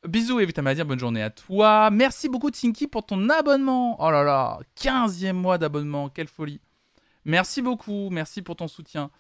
Bisous 0.08 0.39
et 0.39 0.47
à 0.56 0.75
dire 0.75 0.86
bonne 0.86 0.99
journée 0.99 1.21
à 1.21 1.30
toi. 1.30 1.89
Merci 1.91 2.30
beaucoup 2.30 2.52
Tinky 2.52 2.88
pour 2.88 3.06
ton 3.06 3.30
abonnement. 3.30 3.97
Oh 3.99 4.10
là 4.10 4.23
là, 4.23 4.60
15e 4.78 5.34
mois 5.34 5.58
d'abonnement, 5.58 6.08
quelle 6.10 6.28
folie. 6.28 6.62
Merci 7.25 7.62
beaucoup, 7.62 8.10
merci 8.10 8.41
pour 8.41 8.56
ton 8.56 8.67
soutien. 8.69 9.12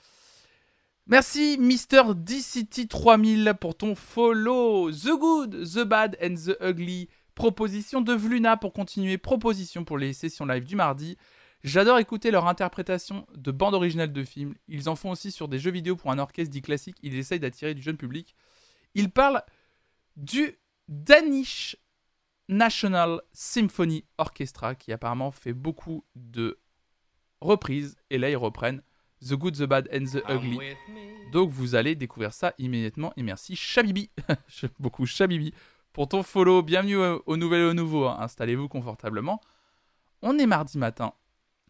Merci 1.09 1.57
Mr. 1.59 2.13
DCT 2.15 2.87
3000 2.87 3.55
pour 3.59 3.75
ton 3.75 3.95
follow. 3.95 4.91
The 4.91 5.19
Good, 5.19 5.65
The 5.73 5.83
Bad 5.83 6.15
and 6.21 6.35
The 6.35 6.55
Ugly. 6.61 7.09
Proposition 7.39 8.01
de 8.01 8.11
Vluna 8.11 8.57
pour 8.57 8.73
continuer. 8.73 9.17
Proposition 9.17 9.85
pour 9.85 9.97
les 9.97 10.11
sessions 10.11 10.45
live 10.45 10.65
du 10.65 10.75
mardi. 10.75 11.17
J'adore 11.63 11.97
écouter 11.97 12.31
leur 12.31 12.47
interprétation 12.47 13.25
de 13.33 13.51
bandes 13.51 13.75
originales 13.75 14.11
de 14.11 14.25
films. 14.25 14.55
Ils 14.67 14.89
en 14.89 14.97
font 14.97 15.11
aussi 15.11 15.31
sur 15.31 15.47
des 15.47 15.57
jeux 15.57 15.71
vidéo 15.71 15.95
pour 15.95 16.11
un 16.11 16.19
orchestre 16.19 16.51
dit 16.51 16.61
classique. 16.61 16.97
Ils 17.01 17.15
essayent 17.15 17.39
d'attirer 17.39 17.73
du 17.73 17.81
jeune 17.81 17.95
public. 17.95 18.35
Ils 18.93 19.09
parlent 19.09 19.41
du 20.17 20.59
Danish 20.89 21.77
National 22.49 23.21
Symphony 23.31 24.03
Orchestra 24.17 24.75
qui 24.75 24.91
apparemment 24.91 25.31
fait 25.31 25.53
beaucoup 25.53 26.03
de 26.15 26.59
reprises. 27.39 27.95
Et 28.09 28.17
là, 28.17 28.29
ils 28.29 28.35
reprennent 28.35 28.81
The 29.21 29.35
Good, 29.35 29.55
The 29.55 29.63
Bad 29.63 29.89
and 29.93 30.05
The 30.11 30.29
Ugly. 30.29 30.59
Donc 31.31 31.51
vous 31.51 31.75
allez 31.75 31.95
découvrir 31.95 32.33
ça 32.33 32.53
immédiatement. 32.57 33.13
Et 33.15 33.23
merci 33.23 33.55
Chabibi, 33.55 34.09
j'aime 34.49 34.71
beaucoup 34.77 35.05
Chabibi, 35.05 35.53
pour 35.99 36.07
ton 36.07 36.23
follow. 36.23 36.63
Bienvenue 36.63 36.95
au, 36.95 37.35
nouvel 37.35 37.59
et 37.59 37.65
au 37.65 37.73
nouveau. 37.73 38.05
hein. 38.05 38.15
Installez-vous 38.21 38.69
confortablement. 38.69 39.41
On 40.21 40.39
est 40.39 40.45
mardi 40.45 40.77
matin 40.77 41.11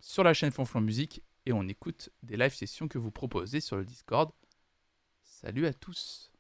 sur 0.02 0.24
la 0.24 0.36
chaîne 0.36 0.52
Fonflon 0.52 0.82
Musique 0.82 1.24
et 1.48 1.52
on 1.52 1.68
écoute 1.68 2.12
des 2.22 2.38
live 2.38 2.54
sessions 2.54 2.88
que 2.88 3.00
vous 3.00 3.10
proposez 3.10 3.60
sur 3.60 3.76
le 3.76 3.86
Discord. 3.86 4.30
Salut 5.24 5.66
à 5.66 5.74
tous. 5.74 6.32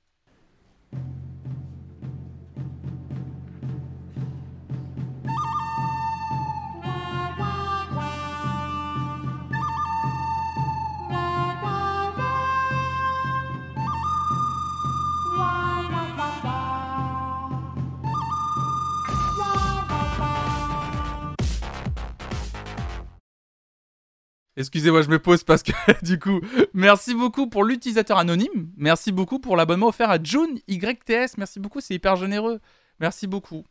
Excusez-moi, 24.59 25.03
je 25.03 25.07
me 25.07 25.19
pose 25.19 25.45
parce 25.45 25.63
que 25.63 25.71
du 26.05 26.19
coup, 26.19 26.41
merci 26.73 27.15
beaucoup 27.15 27.47
pour 27.47 27.63
l'utilisateur 27.63 28.17
anonyme. 28.17 28.69
Merci 28.75 29.13
beaucoup 29.13 29.39
pour 29.39 29.55
l'abonnement 29.55 29.87
offert 29.87 30.09
à 30.09 30.21
June 30.21 30.59
YTS. 30.67 31.37
Merci 31.37 31.61
beaucoup, 31.61 31.79
c'est 31.79 31.95
hyper 31.95 32.17
généreux. 32.17 32.59
Merci 32.99 33.25
beaucoup. 33.25 33.63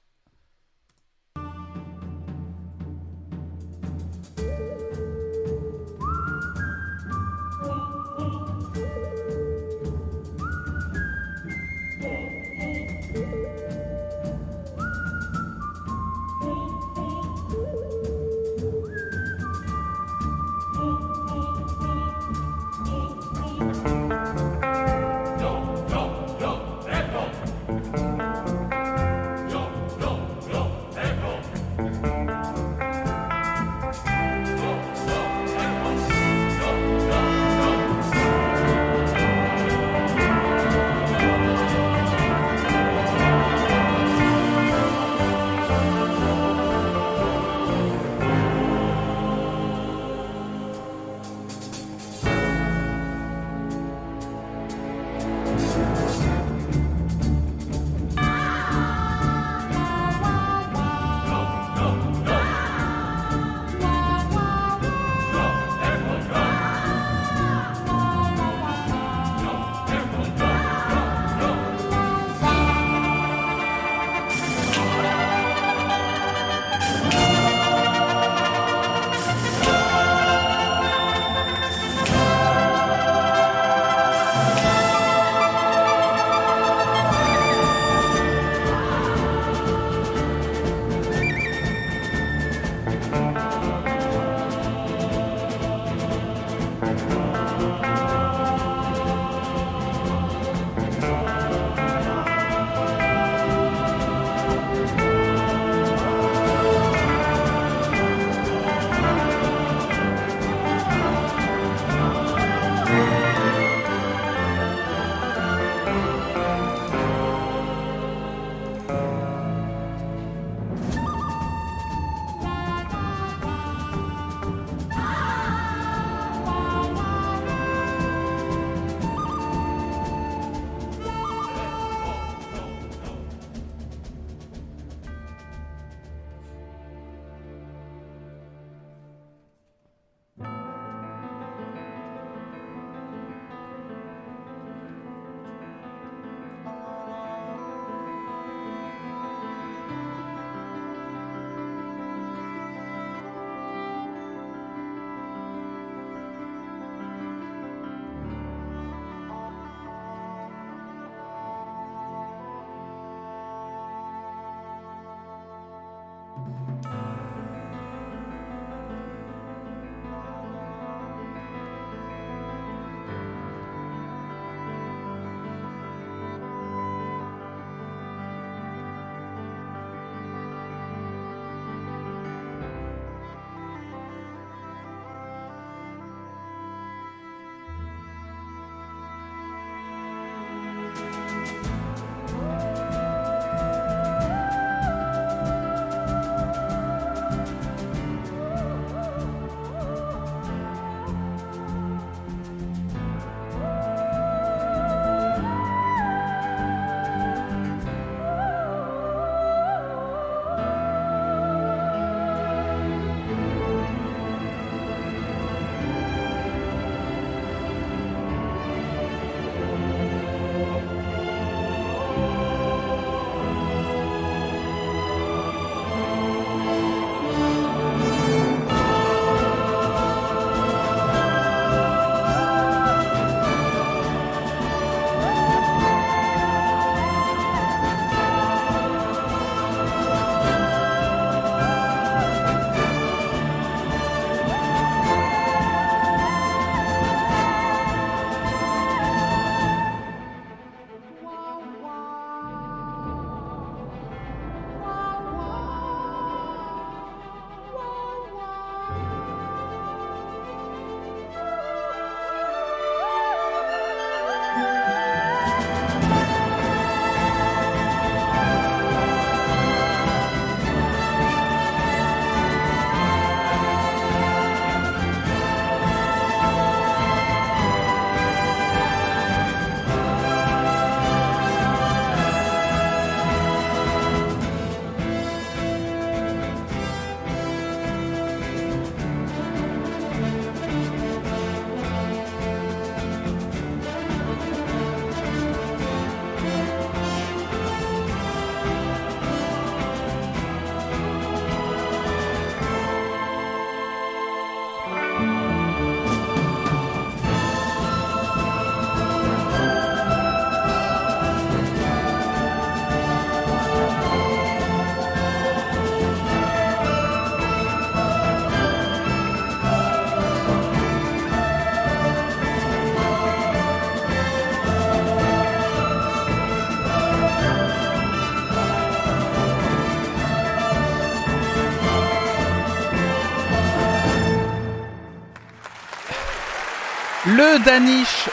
Le 337.38 337.64
Danish 337.64 338.28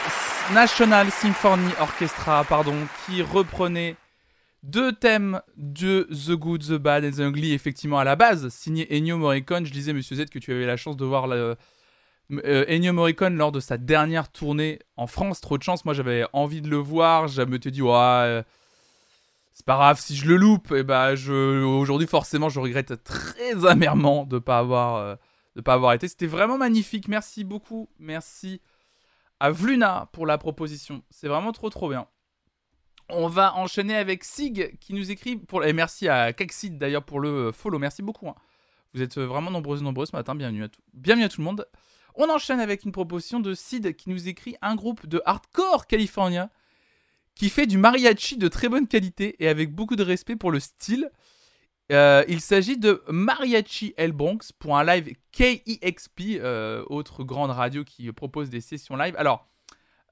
National 0.52 1.12
Symphony 1.12 1.70
Orchestra, 1.80 2.42
pardon, 2.42 2.74
qui 3.04 3.22
reprenait 3.22 3.94
deux 4.64 4.92
thèmes 4.92 5.40
de 5.56 6.08
The 6.10 6.32
Good, 6.32 6.66
The 6.66 6.72
Bad 6.72 7.04
and 7.04 7.12
The 7.12 7.20
Ugly, 7.20 7.52
effectivement 7.52 8.00
à 8.00 8.04
la 8.04 8.16
base, 8.16 8.48
signé 8.48 8.84
Ennio 8.90 9.16
Morricone. 9.16 9.64
Je 9.64 9.70
disais, 9.70 9.92
Monsieur 9.92 10.16
Z, 10.16 10.24
que 10.24 10.40
tu 10.40 10.50
avais 10.50 10.66
la 10.66 10.76
chance 10.76 10.96
de 10.96 11.04
voir 11.04 11.30
euh, 11.30 11.54
Ennio 12.68 12.92
Morricone 12.92 13.36
lors 13.36 13.52
de 13.52 13.60
sa 13.60 13.78
dernière 13.78 14.28
tournée 14.28 14.80
en 14.96 15.06
France. 15.06 15.40
Trop 15.40 15.56
de 15.56 15.62
chance, 15.62 15.84
moi 15.84 15.94
j'avais 15.94 16.26
envie 16.32 16.60
de 16.60 16.68
le 16.68 16.78
voir. 16.78 17.28
Je 17.28 17.42
me 17.42 17.60
suis 17.60 17.70
dit, 17.70 17.82
ouais, 17.82 17.92
euh, 17.92 18.42
c'est 19.54 19.66
pas 19.66 19.76
grave 19.76 20.00
si 20.00 20.16
je 20.16 20.26
le 20.26 20.34
loupe. 20.34 20.72
Et 20.72 20.82
bah, 20.82 21.14
je, 21.14 21.62
aujourd'hui, 21.62 22.08
forcément, 22.08 22.48
je 22.48 22.58
regrette 22.58 23.04
très 23.04 23.66
amèrement 23.66 24.24
de 24.24 24.40
pas 24.40 24.58
avoir, 24.58 24.96
euh, 24.96 25.14
pas 25.64 25.74
avoir 25.74 25.92
été. 25.92 26.08
C'était 26.08 26.26
vraiment 26.26 26.58
magnifique. 26.58 27.06
Merci 27.06 27.44
beaucoup. 27.44 27.88
Merci 28.00 28.60
à 29.40 29.50
Vluna 29.50 30.08
pour 30.12 30.26
la 30.26 30.38
proposition. 30.38 31.02
C'est 31.10 31.28
vraiment 31.28 31.52
trop 31.52 31.70
trop 31.70 31.88
bien. 31.88 32.06
On 33.08 33.28
va 33.28 33.54
enchaîner 33.54 33.94
avec 33.96 34.24
Sig 34.24 34.76
qui 34.80 34.92
nous 34.92 35.10
écrit 35.10 35.36
pour 35.36 35.64
et 35.64 35.72
merci 35.72 36.08
à 36.08 36.32
Kaxid 36.32 36.76
d'ailleurs 36.78 37.04
pour 37.04 37.20
le 37.20 37.52
follow. 37.52 37.78
Merci 37.78 38.02
beaucoup. 38.02 38.28
hein. 38.28 38.34
Vous 38.94 39.02
êtes 39.02 39.18
vraiment 39.18 39.50
nombreuses 39.50 39.82
nombreux 39.82 40.06
ce 40.06 40.16
matin. 40.16 40.34
Bienvenue 40.34 40.64
à 40.64 40.68
tout. 40.68 40.80
Bienvenue 40.94 41.26
à 41.26 41.28
tout 41.28 41.40
le 41.40 41.44
monde. 41.44 41.66
On 42.14 42.30
enchaîne 42.30 42.60
avec 42.60 42.84
une 42.84 42.92
proposition 42.92 43.40
de 43.40 43.54
Sid 43.54 43.94
qui 43.94 44.08
nous 44.10 44.26
écrit 44.28 44.56
un 44.62 44.74
groupe 44.74 45.06
de 45.06 45.20
hardcore 45.26 45.86
californien 45.86 46.50
qui 47.34 47.50
fait 47.50 47.66
du 47.66 47.76
mariachi 47.76 48.38
de 48.38 48.48
très 48.48 48.68
bonne 48.68 48.88
qualité 48.88 49.36
et 49.38 49.48
avec 49.48 49.74
beaucoup 49.74 49.96
de 49.96 50.02
respect 50.02 50.36
pour 50.36 50.50
le 50.50 50.58
style. 50.58 51.10
Euh, 51.92 52.24
il 52.26 52.40
s'agit 52.40 52.76
de 52.76 53.02
Mariachi 53.08 53.94
El 53.96 54.12
Bronx 54.12 54.52
pour 54.58 54.76
un 54.76 54.84
live 54.84 55.14
KEXP, 55.32 56.40
euh, 56.40 56.84
autre 56.88 57.22
grande 57.22 57.50
radio 57.50 57.84
qui 57.84 58.10
propose 58.12 58.50
des 58.50 58.60
sessions 58.60 58.96
live. 58.96 59.14
Alors, 59.18 59.46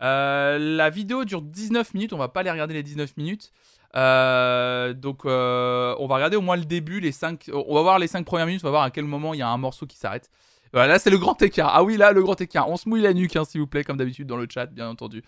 euh, 0.03 0.59
la 0.59 0.91
vidéo 0.91 1.25
dure 1.25 1.43
19 1.43 1.95
minutes, 1.95 2.13
on 2.13 2.19
va 2.19 2.29
pas 2.29 2.41
aller 2.41 2.51
regarder 2.51 2.75
les 2.75 2.83
19 2.83 3.17
minutes. 3.17 3.53
Donc, 3.95 5.25
on 5.25 6.07
va 6.09 6.15
regarder 6.15 6.37
au 6.37 6.43
moins 6.43 6.57
le 6.57 6.65
début, 6.65 7.01
les 7.01 7.13
5. 7.13 7.51
On 7.53 7.75
va 7.75 7.83
voir 7.83 7.99
les 7.99 8.07
5 8.07 8.25
premières 8.25 8.47
minutes, 8.47 8.63
on 8.63 8.69
va 8.69 8.73
voir 8.73 8.83
à 8.85 8.91
quel 8.91 9.05
moment 9.05 9.35
il 9.35 9.39
y 9.39 9.43
a 9.43 9.49
un 9.49 9.59
morceau 9.59 9.87
qui 9.87 9.97
s'arrête. 9.97 10.31
Voilà, 10.73 10.95
là 10.95 10.99
c'est 10.99 11.11
le 11.11 11.19
grand 11.19 11.41
écart. 11.41 11.71
Ah 11.73 11.85
oui, 11.85 11.97
là, 11.97 12.11
le 12.13 12.23
grand 12.23 12.41
écart. 12.41 12.69
On 12.69 12.77
se 12.77 12.89
mouille 12.89 13.03
la 13.03 13.15
nuque, 13.15 13.37
hein, 13.37 13.45
s'il 13.45 13.61
vous 13.61 13.67
plaît, 13.69 13.85
comme 13.85 13.97
d'habitude 13.97 14.27
dans 14.27 14.37
le 14.37 14.49
chat, 14.53 14.67
bien 14.67 14.89
entendu. 14.89 15.23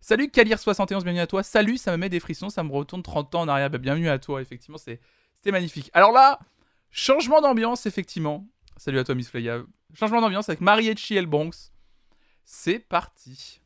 Salut 0.00 0.26
Kalir71, 0.26 1.02
bienvenue 1.02 1.20
à 1.20 1.26
toi. 1.26 1.42
Salut, 1.42 1.76
ça 1.76 1.92
me 1.92 1.96
met 1.96 2.08
des 2.08 2.20
frissons, 2.20 2.50
ça 2.50 2.62
me 2.62 2.72
retourne 2.72 3.02
30 3.02 3.34
ans 3.34 3.40
en 3.42 3.48
arrière. 3.48 3.70
Bah, 3.70 3.78
bienvenue 3.78 4.08
à 4.08 4.18
toi, 4.18 4.40
effectivement, 4.40 4.78
c'est 4.78 5.00
c'était 5.38 5.52
magnifique. 5.52 5.90
Alors 5.94 6.12
là, 6.12 6.40
changement 6.90 7.40
d'ambiance, 7.40 7.86
effectivement. 7.86 8.44
Salut 8.76 8.98
à 8.98 9.04
toi, 9.04 9.14
Miss 9.14 9.28
Flaya. 9.28 9.62
Changement 9.94 10.20
d'ambiance 10.20 10.48
avec 10.48 10.60
Mariachi 10.60 11.16
El 11.16 11.26
Bronx. 11.26 11.70
C'est 12.44 12.80
parti. 12.80 13.60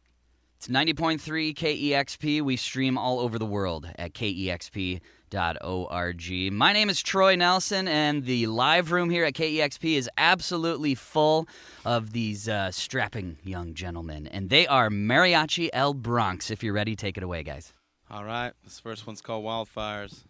It's 0.59 0.69
90.3 0.69 1.55
KEXP. 1.55 2.43
We 2.43 2.57
stream 2.57 2.97
all 2.97 3.19
over 3.19 3.39
the 3.39 3.47
world 3.47 3.89
at 3.99 4.13
kexp.org. 4.13 5.01
My 6.53 6.73
name 6.73 6.89
is 6.89 7.03
Troy 7.03 7.35
Nelson, 7.35 7.89
and 7.89 8.25
the 8.25 8.47
live 8.47 8.93
room 8.93 9.11
here 9.11 9.25
at 9.25 9.33
KEXP 9.33 9.97
is 9.97 10.09
absolutely 10.19 10.95
full 10.95 11.49
of 11.85 12.13
these 12.13 12.49
uh, 12.49 12.71
strapping 12.71 13.39
young 13.43 13.75
gentlemen. 13.75 14.29
And 14.29 14.51
they 14.51 14.67
are 14.69 14.89
Mariachi 14.89 15.71
El 15.73 15.95
Bronx. 15.95 16.51
If 16.51 16.63
you're 16.63 16.75
ready, 16.75 16.95
take 16.95 17.17
it 17.17 17.25
away, 17.25 17.43
guys. 17.43 17.73
All 18.09 18.25
right, 18.25 18.53
this 18.63 18.79
first 18.79 19.07
one's 19.07 19.23
called 19.23 19.45
Wildfires. 19.45 20.23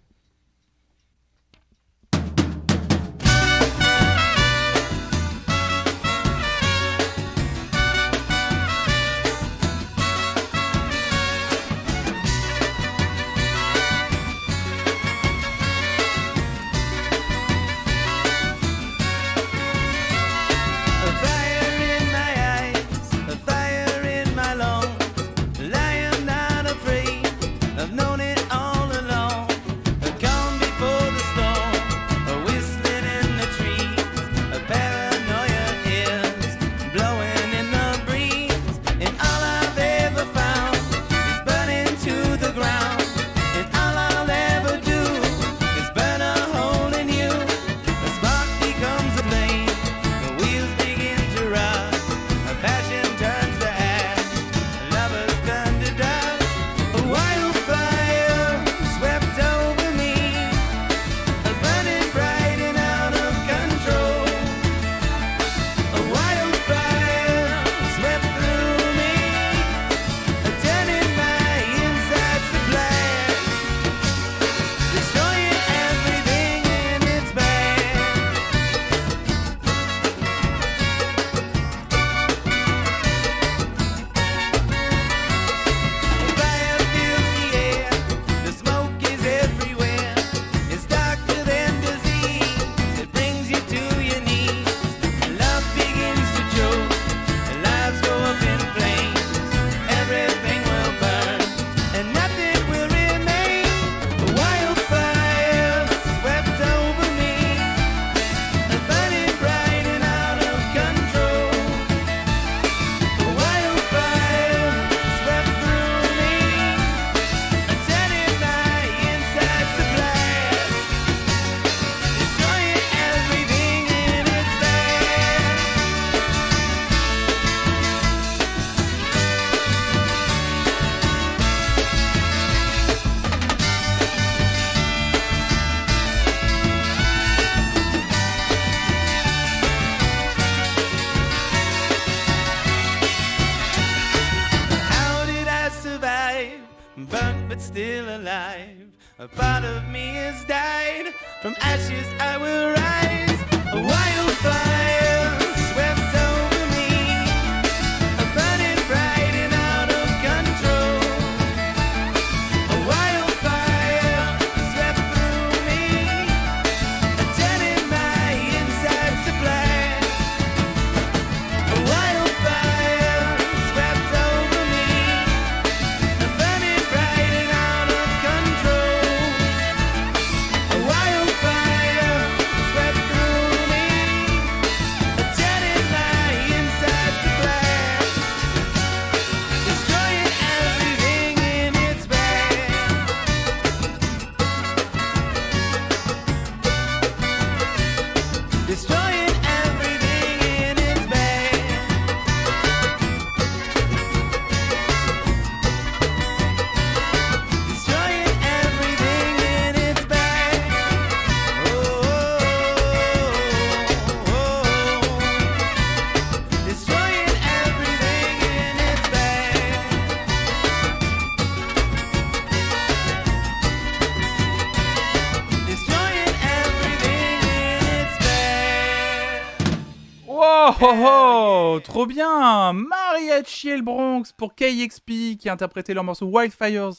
Oh, 231.62 231.80
trop 231.80 232.06
bien 232.06 232.72
Mariachi 232.72 233.70
et 233.70 233.76
le 233.76 233.82
Bronx 233.82 234.32
pour 234.36 234.54
KXP 234.54 235.38
qui 235.38 235.48
a 235.48 235.52
interprété 235.52 235.94
leur 235.94 236.04
morceau 236.04 236.26
Wildfires. 236.26 236.92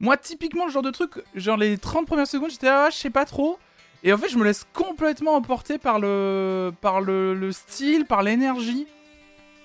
Moi, 0.00 0.16
typiquement, 0.16 0.66
le 0.66 0.72
genre 0.72 0.82
de 0.82 0.90
truc, 0.90 1.12
genre 1.34 1.56
les 1.56 1.78
30 1.78 2.06
premières 2.06 2.26
secondes, 2.26 2.50
j'étais 2.50 2.68
ah, 2.68 2.88
je 2.90 2.96
sais 2.96 3.10
pas 3.10 3.24
trop. 3.24 3.58
Et 4.02 4.12
en 4.12 4.18
fait, 4.18 4.28
je 4.28 4.36
me 4.36 4.44
laisse 4.44 4.66
complètement 4.72 5.34
emporter 5.34 5.78
par 5.78 5.98
le, 5.98 6.72
par 6.80 7.00
le, 7.00 7.34
le 7.34 7.52
style, 7.52 8.04
par 8.04 8.22
l'énergie. 8.22 8.86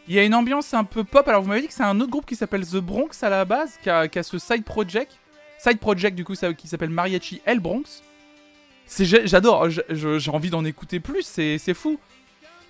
Il 0.08 0.16
y 0.16 0.20
a 0.20 0.24
une 0.24 0.34
ambiance 0.34 0.74
un 0.74 0.86
peu 0.86 1.04
pop. 1.04 1.28
Alors, 1.28 1.42
vous 1.42 1.50
m'avez 1.50 1.62
dit 1.62 1.68
que 1.68 1.74
c'est 1.74 1.84
un 1.84 2.00
autre 2.00 2.10
groupe 2.10 2.26
qui 2.26 2.36
s'appelle 2.36 2.66
The 2.66 2.78
Bronx 2.78 3.22
à 3.22 3.30
la 3.30 3.46
base, 3.46 3.78
qui 3.84 3.90
a, 3.90 4.24
ce 4.24 4.40
side 4.40 4.64
project. 4.64 5.18
Side 5.58 5.80
project, 5.80 6.16
du 6.16 6.24
coup, 6.24 6.34
qui 6.58 6.68
s'appelle 6.68 6.90
Mariachi 6.90 7.42
El 7.46 7.60
Bronx. 7.60 8.02
J'adore, 8.98 9.70
j'ai 9.70 10.32
envie 10.32 10.50
d'en 10.50 10.66
écouter 10.66 11.00
plus, 11.00 11.24
c'est 11.24 11.74
fou. 11.74 12.00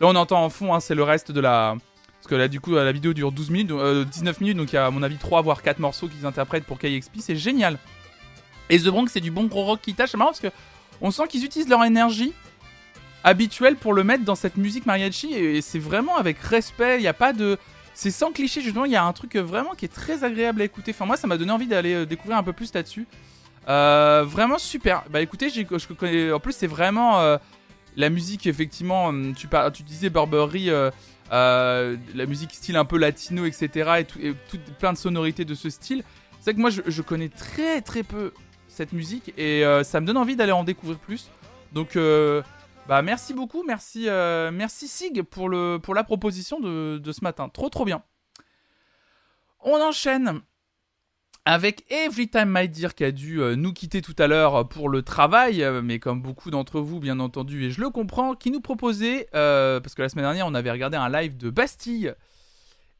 Là, 0.01 0.07
on 0.07 0.15
entend 0.15 0.43
en 0.43 0.49
fond, 0.49 0.73
hein, 0.73 0.79
c'est 0.79 0.95
le 0.95 1.03
reste 1.03 1.31
de 1.31 1.39
la. 1.39 1.75
Parce 2.17 2.27
que 2.27 2.35
là, 2.35 2.47
du 2.47 2.59
coup, 2.59 2.73
la 2.73 2.91
vidéo 2.91 3.13
dure 3.13 3.31
12 3.31 3.49
minutes, 3.49 3.71
euh, 3.71 4.03
19 4.05 4.41
minutes, 4.41 4.57
donc 4.57 4.71
il 4.71 4.75
y 4.75 4.79
a, 4.79 4.85
à 4.85 4.91
mon 4.91 5.03
avis, 5.03 5.17
3 5.17 5.41
voire 5.41 5.61
4 5.61 5.79
morceaux 5.79 6.07
qu'ils 6.07 6.25
interprètent 6.25 6.65
pour 6.65 6.77
KXP, 6.77 7.19
c'est 7.19 7.35
génial. 7.35 7.77
Et 8.69 8.79
The 8.79 8.87
Bronx, 8.87 9.07
c'est 9.11 9.21
du 9.21 9.31
bon 9.31 9.45
gros 9.45 9.63
rock 9.63 9.79
qui 9.81 9.93
tâche. 9.93 10.11
C'est 10.11 10.17
marrant 10.17 10.31
parce 10.31 10.41
que 10.41 10.51
on 11.01 11.11
sent 11.11 11.23
qu'ils 11.29 11.45
utilisent 11.45 11.69
leur 11.69 11.83
énergie 11.85 12.33
habituelle 13.23 13.75
pour 13.75 13.93
le 13.93 14.03
mettre 14.03 14.23
dans 14.25 14.35
cette 14.35 14.57
musique 14.57 14.85
mariachi, 14.85 15.33
et, 15.33 15.61
c'est 15.61 15.79
vraiment 15.79 16.17
avec 16.17 16.39
respect, 16.39 16.97
il 16.97 17.01
n'y 17.01 17.07
a 17.07 17.13
pas 17.13 17.33
de. 17.33 17.57
C'est 17.93 18.11
sans 18.11 18.31
cliché, 18.31 18.61
justement, 18.61 18.85
il 18.85 18.91
y 18.91 18.95
a 18.95 19.03
un 19.03 19.11
truc 19.11 19.35
euh, 19.35 19.41
vraiment 19.41 19.75
qui 19.75 19.85
est 19.85 19.93
très 19.93 20.23
agréable 20.23 20.61
à 20.61 20.65
écouter. 20.65 20.91
Enfin, 20.91 21.05
moi, 21.05 21.17
ça 21.17 21.27
m'a 21.27 21.37
donné 21.37 21.51
envie 21.51 21.67
d'aller 21.67 21.93
euh, 21.93 22.05
découvrir 22.05 22.37
un 22.37 22.43
peu 22.43 22.53
plus 22.53 22.73
là-dessus. 22.73 23.07
Euh, 23.67 24.23
vraiment 24.25 24.57
super. 24.57 25.03
Bah 25.09 25.21
écoutez, 25.21 25.49
je 25.49 25.63
connais. 25.93 26.31
En 26.31 26.39
plus, 26.39 26.53
c'est 26.53 26.67
vraiment 26.67 27.19
euh, 27.19 27.37
la 27.95 28.09
musique, 28.09 28.47
effectivement. 28.47 29.07
hum, 29.07 29.33
Tu, 29.35 29.83
disais 29.83 30.09
Burberry, 30.09 30.69
euh, 30.69 30.91
euh, 31.31 31.97
la 32.15 32.25
musique 32.25 32.53
style 32.53 32.77
un 32.77 32.85
peu 32.85 32.97
latino, 32.97 33.45
etc. 33.45 34.03
Et, 34.21 34.33
tout, 34.33 34.59
plein 34.79 34.93
de 34.93 34.97
sonorités 34.97 35.45
de 35.45 35.55
ce 35.55 35.69
style. 35.69 36.03
C'est 36.39 36.51
vrai 36.51 36.53
que 36.53 36.61
moi, 36.61 36.69
je, 36.69 37.01
connais 37.01 37.29
très 37.29 37.81
très 37.81 38.03
peu 38.03 38.33
cette 38.67 38.93
musique 38.93 39.33
et 39.37 39.65
euh, 39.65 39.83
ça 39.83 39.99
me 39.99 40.05
donne 40.05 40.17
envie 40.17 40.35
d'aller 40.35 40.53
en 40.53 40.63
découvrir 40.63 40.99
plus. 40.99 41.29
Donc, 41.73 41.97
bah 42.87 43.03
merci 43.03 43.33
beaucoup, 43.35 43.63
merci, 43.63 44.07
merci 44.51 44.87
Sig 44.87 45.21
pour 45.21 45.49
la 45.49 46.03
proposition 46.03 46.59
de, 46.59 46.97
de 46.97 47.11
ce 47.11 47.23
matin. 47.23 47.49
Trop 47.49 47.69
trop 47.69 47.85
bien. 47.85 48.01
On 49.61 49.79
enchaîne 49.81 50.41
avec 51.49 51.83
Every 51.91 52.27
Time 52.27 52.55
My 52.55 52.69
Dear 52.69 52.93
qui 52.93 53.03
a 53.03 53.11
dû 53.11 53.41
euh, 53.41 53.55
nous 53.55 53.73
quitter 53.73 54.03
tout 54.03 54.13
à 54.19 54.27
l'heure 54.27 54.69
pour 54.69 54.87
le 54.87 55.01
travail, 55.01 55.63
euh, 55.63 55.81
mais 55.81 55.97
comme 55.97 56.21
beaucoup 56.21 56.51
d'entre 56.51 56.79
vous, 56.79 56.99
bien 56.99 57.19
entendu, 57.19 57.63
et 57.63 57.71
je 57.71 57.81
le 57.81 57.89
comprends, 57.89 58.35
qui 58.35 58.51
nous 58.51 58.61
proposait, 58.61 59.27
euh, 59.33 59.79
parce 59.79 59.95
que 59.95 60.03
la 60.03 60.09
semaine 60.09 60.25
dernière, 60.25 60.45
on 60.45 60.53
avait 60.53 60.69
regardé 60.69 60.95
un 60.95 61.09
live 61.09 61.37
de 61.37 61.49
Bastille. 61.49 62.13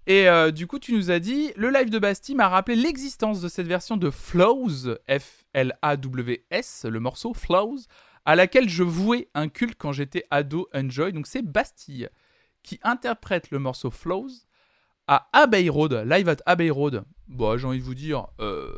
Et 0.07 0.27
du 0.51 0.65
coup, 0.65 0.79
tu 0.79 0.93
nous 0.93 1.11
as 1.11 1.19
dit, 1.19 1.51
le 1.55 1.69
live 1.69 1.91
de 1.91 1.99
Bastille 1.99 2.33
m'a 2.33 2.49
rappelé 2.49 2.75
l'existence 2.75 3.41
de 3.41 3.47
cette 3.47 3.67
version 3.67 3.95
de 3.95 4.09
Flows, 4.09 4.95
F-L-A-W-S, 5.07 6.85
le 6.89 6.99
morceau 6.99 7.35
Flows, 7.35 7.77
à 8.25 8.35
laquelle 8.35 8.67
je 8.67 8.81
vouais 8.81 9.27
un 9.35 9.49
culte 9.49 9.75
quand 9.77 9.91
j'étais 9.91 10.23
ado 10.31 10.67
Enjoy. 10.73 11.13
Donc 11.13 11.27
c'est 11.27 11.43
Bastille 11.43 12.09
qui 12.63 12.79
interprète 12.81 13.51
le 13.51 13.59
morceau 13.59 13.91
Flows 13.91 14.29
à 15.05 15.29
Abbey 15.31 15.69
Road, 15.69 15.93
live 16.07 16.27
at 16.27 16.37
Abbey 16.47 16.71
Road. 16.71 17.03
Bon, 17.29 17.57
j'ai 17.57 17.67
envie 17.67 17.79
de 17.79 17.83
vous 17.83 17.95
dire, 17.95 18.27
euh, 18.39 18.73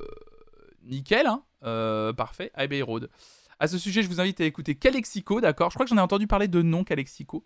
nickel, 0.83 1.25
hein, 1.25 1.43
euh, 1.63 2.11
parfait, 2.11 2.51
Abbey 2.53 2.81
Road. 2.81 3.09
À 3.59 3.67
ce 3.67 3.77
sujet, 3.77 4.03
je 4.03 4.09
vous 4.09 4.19
invite 4.19 4.41
à 4.41 4.45
écouter 4.45 4.75
Calexico, 4.75 5.39
d'accord? 5.39 5.69
Je 5.69 5.75
crois 5.75 5.85
que 5.85 5.89
j'en 5.89 5.97
ai 5.97 6.01
entendu 6.01 6.27
parler 6.27 6.49
de 6.49 6.61
nom 6.61 6.83
Calexico. 6.83 7.43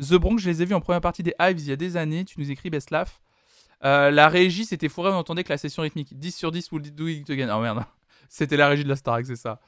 The 0.00 0.14
Bronx, 0.14 0.38
je 0.38 0.48
les 0.48 0.62
ai 0.62 0.64
vus 0.64 0.74
en 0.74 0.80
première 0.80 1.02
partie 1.02 1.22
des 1.22 1.34
Hives 1.38 1.60
il 1.60 1.66
y 1.66 1.72
a 1.72 1.76
des 1.76 1.96
années. 1.96 2.24
Tu 2.24 2.40
nous 2.40 2.50
écris 2.50 2.70
Beslaf. 2.70 3.20
Euh, 3.84 4.10
la 4.10 4.28
régie, 4.28 4.64
c'était 4.64 4.88
fourré, 4.88 5.10
on 5.10 5.16
entendait 5.16 5.44
que 5.44 5.50
la 5.50 5.58
session 5.58 5.82
rythmique 5.82 6.18
10 6.18 6.34
sur 6.34 6.50
10, 6.50 6.72
we'll 6.72 6.94
do 6.94 7.06
it 7.06 7.28
again. 7.28 7.54
Oh 7.54 7.60
merde, 7.60 7.84
c'était 8.28 8.56
la 8.56 8.68
régie 8.68 8.84
de 8.84 8.88
la 8.88 8.96
Starac, 8.96 9.26
c'est 9.26 9.36
ça. 9.36 9.60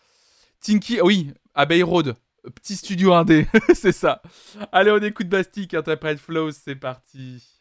Tinky, 0.60 1.00
oui, 1.02 1.32
Abbey 1.54 1.82
Road, 1.82 2.16
petit 2.54 2.76
studio 2.76 3.12
indé, 3.12 3.46
c'est 3.74 3.92
ça. 3.92 4.22
Allez, 4.72 4.90
on 4.90 4.98
écoute 4.98 5.28
Bastille 5.28 5.68
qui 5.68 5.76
interprète 5.76 6.18
Flows, 6.18 6.52
c'est 6.52 6.74
parti. 6.74 7.59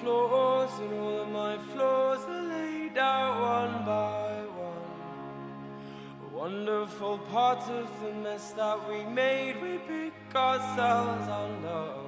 Flaws 0.00 0.70
and 0.80 0.92
all 0.94 1.20
of 1.20 1.28
my 1.28 1.58
flaws 1.72 2.24
are 2.26 2.42
laid 2.42 2.96
out 2.96 3.34
one 3.40 3.84
by 3.84 4.44
one. 4.56 4.90
A 6.26 6.28
wonderful 6.36 7.18
part 7.30 7.62
of 7.68 7.88
the 8.02 8.12
mess 8.14 8.52
that 8.52 8.78
we 8.88 9.04
made, 9.04 9.60
we 9.62 9.78
pick 9.78 10.14
ourselves 10.34 11.26
undone. 11.40 12.06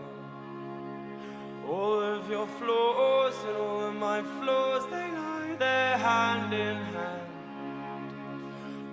All 1.69 2.01
of 2.01 2.31
your 2.31 2.47
flaws 2.59 3.35
and 3.47 3.57
all 3.57 3.81
of 3.83 3.95
my 3.95 4.23
flaws, 4.23 4.85
they 4.91 5.09
lie 5.11 5.57
there 5.59 5.99
hand 5.99 6.53
in 6.55 6.77
hand. 6.97 7.23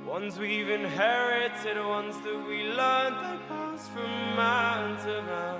Ones 0.06 0.38
we've 0.38 0.70
inherited, 0.70 1.78
ones 1.78 2.16
that 2.26 2.46
we 2.48 2.64
learned, 2.64 3.16
they 3.24 3.38
pass 3.48 3.88
from 3.90 4.12
man 4.36 4.98
to 5.06 5.22
man. 5.22 5.60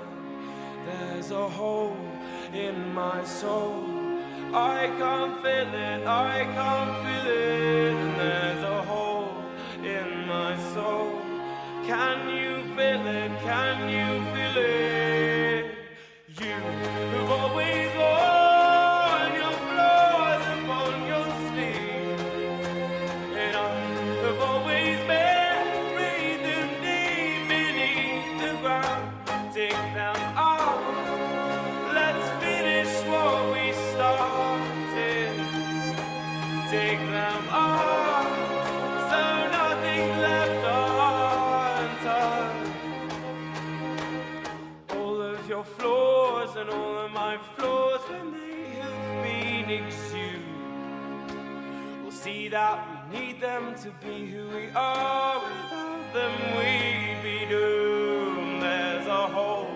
There's 0.86 1.30
a 1.30 1.48
in 2.54 2.92
my 2.94 3.24
soul. 3.24 3.84
I 4.52 4.88
can't 4.98 5.40
feel 5.42 5.74
it, 5.74 6.06
I 6.06 6.44
can't 6.56 6.94
feel 7.04 7.32
it. 7.32 7.94
And 7.94 8.20
there's 8.20 8.64
a 8.64 8.82
hole 8.82 9.32
in 9.82 10.26
my 10.26 10.56
soul. 10.74 11.12
Can 11.86 12.36
you 12.36 12.62
feel 12.74 13.06
it? 13.06 13.30
Can 13.42 13.88
you 13.88 14.24
feel 14.34 14.64
it? 14.64 15.09
See 52.22 52.48
that 52.48 53.08
we 53.10 53.18
need 53.18 53.40
them 53.40 53.74
to 53.76 53.90
be 54.04 54.26
who 54.26 54.46
we 54.48 54.68
are. 54.74 55.40
Without 55.40 56.12
them, 56.12 56.34
we'd 56.58 57.18
be 57.22 57.46
doomed. 57.48 58.62
There's 58.62 59.06
a 59.06 59.26
hole 59.36 59.72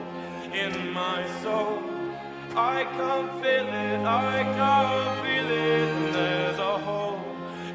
in 0.53 0.93
my 0.93 1.27
soul. 1.43 1.79
I 2.55 2.85
can't 2.97 3.33
feel 3.41 3.69
it, 3.87 4.01
I 4.05 4.43
can't 4.59 5.13
feel 5.25 5.51
it. 5.51 6.13
There's 6.13 6.59
a 6.59 6.77
hole 6.87 7.25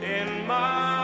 in 0.04 0.46
my 0.46 0.99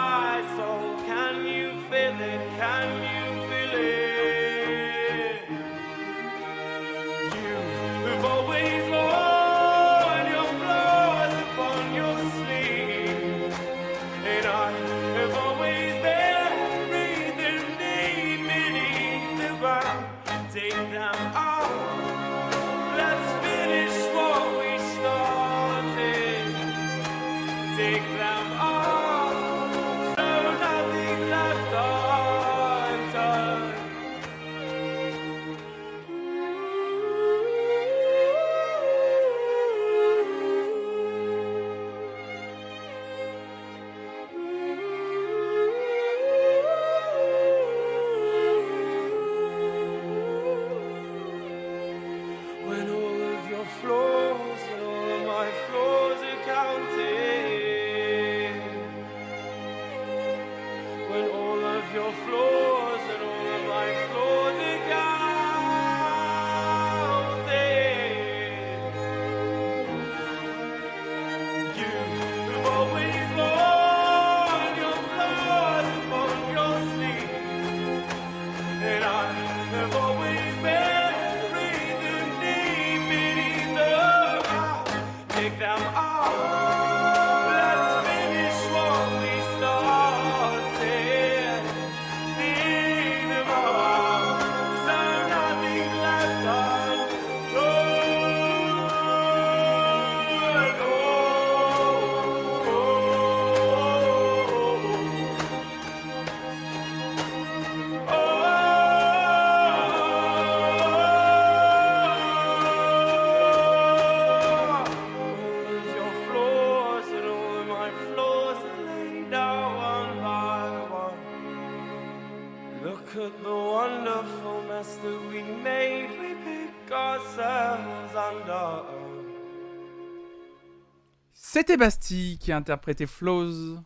Qui 132.39 132.51
a 132.51 132.57
interprété 132.57 133.07
Flows 133.07 133.77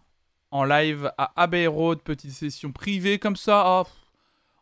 en 0.51 0.63
live 0.63 1.11
à 1.17 1.31
Abbey 1.41 1.67
Road, 1.67 2.01
petite 2.01 2.31
session 2.31 2.71
privée 2.71 3.19
comme 3.19 3.35
ça. 3.35 3.83
pff, 3.85 3.93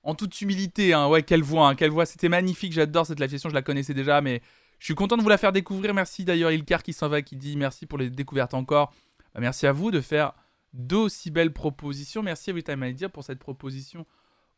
en 0.04 0.16
toute 0.16 0.42
humilité, 0.42 0.94
hein. 0.94 1.08
ouais, 1.08 1.24
quelle 1.24 1.44
voix, 1.44 1.68
hein, 1.70 1.76
quelle 1.76 1.92
voix, 1.92 2.06
c'était 2.06 2.30
magnifique, 2.30 2.74
j'adore 2.74 3.06
cette 3.06 3.20
live 3.20 3.30
session, 3.30 3.50
je 3.50 3.54
la 3.54 3.62
connaissais 3.62 3.94
déjà, 3.94 4.22
mais 4.22 4.42
je 4.80 4.86
suis 4.86 4.96
content 4.96 5.18
de 5.18 5.22
vous 5.22 5.30
la 5.30 5.38
faire 5.38 5.52
découvrir. 5.52 5.94
Merci 5.94 6.24
d'ailleurs 6.26 6.52
Ilkar 6.52 6.84
qui 6.84 6.94
s'en 6.94 7.10
va, 7.10 7.22
qui 7.22 7.36
dit 7.36 7.58
merci 7.58 7.86
pour 7.86 7.98
les 7.98 8.10
découvertes 8.10 8.54
encore. 8.54 8.94
Bah, 9.34 9.40
merci 9.42 9.66
à 9.68 9.72
vous 9.72 9.92
de 9.92 10.02
faire 10.02 10.34
d'aussi 10.74 11.32
belles 11.32 11.54
propositions. 11.54 12.22
Merci 12.24 12.52
à 12.52 12.62
Time 12.62 12.84
Idea 12.84 13.10
pour 13.10 13.24
cette 13.24 13.40
proposition 13.40 14.06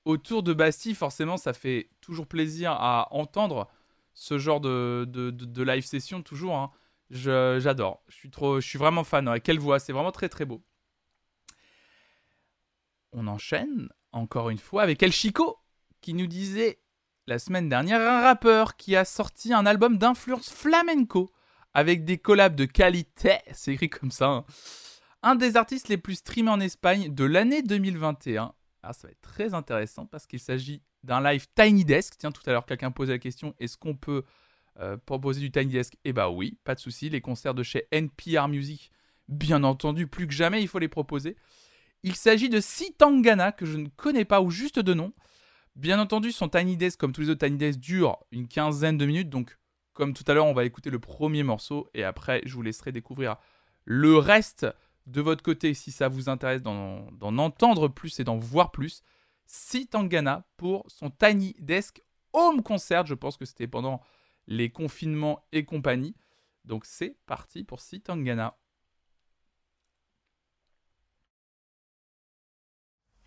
autour 0.05 0.43
de 0.43 0.53
Bastille. 0.53 0.95
Forcément, 0.95 1.37
ça 1.37 1.53
fait 1.53 1.89
toujours 2.01 2.27
plaisir 2.27 2.71
à 2.71 3.07
entendre 3.11 3.67
ce 4.13 4.37
genre 4.37 4.59
de, 4.59 5.05
de, 5.07 5.29
de- 5.31 5.45
de 5.45 5.63
live 5.63 5.85
session, 5.85 6.21
toujours. 6.21 6.57
hein. 6.57 6.71
J'adore. 7.09 8.03
Je 8.07 8.59
suis 8.61 8.79
vraiment 8.79 9.03
fan. 9.03 9.39
Quelle 9.41 9.59
voix, 9.59 9.79
c'est 9.79 9.93
vraiment 9.93 10.11
très 10.11 10.29
très 10.29 10.45
beau. 10.45 10.63
On 13.11 13.27
enchaîne 13.27 13.89
encore 14.11 14.49
une 14.49 14.59
fois 14.59 14.83
avec 14.83 15.01
El 15.01 15.11
Chico 15.11 15.57
qui 16.01 16.13
nous 16.13 16.27
disait 16.27 16.79
la 17.27 17.39
semaine 17.39 17.69
dernière 17.69 18.01
un 18.01 18.21
rappeur 18.21 18.75
qui 18.75 18.95
a 18.95 19.05
sorti 19.05 19.53
un 19.53 19.65
album 19.65 19.97
d'influence 19.97 20.49
flamenco 20.49 21.31
avec 21.73 22.05
des 22.05 22.17
collabs 22.17 22.55
de 22.55 22.65
qualité, 22.65 23.37
c'est 23.53 23.73
écrit 23.73 23.89
comme 23.89 24.11
ça. 24.11 24.27
hein. 24.27 24.45
Un 25.21 25.35
des 25.35 25.57
artistes 25.57 25.89
les 25.89 25.97
plus 25.97 26.15
streamés 26.15 26.49
en 26.49 26.59
Espagne 26.59 27.13
de 27.13 27.25
l'année 27.25 27.61
2021. 27.61 28.53
Ah, 28.81 28.93
ça 28.93 29.07
va 29.07 29.11
être 29.11 29.21
très 29.21 29.53
intéressant 29.53 30.05
parce 30.05 30.25
qu'il 30.25 30.39
s'agit 30.39 30.81
d'un 31.03 31.21
live 31.21 31.47
Tiny 31.55 31.83
Desk. 31.83 32.15
Tiens, 32.17 32.31
tout 32.31 32.41
à 32.45 32.51
l'heure, 32.51 32.65
quelqu'un 32.65 32.91
posait 32.91 33.13
la 33.13 33.19
question 33.19 33.53
est-ce 33.59 33.77
qu'on 33.77 33.95
peut 33.95 34.23
euh, 34.79 34.97
proposer 34.97 35.41
du 35.41 35.51
Tiny 35.51 35.73
Desk 35.73 35.97
Eh 36.05 36.13
bah 36.13 36.29
oui, 36.29 36.57
pas 36.63 36.75
de 36.75 36.79
souci. 36.79 37.09
Les 37.09 37.21
concerts 37.21 37.53
de 37.53 37.63
chez 37.63 37.87
NPR 37.91 38.47
Music, 38.47 38.91
bien 39.27 39.63
entendu, 39.63 40.07
plus 40.07 40.27
que 40.27 40.33
jamais, 40.33 40.61
il 40.61 40.67
faut 40.67 40.79
les 40.79 40.87
proposer. 40.87 41.35
Il 42.03 42.15
s'agit 42.15 42.49
de 42.49 42.61
Sitangana, 42.61 43.51
que 43.51 43.65
je 43.65 43.77
ne 43.77 43.89
connais 43.89 44.25
pas, 44.25 44.41
ou 44.41 44.49
juste 44.49 44.79
de 44.79 44.93
nom. 44.93 45.13
Bien 45.75 45.99
entendu, 45.99 46.31
son 46.31 46.49
Tiny 46.49 46.77
Desk, 46.77 46.99
comme 46.99 47.11
tous 47.11 47.21
les 47.21 47.29
autres 47.29 47.45
Tiny 47.45 47.57
Desk, 47.57 47.79
dure 47.79 48.17
une 48.31 48.47
quinzaine 48.47 48.97
de 48.97 49.05
minutes. 49.05 49.29
Donc, 49.29 49.57
comme 49.93 50.13
tout 50.13 50.23
à 50.27 50.33
l'heure, 50.33 50.45
on 50.45 50.53
va 50.53 50.65
écouter 50.65 50.89
le 50.89 50.99
premier 50.99 51.43
morceau 51.43 51.89
et 51.93 52.03
après, 52.03 52.41
je 52.45 52.53
vous 52.53 52.61
laisserai 52.61 52.91
découvrir 52.91 53.35
le 53.83 54.17
reste 54.17 54.65
de 55.07 55.21
votre 55.21 55.43
côté 55.43 55.73
si 55.73 55.91
ça 55.91 56.07
vous 56.07 56.29
intéresse 56.29 56.61
d'en 56.61 57.09
entendre 57.37 57.87
plus 57.87 58.19
et 58.19 58.23
d'en 58.23 58.37
voir 58.37 58.71
plus. 58.71 59.03
Sitangana 59.45 60.45
pour 60.57 60.85
son 60.87 61.09
Tiny 61.09 61.55
Desk 61.59 62.01
Home 62.33 62.61
Concert. 62.61 63.05
Je 63.07 63.15
pense 63.15 63.35
que 63.35 63.45
c'était 63.45 63.67
pendant 63.67 63.99
les 64.49 64.71
confinements 64.71 65.45
et 65.53 65.63
compagnie. 65.63 66.15
Donc 66.65 66.83
c'est 66.85 67.15
parti 67.25 67.63
pour 67.63 67.79
Sitangana. 67.79 68.57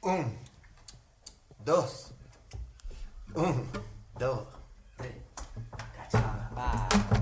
1, 0.02 0.24
2, 1.64 1.72
1, 3.36 3.54
2, 4.18 4.26
3, 4.98 5.06
4, 6.10 6.10
5. 6.10 7.21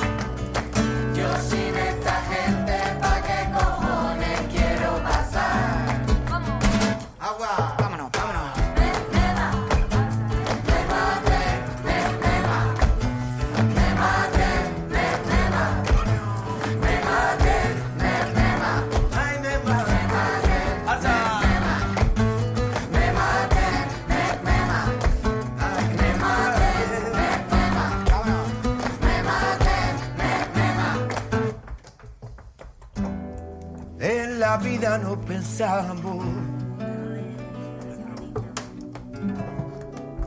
no 34.81 35.15
pensamos 35.21 36.25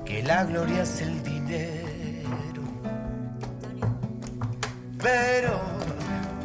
que 0.04 0.22
la 0.22 0.44
gloria 0.44 0.82
es 0.82 1.00
el 1.00 1.22
dinero. 1.24 2.62
Pero, 5.02 5.60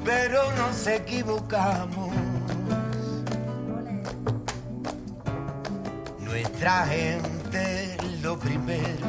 pero 0.03 0.51
nos 0.53 0.87
equivocamos. 0.87 2.09
Nuestra 6.19 6.87
gente 6.87 7.97
lo 8.23 8.39
primero. 8.39 9.07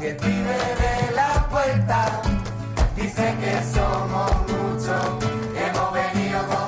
Y 0.00 0.04
el 0.04 0.16
pibe 0.16 0.58
de 0.84 1.12
la 1.16 1.48
puerta 1.50 2.22
dice 2.94 3.34
que 3.40 3.62
somos 3.74 4.30
muchos, 4.42 5.24
hemos 5.56 5.92
venido 5.92 6.46
con 6.46 6.67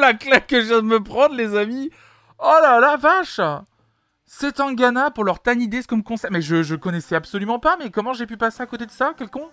la 0.00 0.14
claque 0.14 0.46
que 0.46 0.60
je 0.60 0.66
viens 0.66 0.82
de 0.82 0.86
me 0.86 1.02
prendre, 1.02 1.34
les 1.34 1.56
amis. 1.56 1.90
Oh 2.38 2.56
là 2.62 2.80
la 2.80 2.96
vache. 2.96 3.40
C'est 4.26 4.60
en 4.60 4.72
Ghana 4.72 5.10
pour 5.10 5.24
leur 5.24 5.42
Tiny 5.42 5.68
Days 5.68 5.84
comme 5.84 6.02
concept. 6.02 6.32
Mais 6.32 6.40
je, 6.40 6.62
je 6.62 6.74
connaissais 6.76 7.16
absolument 7.16 7.58
pas, 7.58 7.76
mais 7.76 7.90
comment 7.90 8.12
j'ai 8.12 8.26
pu 8.26 8.36
passer 8.36 8.62
à 8.62 8.66
côté 8.66 8.86
de 8.86 8.90
ça, 8.90 9.12
quel 9.16 9.28
con? 9.28 9.50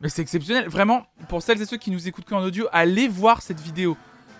Mais 0.00 0.08
c'est 0.08 0.22
exceptionnel. 0.22 0.68
Vraiment, 0.68 1.06
pour 1.28 1.42
celles 1.42 1.60
et 1.60 1.66
ceux 1.66 1.76
qui 1.76 1.90
nous 1.90 2.08
écoutent 2.08 2.26
qu'en 2.26 2.42
audio, 2.42 2.66
allez 2.72 3.08
voir 3.08 3.42
cette 3.42 3.60
vidéo. 3.60 3.96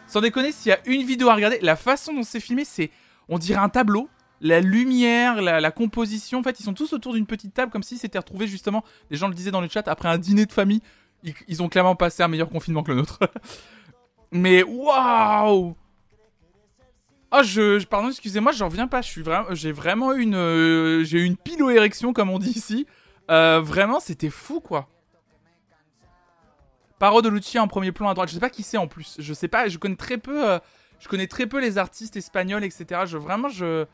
Sans 0.06 0.20
déconner, 0.20 0.52
s'il 0.52 0.70
y 0.70 0.72
a 0.72 0.78
une 0.86 1.04
vidéo 1.04 1.28
à 1.28 1.34
regarder, 1.34 1.58
la 1.60 1.76
façon 1.76 2.14
dont 2.14 2.22
c'est 2.22 2.40
filmé, 2.40 2.64
c'est. 2.64 2.90
On 3.28 3.38
dirait 3.38 3.60
un 3.60 3.68
tableau. 3.68 4.08
La 4.42 4.60
lumière, 4.60 5.42
la, 5.42 5.60
la 5.60 5.70
composition, 5.70 6.38
en 6.38 6.42
fait, 6.42 6.60
ils 6.60 6.62
sont 6.62 6.72
tous 6.72 6.94
autour 6.94 7.12
d'une 7.12 7.26
petite 7.26 7.52
table, 7.52 7.70
comme 7.70 7.82
si 7.82 7.98
c'était 7.98 8.18
retrouvé 8.18 8.46
justement. 8.46 8.84
Les 9.10 9.18
gens 9.18 9.28
le 9.28 9.34
disaient 9.34 9.50
dans 9.50 9.60
le 9.60 9.68
chat, 9.68 9.86
après 9.86 10.08
un 10.08 10.16
dîner 10.16 10.46
de 10.46 10.52
famille. 10.52 10.80
Ils, 11.22 11.62
ont 11.62 11.68
clairement 11.68 11.96
passé 11.96 12.22
un 12.22 12.28
meilleur 12.28 12.48
confinement 12.48 12.82
que 12.82 12.92
le 12.92 12.98
nôtre. 12.98 13.18
Mais 14.32 14.62
waouh 14.62 15.76
Oh, 17.32 17.42
je, 17.44 17.84
pardon, 17.84 18.08
excusez-moi, 18.08 18.50
j'en 18.52 18.68
reviens 18.68 18.88
pas. 18.88 19.02
Je 19.02 19.08
suis 19.08 19.22
vraiment, 19.22 19.54
j'ai 19.54 19.70
vraiment 19.70 20.12
une, 20.12 20.34
euh, 20.34 21.04
une 21.04 21.36
pilo-érection 21.36 22.12
comme 22.12 22.28
on 22.30 22.38
dit 22.40 22.50
ici. 22.50 22.86
Euh, 23.30 23.60
vraiment, 23.60 24.00
c'était 24.00 24.30
fou 24.30 24.60
quoi. 24.60 24.88
Paro 26.98 27.22
de 27.22 27.28
Lucia 27.28 27.62
en 27.62 27.68
premier 27.68 27.92
plan 27.92 28.08
à 28.08 28.14
droite. 28.14 28.28
Je 28.28 28.34
sais 28.34 28.40
pas 28.40 28.50
qui 28.50 28.62
c'est 28.62 28.76
en 28.76 28.88
plus. 28.88 29.16
Je 29.18 29.32
sais 29.32 29.48
pas. 29.48 29.68
Je 29.68 29.78
connais 29.78 29.96
très 29.96 30.18
peu. 30.18 30.48
euh, 30.48 30.58
je 30.98 31.08
connais 31.08 31.28
très 31.28 31.46
peu 31.46 31.60
les 31.60 31.78
artistes 31.78 32.16
espagnols, 32.16 32.64
etc. 32.64 33.02
Je 33.06 33.16
vraiment 33.16 33.48
je. 33.48 33.86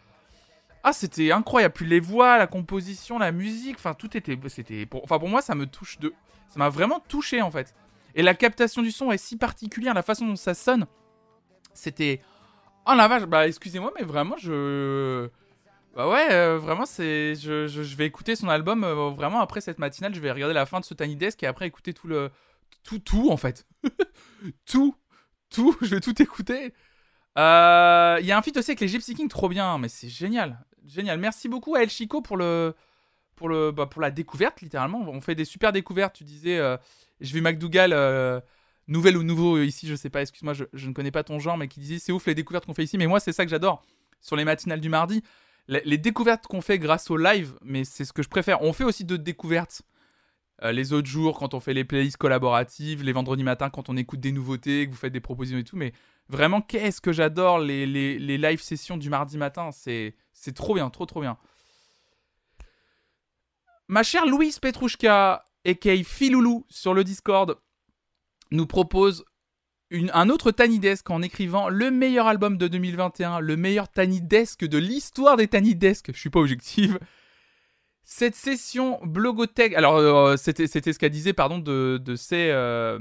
Ah, 0.83 0.93
c'était 0.93 1.31
incroyable. 1.31 1.75
Puis 1.75 1.87
les 1.87 2.01
voix, 2.01 2.39
la 2.39 2.47
composition, 2.47 3.19
la 3.19 3.33
musique. 3.33 3.77
Enfin, 3.77 3.95
tout 3.95 4.17
était. 4.17 4.39
C'était. 4.49 4.87
Pour... 4.87 5.05
Enfin, 5.05 5.19
pour 5.19 5.29
moi, 5.29 5.43
ça 5.43 5.55
me 5.55 5.67
touche 5.67 5.99
de. 5.99 6.15
Ça 6.49 6.59
m'a 6.59 6.69
vraiment 6.69 7.01
touché 7.01 7.43
en 7.43 7.51
fait. 7.51 7.75
Et 8.15 8.23
la 8.23 8.35
captation 8.35 8.83
du 8.83 8.91
son 8.91 9.13
est 9.13 9.19
si 9.19 9.37
particulière, 9.37 9.93
la 9.95 10.03
façon 10.03 10.27
dont 10.27 10.37
ça 10.37 10.55
sonne. 10.55 10.87
C'était. 11.75 12.21
Oh 12.87 12.93
la 12.97 13.09
vache, 13.09 13.25
bah 13.25 13.47
excusez-moi, 13.47 13.93
mais 13.99 14.05
vraiment, 14.05 14.37
je. 14.39 15.29
Bah 15.95 16.09
ouais, 16.09 16.29
euh, 16.33 16.59
vraiment, 16.59 16.87
c'est. 16.87 17.35
Je, 17.35 17.67
je- 17.67 17.97
vais 17.97 18.07
écouter 18.07 18.37
son 18.37 18.49
album 18.49 18.85
euh, 18.85 19.11
vraiment 19.11 19.41
après 19.41 19.61
cette 19.61 19.79
matinale. 19.79 20.15
Je 20.15 20.21
vais 20.21 20.31
regarder 20.33 20.55
la 20.55 20.67
fin 20.67 20.81
de 20.81 20.85
ce 20.85 20.95
Tiny 20.95 21.17
Desk 21.17 21.43
et 21.43 21.47
après 21.47 21.67
écouter 21.67 21.93
tout 21.93 22.07
le. 22.07 22.31
Tout, 22.83 22.99
tout 23.01 23.31
en 23.31 23.37
fait. 23.37 23.67
tout. 24.67 24.95
Tout. 25.51 25.77
Je 25.83 25.95
vais 25.95 26.01
tout 26.01 26.21
écouter. 26.23 26.73
Euh, 27.39 28.17
Il 28.21 28.27
y 28.27 28.33
a 28.33 28.39
un 28.39 28.43
feat 28.43 28.57
aussi 28.57 28.71
avec 28.71 28.81
les 28.81 28.89
Gypsy 28.89 29.15
Kings, 29.15 29.29
trop 29.29 29.49
bien, 29.49 29.77
mais 29.79 29.89
c'est 29.89 30.09
génial. 30.09 30.65
Génial. 30.87 31.19
Merci 31.19 31.49
beaucoup 31.49 31.75
à 31.75 31.83
El 31.83 31.91
Chico 31.91 32.23
pour 32.23 32.37
le. 32.37 32.75
Pour, 33.37 33.49
le, 33.49 33.71
bah, 33.71 33.87
pour 33.87 34.03
la 34.03 34.11
découverte, 34.11 34.61
littéralement. 34.63 35.01
On 35.09 35.21
fait 35.21 35.35
des 35.35 35.45
super 35.45 35.73
découvertes. 35.73 36.15
Tu 36.17 36.25
disais, 36.25 36.59
euh, 36.59 36.77
j'ai 37.21 37.35
vu 37.35 37.41
McDougall, 37.43 37.93
euh, 37.93 38.41
nouvelle 38.89 39.17
ou 39.17 39.23
nouveau 39.23 39.57
euh, 39.57 39.65
ici, 39.65 39.87
je 39.87 39.95
sais 39.95 40.11
pas, 40.11 40.23
excuse-moi, 40.23 40.55
je, 40.55 40.65
je 40.73 40.89
ne 40.89 40.95
connais 40.95 41.11
pas 41.11 41.23
ton 41.23 41.39
genre, 41.39 41.57
mais 41.59 41.69
qui 41.69 41.81
disait, 41.81 41.99
c'est 41.99 42.13
ouf 42.13 42.27
les 42.27 42.35
découvertes 42.35 42.67
qu'on 42.67 42.75
fait 42.75 42.85
ici. 42.85 42.99
Mais 42.99 43.07
moi, 43.07 43.21
c'est 43.21 43.33
ça 43.33 43.45
que 43.45 43.51
j'adore 43.51 43.83
sur 44.21 44.37
les 44.37 44.45
matinales 44.45 44.81
du 44.81 44.89
mardi. 44.89 45.23
Les, 45.69 45.99
découvertes 45.99 46.47
qu'on 46.47 46.61
fait 46.61 46.79
grâce 46.79 47.11
au 47.11 47.17
live, 47.17 47.55
mais 47.63 47.85
c'est 47.85 48.05
ce 48.05 48.13
que 48.13 48.23
je 48.23 48.29
préfère. 48.29 48.63
On 48.63 48.73
fait 48.73 48.85
aussi 48.85 49.05
d'autres 49.05 49.25
découvertes. 49.25 49.83
euh, 50.63 50.73
les 50.73 50.93
autres 50.93 51.09
jours, 51.09 51.39
quand 51.39 51.55
on 51.55 51.61
fait 51.61 51.75
les 51.75 51.85
playlists 51.85 52.17
collaboratives, 52.17 53.03
les 53.05 53.13
vendredis 53.13 53.45
matins, 53.45 53.69
quand 53.71 53.89
on 53.91 53.97
écoute 53.97 54.21
des 54.21 54.33
nouveautés, 54.33 54.87
que 54.87 54.93
vous 54.93 54.97
faites 54.97 55.13
des 55.13 55.21
propositions 55.21 55.59
et 55.59 55.65
tout. 55.65 55.77
Mais 55.77 55.93
vraiment, 56.29 56.61
qu'est-ce 56.63 57.01
que 57.01 57.13
j'adore 57.13 57.59
les, 57.59 57.87
les, 57.87 58.19
les 58.19 58.39
live 58.39 58.61
sessions 58.63 58.97
du 58.97 59.11
mardi 59.11 59.37
matin. 59.39 59.71
C'est 59.73 60.15
trop 60.55 60.75
bien, 60.75 60.89
trop 60.91 61.07
trop 61.07 61.21
bien. 61.21 61.37
Ma 63.89 64.03
chère 64.03 64.27
Louise 64.27 64.59
Petrouchka, 64.59 65.45
a.k.a. 65.65 66.03
Filoulou, 66.03 66.67
sur 66.69 66.93
le 66.93 67.05
Discord, 67.05 67.57
nous 68.51 68.67
propose 68.67 69.25
un 69.93 70.29
autre 70.29 70.51
Tiny 70.51 70.81
Desk 70.81 71.09
en 71.09 71.23
écrivant 71.23 71.69
le 71.69 71.93
meilleur 71.93 72.27
album 72.27 72.59
de 72.59 72.67
2021, 72.67 73.39
le 73.39 73.57
meilleur 73.57 73.89
Tiny 73.89 74.21
Desk 74.21 74.65
de 74.65 74.79
l'histoire 74.79 75.37
des 75.37 75.47
Desk. 75.47 76.11
Je 76.13 76.19
suis 76.19 76.31
pas 76.31 76.41
objective. 76.41 76.99
Cette 78.03 78.35
session 78.35 78.99
Blogotech, 79.05 79.75
alors 79.75 79.97
euh, 79.97 80.37
c'était 80.37 80.67
ce 80.67 80.99
qu'elle 80.99 81.11
disait 81.11 81.33
pardon 81.33 81.59
de 81.59 82.01
de 82.05 82.15
ces 82.15 82.51
euh, 82.51 82.99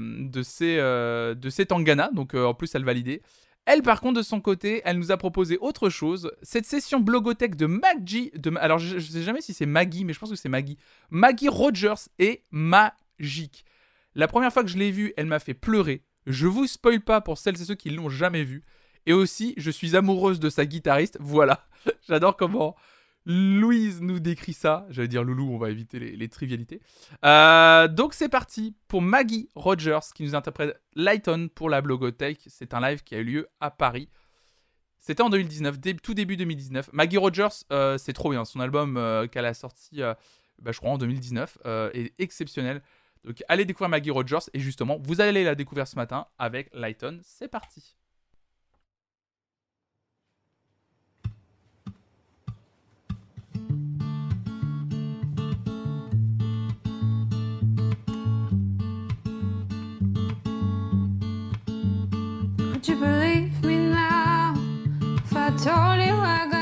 euh, 0.62 1.34
de 1.34 1.50
ces 1.50 1.66
Tangana, 1.66 2.10
donc 2.12 2.34
en 2.34 2.54
plus 2.54 2.74
elle 2.74 2.84
validait. 2.84 3.22
Elle 3.66 3.82
par 3.82 4.00
contre 4.00 4.18
de 4.18 4.22
son 4.22 4.40
côté, 4.40 4.80
elle 4.84 4.96
nous 4.98 5.10
a 5.10 5.16
proposé 5.16 5.58
autre 5.60 5.90
chose. 5.90 6.30
Cette 6.42 6.66
session 6.66 7.00
Blogotech 7.00 7.56
de 7.56 7.66
Maggie, 7.66 8.32
alors 8.60 8.78
je, 8.78 8.98
je 8.98 9.10
sais 9.10 9.22
jamais 9.22 9.40
si 9.40 9.52
c'est 9.52 9.66
Maggie, 9.66 10.04
mais 10.04 10.12
je 10.12 10.20
pense 10.20 10.30
que 10.30 10.36
c'est 10.36 10.48
Maggie. 10.48 10.78
Maggie 11.10 11.48
Rogers 11.48 12.08
est 12.20 12.44
magique. 12.52 13.64
La 14.14 14.28
première 14.28 14.52
fois 14.52 14.62
que 14.62 14.70
je 14.70 14.78
l'ai 14.78 14.92
vue, 14.92 15.12
elle 15.16 15.26
m'a 15.26 15.40
fait 15.40 15.52
pleurer. 15.52 16.04
Je 16.26 16.46
vous 16.46 16.66
spoil 16.66 17.00
pas 17.00 17.20
pour 17.20 17.38
celles 17.38 17.60
et 17.60 17.64
ceux 17.64 17.74
qui 17.74 17.90
l'ont 17.90 18.08
jamais 18.08 18.44
vue. 18.44 18.64
Et 19.04 19.12
aussi, 19.12 19.52
je 19.56 19.70
suis 19.70 19.96
amoureuse 19.96 20.40
de 20.40 20.48
sa 20.48 20.64
guitariste. 20.64 21.18
Voilà. 21.20 21.66
J'adore 22.08 22.36
comment 22.36 22.76
Louise 23.26 24.00
nous 24.00 24.20
décrit 24.20 24.52
ça. 24.52 24.86
J'allais 24.88 25.08
dire 25.08 25.24
Loulou, 25.24 25.50
on 25.52 25.58
va 25.58 25.70
éviter 25.70 25.98
les, 25.98 26.28
trivialités. 26.28 26.80
Euh, 27.24 27.88
donc 27.88 28.14
c'est 28.14 28.28
parti 28.28 28.74
pour 28.88 29.02
Maggie 29.02 29.48
Rogers 29.54 29.98
qui 30.14 30.22
nous 30.22 30.34
interprète 30.34 30.80
Lighton 30.94 31.48
pour 31.54 31.68
la 31.68 31.80
Blogotech. 31.82 32.40
C'est 32.46 32.72
un 32.72 32.80
live 32.80 33.02
qui 33.02 33.14
a 33.14 33.18
eu 33.18 33.24
lieu 33.24 33.48
à 33.60 33.70
Paris. 33.70 34.08
C'était 35.00 35.22
en 35.22 35.30
2019, 35.30 35.78
dé- 35.78 35.94
tout 35.94 36.14
début 36.14 36.36
2019. 36.36 36.90
Maggie 36.92 37.16
Rogers, 37.18 37.48
euh, 37.72 37.98
c'est 37.98 38.12
trop 38.12 38.30
bien. 38.30 38.44
Son 38.44 38.60
album 38.60 38.96
euh, 38.96 39.26
qu'elle 39.26 39.44
a 39.44 39.54
sorti, 39.54 40.00
bah, 40.62 40.72
je 40.72 40.78
crois, 40.78 40.90
en 40.90 40.98
2019 40.98 41.58
euh, 41.66 41.90
est 41.94 42.12
exceptionnel. 42.20 42.82
Donc 43.24 43.42
allez 43.48 43.64
découvrir 43.64 43.88
Maggie 43.88 44.10
Rogers 44.10 44.38
et 44.54 44.60
justement, 44.60 44.98
vous 45.02 45.20
allez 45.20 45.42
la 45.42 45.54
découvrir 45.56 45.88
ce 45.88 45.96
matin 45.96 46.26
avec 46.38 46.70
Lighton. 46.72 47.18
C'est 47.22 47.48
parti. 47.48 47.96
Would 62.86 63.00
you 63.00 63.04
believe 63.04 63.64
me 63.64 63.78
now 63.78 64.54
if 65.16 65.36
I 65.36 65.50
told 65.50 66.06
you 66.06 66.14
I 66.14 66.46
got? 66.48 66.55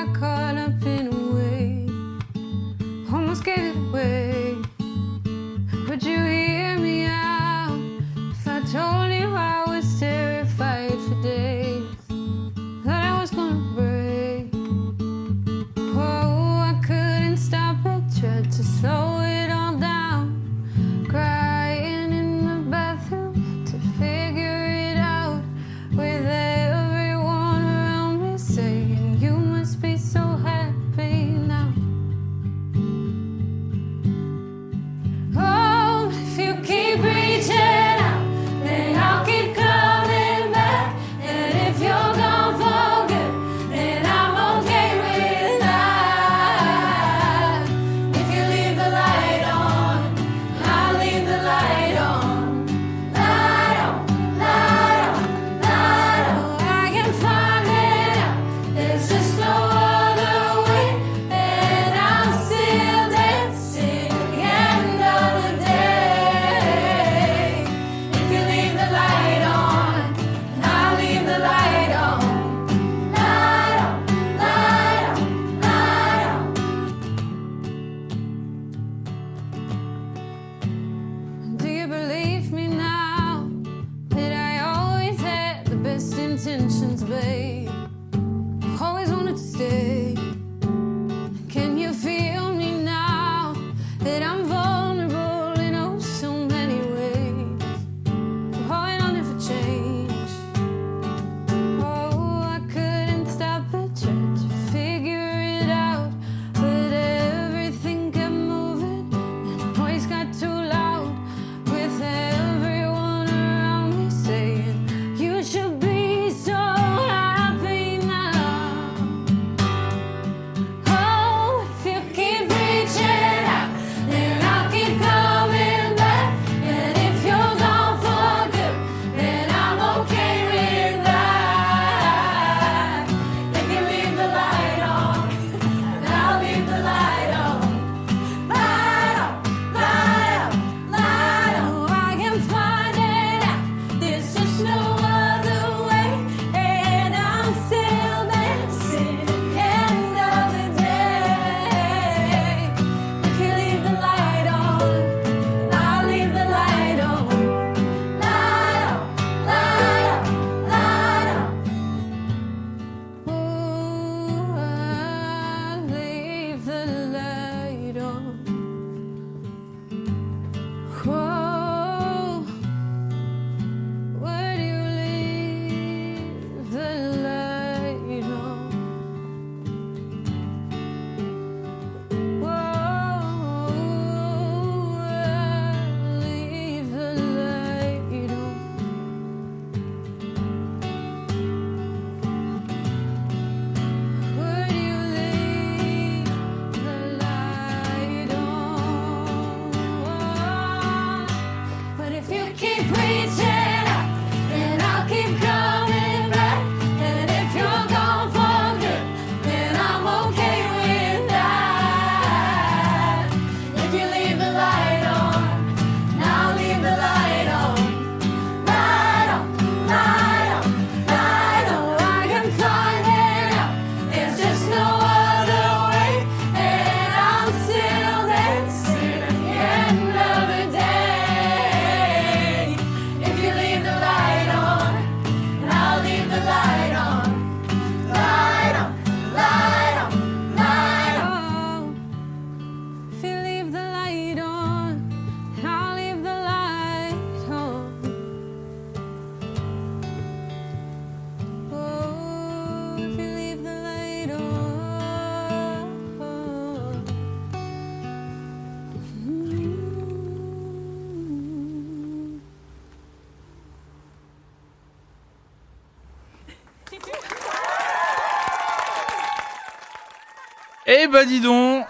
bah 271.15 271.25
dis 271.25 271.41
donc 271.41 271.87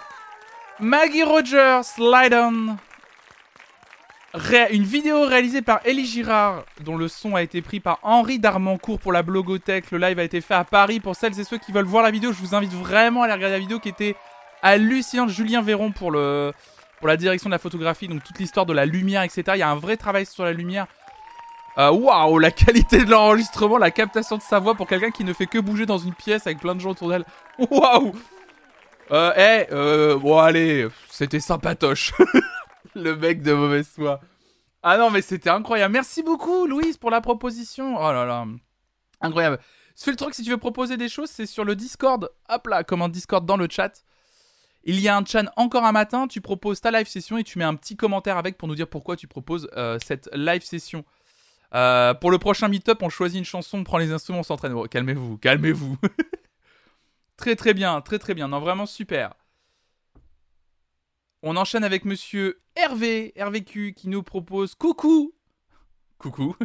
Maggie 0.79 1.23
Rogers, 1.23 1.81
Slide 1.83 2.35
On 2.35 2.77
une 4.71 4.83
vidéo 4.83 5.25
réalisée 5.25 5.63
par 5.63 5.79
Ellie 5.83 6.05
Girard, 6.05 6.63
dont 6.81 6.95
le 6.95 7.07
son 7.07 7.35
a 7.35 7.41
été 7.41 7.63
pris 7.63 7.79
par 7.79 7.97
Henri 8.03 8.37
Darmancourt 8.37 8.99
pour 8.99 9.11
la 9.11 9.23
blogothèque. 9.23 9.89
Le 9.89 9.97
live 9.97 10.19
a 10.19 10.23
été 10.23 10.41
fait 10.41 10.53
à 10.53 10.63
Paris. 10.63 10.99
Pour 10.99 11.15
celles 11.15 11.39
et 11.39 11.43
ceux 11.43 11.57
qui 11.57 11.71
veulent 11.71 11.85
voir 11.85 12.03
la 12.03 12.11
vidéo, 12.11 12.33
je 12.33 12.39
vous 12.39 12.53
invite 12.53 12.73
vraiment 12.73 13.23
à 13.23 13.25
aller 13.25 13.33
regarder 13.33 13.55
la 13.55 13.59
vidéo 13.59 13.79
qui 13.79 13.89
était 13.89 14.15
hallucinante. 14.61 15.29
Julien 15.29 15.63
Véron 15.63 15.91
pour, 15.91 16.11
le, 16.11 16.53
pour 16.99 17.07
la 17.07 17.17
direction 17.17 17.49
de 17.49 17.55
la 17.55 17.59
photographie, 17.59 18.07
donc 18.07 18.23
toute 18.23 18.37
l'histoire 18.37 18.67
de 18.67 18.73
la 18.73 18.85
lumière, 18.85 19.23
etc. 19.23 19.43
Il 19.55 19.59
y 19.59 19.63
a 19.63 19.69
un 19.71 19.75
vrai 19.75 19.97
travail 19.97 20.27
sur 20.27 20.43
la 20.43 20.53
lumière. 20.53 20.85
Euh, 21.79 21.89
waouh, 21.89 22.37
la 22.37 22.51
qualité 22.51 23.03
de 23.03 23.09
l'enregistrement, 23.09 23.79
la 23.79 23.89
captation 23.89 24.37
de 24.37 24.43
sa 24.43 24.59
voix 24.59 24.75
pour 24.75 24.85
quelqu'un 24.85 25.09
qui 25.09 25.23
ne 25.23 25.33
fait 25.33 25.47
que 25.47 25.57
bouger 25.57 25.87
dans 25.87 25.97
une 25.97 26.13
pièce 26.13 26.45
avec 26.45 26.59
plein 26.59 26.75
de 26.75 26.79
gens 26.79 26.91
autour 26.91 27.09
d'elle. 27.09 27.25
Waouh! 27.57 28.13
Euh, 29.11 29.33
eh, 29.35 29.71
euh, 29.71 30.17
bon 30.17 30.37
allez, 30.37 30.87
c'était 31.09 31.39
sympatoche. 31.39 32.13
Le 32.95 33.15
mec 33.15 33.41
de 33.41 33.53
mauvaise 33.53 33.87
foi. 33.87 34.19
Ah 34.81 34.97
non, 34.97 35.09
mais 35.09 35.21
c'était 35.21 35.49
incroyable. 35.49 35.93
Merci 35.93 36.23
beaucoup, 36.23 36.65
Louise, 36.65 36.97
pour 36.97 37.11
la 37.11 37.21
proposition. 37.21 37.97
Oh 37.97 38.11
là 38.11 38.25
là. 38.25 38.45
Incroyable. 39.21 39.59
Fais 39.95 40.11
le 40.11 40.17
truc, 40.17 40.33
si 40.33 40.43
tu 40.43 40.49
veux 40.49 40.57
proposer 40.57 40.97
des 40.97 41.09
choses, 41.09 41.29
c'est 41.29 41.45
sur 41.45 41.63
le 41.63 41.75
Discord. 41.75 42.29
Hop 42.49 42.67
là, 42.67 42.83
commande 42.83 43.11
Discord 43.11 43.45
dans 43.45 43.57
le 43.57 43.67
chat. 43.69 44.03
Il 44.83 44.99
y 44.99 45.07
a 45.07 45.17
un 45.17 45.25
chan 45.25 45.45
encore 45.55 45.85
un 45.85 45.91
matin, 45.91 46.27
tu 46.27 46.41
proposes 46.41 46.79
ta 46.81 46.91
live 46.91 47.07
session 47.07 47.37
et 47.37 47.43
tu 47.43 47.57
mets 47.57 47.65
un 47.65 47.75
petit 47.75 47.95
commentaire 47.95 48.37
avec 48.37 48.57
pour 48.57 48.67
nous 48.67 48.75
dire 48.75 48.87
pourquoi 48.87 49.15
tu 49.15 49.27
proposes 49.27 49.67
euh, 49.75 49.97
cette 50.05 50.29
live 50.33 50.63
session. 50.63 51.03
Euh, 51.73 52.13
pour 52.13 52.29
le 52.29 52.37
prochain 52.37 52.67
meet-up, 52.67 53.01
on 53.01 53.09
choisit 53.09 53.39
une 53.39 53.45
chanson, 53.45 53.79
on 53.79 53.83
prend 53.83 53.97
les 53.97 54.11
instruments, 54.11 54.39
on 54.39 54.43
s'entraîne. 54.43 54.87
Calmez-vous, 54.87 55.37
calmez-vous. 55.37 55.97
très 57.37 57.55
très 57.55 57.73
bien, 57.73 58.01
très 58.01 58.19
très 58.19 58.33
bien. 58.33 58.47
Non, 58.47 58.59
vraiment 58.59 58.85
super. 58.85 59.33
On 61.41 61.57
enchaîne 61.57 61.83
avec 61.83 62.05
monsieur 62.05 62.61
Hervé, 62.75 63.33
RVQ, 63.37 63.93
qui 63.93 64.09
nous 64.09 64.23
propose 64.23 64.75
Coucou 64.75 65.33
Coucou 66.17 66.55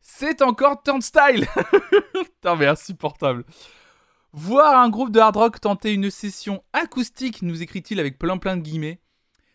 C'est 0.00 0.42
encore 0.42 0.82
Turnstyle 0.82 1.46
Putain, 2.14 2.56
mais 2.56 2.66
insupportable. 2.66 3.44
Voir 4.32 4.78
un 4.78 4.88
groupe 4.88 5.10
de 5.10 5.18
hard 5.18 5.36
rock 5.36 5.60
tenter 5.60 5.92
une 5.92 6.10
session 6.10 6.62
acoustique, 6.72 7.42
nous 7.42 7.62
écrit-il 7.62 7.98
avec 7.98 8.18
plein 8.18 8.38
plein 8.38 8.56
de 8.56 8.62
guillemets, 8.62 9.00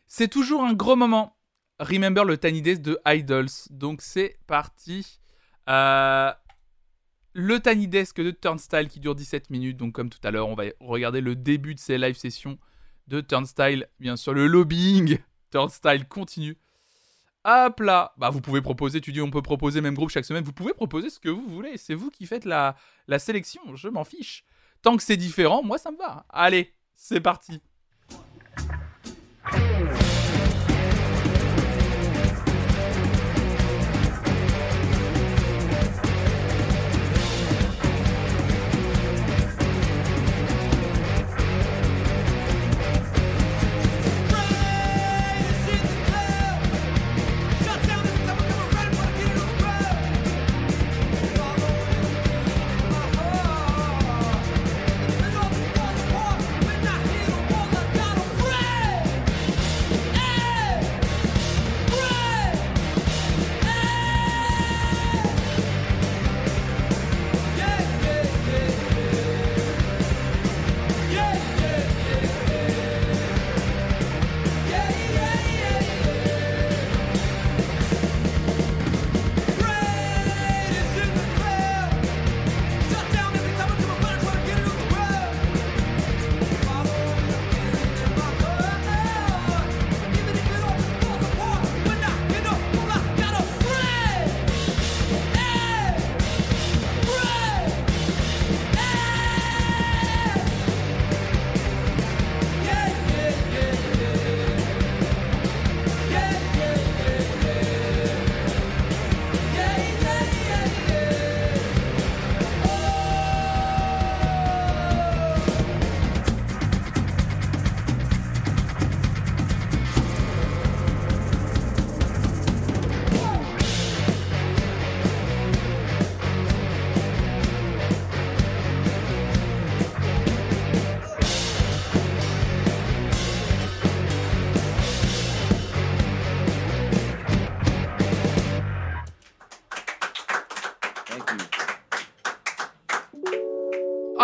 c'est 0.07 0.27
toujours 0.27 0.63
un 0.63 0.73
gros 0.73 0.95
moment. 0.95 1.37
Remember 1.79 2.23
le 2.23 2.37
Tiny 2.37 2.61
Desk 2.61 2.81
de 2.81 2.99
Idols. 3.05 3.49
Donc 3.69 4.01
c'est 4.01 4.37
parti. 4.47 5.19
Euh, 5.69 6.31
le 7.35 7.59
Tiny 7.59 7.89
Desk 7.89 8.21
de 8.21 8.31
Turnstyle 8.31 8.87
qui 8.87 9.01
dure 9.01 9.13
17 9.13 9.49
minutes. 9.49 9.77
Donc 9.77 9.93
comme 9.93 10.09
tout 10.09 10.19
à 10.23 10.31
l'heure, 10.31 10.47
on 10.47 10.55
va 10.55 10.63
regarder 10.79 11.21
le 11.21 11.35
début 11.35 11.75
de 11.75 11.79
ces 11.79 11.97
live 11.97 12.15
sessions 12.15 12.57
de 13.07 13.21
Turnstyle. 13.21 13.87
Bien 13.99 14.15
sûr, 14.15 14.33
le 14.33 14.47
lobbying. 14.47 15.19
Turnstyle 15.51 16.07
continue. 16.07 16.57
Hop 17.43 17.81
là. 17.81 18.13
Bah 18.17 18.29
vous 18.29 18.41
pouvez 18.41 18.61
proposer, 18.61 19.01
tu 19.01 19.11
dis 19.11 19.21
on 19.21 19.29
peut 19.29 19.41
proposer 19.41 19.81
même 19.81 19.93
groupe 19.93 20.09
chaque 20.09 20.25
semaine. 20.25 20.45
Vous 20.45 20.53
pouvez 20.53 20.73
proposer 20.73 21.09
ce 21.09 21.19
que 21.19 21.29
vous 21.29 21.45
voulez. 21.45 21.77
C'est 21.77 21.93
vous 21.93 22.09
qui 22.09 22.25
faites 22.25 22.45
la, 22.45 22.75
la 23.07 23.19
sélection. 23.19 23.61
Je 23.75 23.89
m'en 23.89 24.05
fiche. 24.05 24.45
Tant 24.81 24.95
que 24.95 25.03
c'est 25.03 25.17
différent, 25.17 25.61
moi 25.61 25.77
ça 25.77 25.91
me 25.91 25.97
va. 25.97 26.25
Allez, 26.29 26.73
c'est 26.95 27.21
parti. 27.21 27.61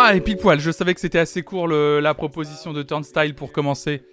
Ah, 0.04 0.14
et 0.16 0.20
pile 0.20 0.36
poil, 0.36 0.58
je 0.60 0.70
savais 0.70 0.94
que 0.94 1.00
c'était 1.00 1.18
assez 1.18 1.42
court 1.42 1.68
la 1.68 2.14
proposition 2.14 2.72
de 2.72 2.82
Turnstyle 2.82 3.34
pour 3.34 3.52
commencer. 3.52 4.04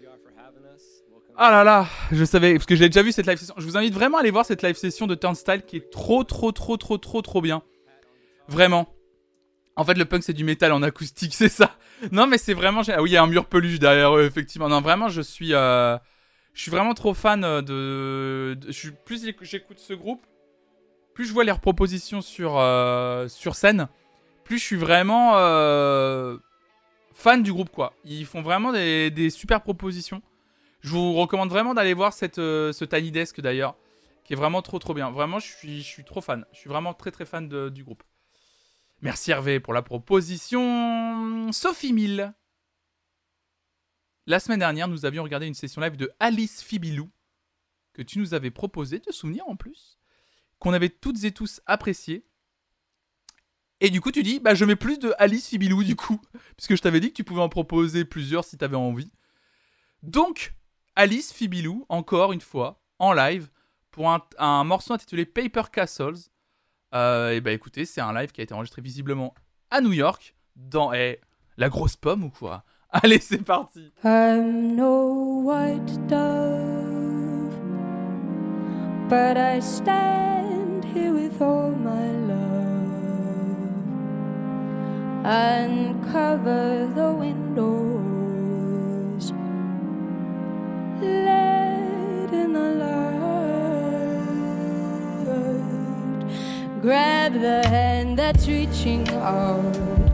Ah 1.41 1.51
là 1.51 1.63
là, 1.63 1.87
je 2.11 2.25
savais, 2.25 2.53
parce 2.55 2.65
que 2.65 2.75
j'ai 2.75 2.89
déjà 2.89 3.01
vu 3.01 3.13
cette 3.13 3.25
live 3.25 3.37
session. 3.37 3.55
Je 3.57 3.63
vous 3.65 3.77
invite 3.77 3.93
vraiment 3.93 4.17
à 4.17 4.19
aller 4.19 4.31
voir 4.31 4.45
cette 4.45 4.61
live 4.61 4.75
session 4.75 5.07
de 5.07 5.15
Turnstyle 5.15 5.61
qui 5.65 5.77
est 5.77 5.89
trop, 5.89 6.25
trop, 6.25 6.51
trop, 6.51 6.75
trop, 6.75 6.97
trop, 6.97 7.21
trop 7.21 7.41
bien. 7.41 7.63
Vraiment. 8.49 8.93
En 9.77 9.85
fait, 9.85 9.93
le 9.93 10.03
punk, 10.03 10.23
c'est 10.23 10.33
du 10.33 10.43
métal 10.43 10.73
en 10.73 10.83
acoustique, 10.83 11.33
c'est 11.37 11.47
ça. 11.47 11.77
Non, 12.11 12.27
mais 12.27 12.37
c'est 12.37 12.53
vraiment. 12.53 12.81
Ah 12.89 13.01
oui, 13.01 13.11
il 13.11 13.13
y 13.13 13.17
a 13.17 13.23
un 13.23 13.27
mur 13.27 13.45
peluche 13.45 13.79
derrière 13.79 14.15
eux, 14.17 14.25
effectivement. 14.25 14.67
Non, 14.67 14.81
vraiment, 14.81 15.07
je 15.07 15.21
suis. 15.21 15.53
euh, 15.53 15.97
Je 16.53 16.61
suis 16.61 16.71
vraiment 16.71 16.93
trop 16.93 17.13
fan 17.13 17.45
euh, 17.45 17.61
de. 17.61 18.57
Plus 19.05 19.23
j'éc- 19.23 19.37
j'écoute 19.43 19.79
ce 19.79 19.93
groupe, 19.93 20.21
plus 21.13 21.25
je 21.25 21.31
vois 21.33 21.45
leurs 21.45 21.61
propositions 21.61 22.19
sur, 22.21 22.57
euh, 22.57 23.29
sur 23.29 23.55
scène, 23.55 23.87
plus 24.49 24.57
je 24.57 24.65
suis 24.65 24.77
vraiment 24.77 25.33
euh, 25.35 26.39
fan 27.13 27.43
du 27.43 27.53
groupe, 27.53 27.69
quoi. 27.69 27.93
Ils 28.03 28.25
font 28.25 28.41
vraiment 28.41 28.73
des, 28.73 29.29
super 29.29 29.61
propositions. 29.61 30.23
Je 30.81 30.89
vous 30.89 31.13
recommande 31.13 31.51
vraiment 31.51 31.75
d'aller 31.75 31.93
voir 31.93 32.13
euh, 32.39 32.73
ce 32.73 32.83
Tiny 32.83 33.11
Desk 33.11 33.39
d'ailleurs, 33.41 33.75
qui 34.23 34.33
est 34.33 34.35
vraiment 34.35 34.63
trop 34.63 34.79
trop 34.79 34.95
bien. 34.95 35.11
Vraiment, 35.11 35.37
je 35.37 35.45
suis, 35.45 36.03
trop 36.03 36.19
fan. 36.19 36.45
Je 36.51 36.57
suis 36.57 36.69
vraiment 36.69 36.95
très 36.95 37.11
très 37.11 37.25
fan 37.25 37.47
du 37.69 37.83
groupe. 37.83 38.01
Merci 39.01 39.29
Hervé 39.29 39.59
pour 39.59 39.75
la 39.75 39.83
proposition. 39.83 41.51
Sophie 41.51 41.93
Mille. 41.93 42.33
La 44.25 44.39
semaine 44.39 44.59
dernière, 44.59 44.87
nous 44.87 45.05
avions 45.05 45.21
regardé 45.21 45.45
une 45.45 45.53
session 45.53 45.79
live 45.79 45.95
de 45.95 46.11
Alice 46.19 46.63
Fibilou, 46.63 47.11
que 47.93 48.01
tu 48.01 48.17
nous 48.17 48.33
avais 48.33 48.49
proposé 48.49 48.97
de 48.97 49.11
souvenir 49.11 49.47
en 49.47 49.55
plus, 49.55 49.99
qu'on 50.57 50.73
avait 50.73 50.89
toutes 50.89 51.23
et 51.23 51.31
tous 51.31 51.61
apprécié. 51.67 52.25
Et 53.81 53.89
du 53.89 54.01
coup, 54.01 54.11
tu 54.11 54.23
dis, 54.23 54.39
bah 54.39 54.55
je 54.55 54.65
mets 54.65 54.75
plus 54.75 54.99
de 54.99 55.13
Alice 55.17 55.47
Fibilou 55.47 55.83
du 55.83 55.95
coup, 55.95 56.19
puisque 56.57 56.75
je 56.75 56.81
t'avais 56.81 56.99
dit 56.99 57.09
que 57.09 57.15
tu 57.15 57.23
pouvais 57.23 57.41
en 57.41 57.49
proposer 57.49 58.05
plusieurs 58.05 58.43
si 58.43 58.57
t'avais 58.57 58.75
envie. 58.75 59.11
Donc, 60.03 60.53
Alice 60.95 61.31
Fibilou, 61.31 61.85
encore 61.89 62.33
une 62.33 62.41
fois, 62.41 62.81
en 62.99 63.13
live, 63.13 63.49
pour 63.91 64.11
un, 64.11 64.21
un 64.37 64.63
morceau 64.63 64.93
intitulé 64.93 65.25
Paper 65.25 65.63
Castles. 65.71 66.29
Euh, 66.93 67.31
et 67.31 67.41
bah 67.41 67.51
écoutez, 67.51 67.85
c'est 67.85 68.01
un 68.01 68.13
live 68.13 68.31
qui 68.31 68.41
a 68.41 68.43
été 68.43 68.53
enregistré 68.53 68.81
visiblement 68.81 69.33
à 69.71 69.81
New 69.81 69.93
York, 69.93 70.35
dans 70.55 70.91
eh, 70.93 71.19
la 71.57 71.69
grosse 71.69 71.95
pomme 71.95 72.23
ou 72.23 72.29
quoi? 72.29 72.63
Allez, 72.91 73.19
c'est 73.19 73.43
parti 73.43 73.91
I'm 74.03 74.75
no 74.75 75.41
white 75.43 76.07
dove, 76.07 77.53
but 79.07 79.37
I 79.37 79.61
stand 79.61 80.83
here 80.83 81.13
with 81.13 81.39
all 81.41 81.71
my 81.71 82.18
and 85.29 86.03
cover 86.11 86.91
the 86.95 87.13
windows. 87.13 87.71
Let 91.01 92.33
in 92.33 92.53
the 92.53 92.71
light. 92.83 93.19
grab 96.81 97.33
the 97.33 97.61
hand 97.67 98.17
that's 98.17 98.47
reaching 98.47 99.07
out. 99.09 100.08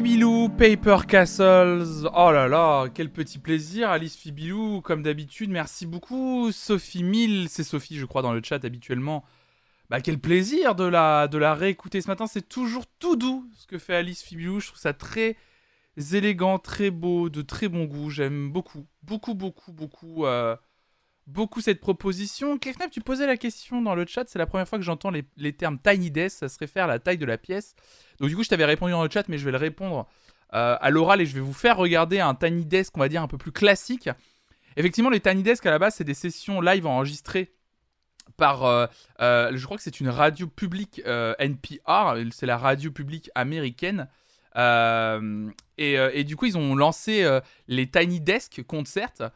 Fibilou, 0.00 0.48
Paper 0.48 1.00
Castles. 1.06 2.08
Oh 2.14 2.32
là 2.32 2.48
là, 2.48 2.86
quel 2.88 3.12
petit 3.12 3.38
plaisir, 3.38 3.90
Alice 3.90 4.16
Fibilou, 4.16 4.80
comme 4.80 5.02
d'habitude. 5.02 5.50
Merci 5.50 5.84
beaucoup, 5.84 6.50
Sophie 6.52 7.02
Mille. 7.02 7.50
C'est 7.50 7.64
Sophie, 7.64 7.98
je 7.98 8.06
crois, 8.06 8.22
dans 8.22 8.32
le 8.32 8.40
chat 8.42 8.64
habituellement. 8.64 9.26
Bah, 9.90 10.00
quel 10.00 10.18
plaisir 10.18 10.74
de 10.74 10.84
la, 10.84 11.28
de 11.28 11.36
la 11.36 11.52
réécouter 11.52 12.00
ce 12.00 12.08
matin. 12.08 12.26
C'est 12.26 12.48
toujours 12.48 12.86
tout 12.98 13.14
doux 13.14 13.46
ce 13.58 13.66
que 13.66 13.76
fait 13.76 13.94
Alice 13.94 14.22
Fibilou. 14.22 14.58
Je 14.60 14.68
trouve 14.68 14.78
ça 14.80 14.94
très 14.94 15.36
élégant, 16.14 16.58
très 16.58 16.90
beau, 16.90 17.28
de 17.28 17.42
très 17.42 17.68
bon 17.68 17.84
goût. 17.84 18.08
J'aime 18.08 18.50
beaucoup, 18.50 18.86
beaucoup, 19.02 19.34
beaucoup, 19.34 19.72
beaucoup, 19.72 20.24
euh, 20.24 20.56
beaucoup 21.26 21.60
cette 21.60 21.80
proposition. 21.80 22.58
Kefnep, 22.58 22.90
tu 22.90 23.00
posais 23.00 23.26
la 23.26 23.36
question 23.36 23.82
dans 23.82 23.94
le 23.94 24.06
chat. 24.06 24.24
C'est 24.28 24.38
la 24.38 24.46
première 24.46 24.68
fois 24.68 24.78
que 24.78 24.84
j'entends 24.84 25.10
les, 25.10 25.52
termes 25.52 25.78
tiny 25.78 26.10
desk. 26.10 26.38
Ça 26.38 26.48
se 26.48 26.58
réfère 26.58 26.84
à 26.84 26.88
la 26.88 26.98
taille 26.98 27.18
de 27.18 27.26
la 27.26 27.38
pièce. 27.38 27.74
Donc 28.18 28.28
du 28.28 28.36
coup, 28.36 28.44
je 28.44 28.48
t'avais 28.48 28.64
répondu 28.64 28.92
dans 28.92 29.02
le 29.02 29.10
chat, 29.10 29.28
mais 29.28 29.38
je 29.38 29.44
vais 29.44 29.52
le 29.52 29.58
répondre 29.58 30.08
euh, 30.54 30.76
à 30.80 30.90
l'oral 30.90 31.20
et 31.20 31.26
je 31.26 31.34
vais 31.34 31.40
vous 31.40 31.52
faire 31.52 31.76
regarder 31.76 32.20
un 32.20 32.34
tiny 32.34 32.64
desk, 32.64 32.96
on 32.96 33.00
va 33.00 33.08
dire 33.08 33.22
un 33.22 33.28
peu 33.28 33.38
plus 33.38 33.52
classique. 33.52 34.08
Effectivement, 34.76 35.10
les 35.10 35.20
tiny 35.20 35.42
desk 35.42 35.64
à 35.66 35.70
la 35.70 35.78
base, 35.78 35.94
c'est 35.94 36.04
des 36.04 36.14
sessions 36.14 36.60
live 36.60 36.86
enregistrées 36.86 37.52
par, 38.36 38.64
euh, 38.64 38.86
euh, 39.20 39.50
je 39.54 39.64
crois 39.64 39.76
que 39.76 39.82
c'est 39.82 40.00
une 40.00 40.08
radio 40.08 40.46
publique 40.46 41.02
NPR, 41.06 42.16
c'est 42.32 42.46
la 42.46 42.56
radio 42.56 42.90
publique 42.90 43.30
américaine. 43.34 44.08
Et, 44.56 45.94
et 45.94 46.24
du 46.24 46.36
coup, 46.36 46.46
ils 46.46 46.58
ont 46.58 46.74
lancé 46.74 47.40
les 47.68 47.88
Tiny 47.88 48.20
Desk 48.20 48.62
Concert. 48.66 49.30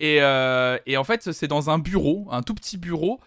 Et, 0.00 0.18
euh, 0.20 0.78
et 0.86 0.96
en 0.96 1.04
fait, 1.04 1.32
c'est 1.32 1.48
dans 1.48 1.70
un 1.70 1.78
bureau, 1.78 2.26
un 2.30 2.42
tout 2.42 2.54
petit 2.54 2.76
bureau, 2.76 3.20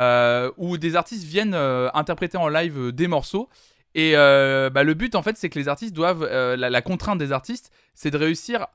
euh, 0.00 0.50
où 0.56 0.78
des 0.78 0.96
artistes 0.96 1.24
viennent 1.24 1.54
euh, 1.54 1.90
interpréter 1.94 2.38
en 2.38 2.48
live 2.48 2.92
des 2.92 3.08
morceaux. 3.08 3.48
Et 3.94 4.14
bah, 4.14 4.82
le 4.82 4.94
but, 4.94 5.14
en 5.14 5.22
fait, 5.22 5.36
c'est 5.36 5.48
que 5.48 5.58
les 5.58 5.68
artistes 5.68 5.94
doivent. 5.94 6.24
la, 6.24 6.82
contrainte 6.82 7.18
des 7.18 7.30
artistes, 7.30 7.70
c'est 7.94 8.10
de 8.10 8.18
réussir 8.18 8.66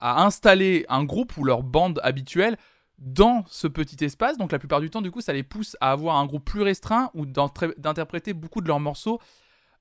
à 0.00 0.24
installer 0.24 0.84
un 0.88 1.04
groupe 1.04 1.36
ou 1.36 1.44
leur 1.44 1.62
bande 1.62 2.00
habituelle 2.02 2.56
dans 2.98 3.44
ce 3.48 3.68
petit 3.68 4.04
espace. 4.04 4.38
Donc, 4.38 4.50
la 4.50 4.58
plupart 4.58 4.80
du 4.80 4.90
temps, 4.90 5.02
du 5.02 5.12
coup, 5.12 5.20
ça 5.20 5.32
les 5.32 5.44
pousse 5.44 5.76
à 5.80 5.92
avoir 5.92 6.16
un 6.16 6.26
groupe 6.26 6.44
plus 6.44 6.62
restreint 6.62 7.10
ou 7.14 7.26
d'interpréter 7.26 8.32
beaucoup 8.32 8.60
de 8.60 8.66
leurs 8.66 8.80
morceaux 8.80 9.20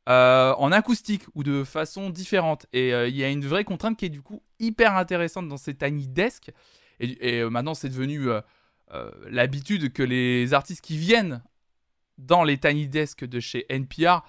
en 0.07 0.71
acoustique 0.71 1.23
ou 1.33 1.43
de 1.43 1.63
façon 1.63 2.11
différente. 2.11 2.67
Et 2.71 2.89
il 2.91 3.15
y 3.15 3.23
a 3.23 3.29
une 3.29 3.43
vraie 3.43 3.63
contrainte 3.63 3.97
qui 3.97 4.05
est 4.05 4.09
du 4.09 4.21
coup 4.21 4.43
hyper 4.59 4.95
intéressante 4.95 5.47
dans 5.47 5.57
ces 5.57 5.73
tiny 5.73 6.07
desks. 6.07 6.51
Et, 6.99 7.41
euh, 7.41 7.49
maintenant, 7.49 7.73
c'est 7.73 7.89
devenu 7.89 8.29
euh, 8.29 8.41
euh, 8.93 9.11
l'habitude 9.29 9.91
que 9.93 10.03
les 10.03 10.53
artistes 10.53 10.83
qui 10.83 10.97
viennent 10.97 11.43
dans 12.17 12.43
les 12.43 12.57
tiny 12.57 12.87
desks 12.87 13.25
de 13.25 13.39
chez 13.39 13.65
NPR 13.69 14.21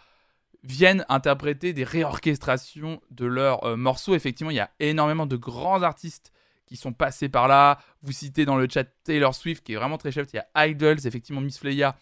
viennent 0.64 1.04
interpréter 1.08 1.72
des 1.72 1.84
réorchestrations 1.84 3.00
de 3.10 3.26
leurs 3.26 3.76
morceaux. 3.76 4.14
Effectivement, 4.14 4.50
il 4.50 4.56
y 4.56 4.60
a 4.60 4.70
énormément 4.80 5.26
de 5.26 5.36
grands 5.36 5.82
artistes 5.82 6.32
qui 6.66 6.76
sont 6.76 6.92
passés 6.92 7.28
par 7.28 7.46
là. 7.46 7.78
Vous 8.02 8.10
citez 8.10 8.44
dans 8.44 8.56
le 8.56 8.66
chat 8.68 8.84
Taylor 9.04 9.32
Swift, 9.34 9.64
qui 9.64 9.74
est 9.74 9.76
vraiment 9.76 9.98
très 9.98 10.10
chouette. 10.10 10.32
Il 10.32 10.36
y 10.36 10.40
a 10.40 10.66
Idols, 10.66 11.06
effectivement, 11.06 11.40
Miss 11.40 11.58
Fleya 11.58 11.96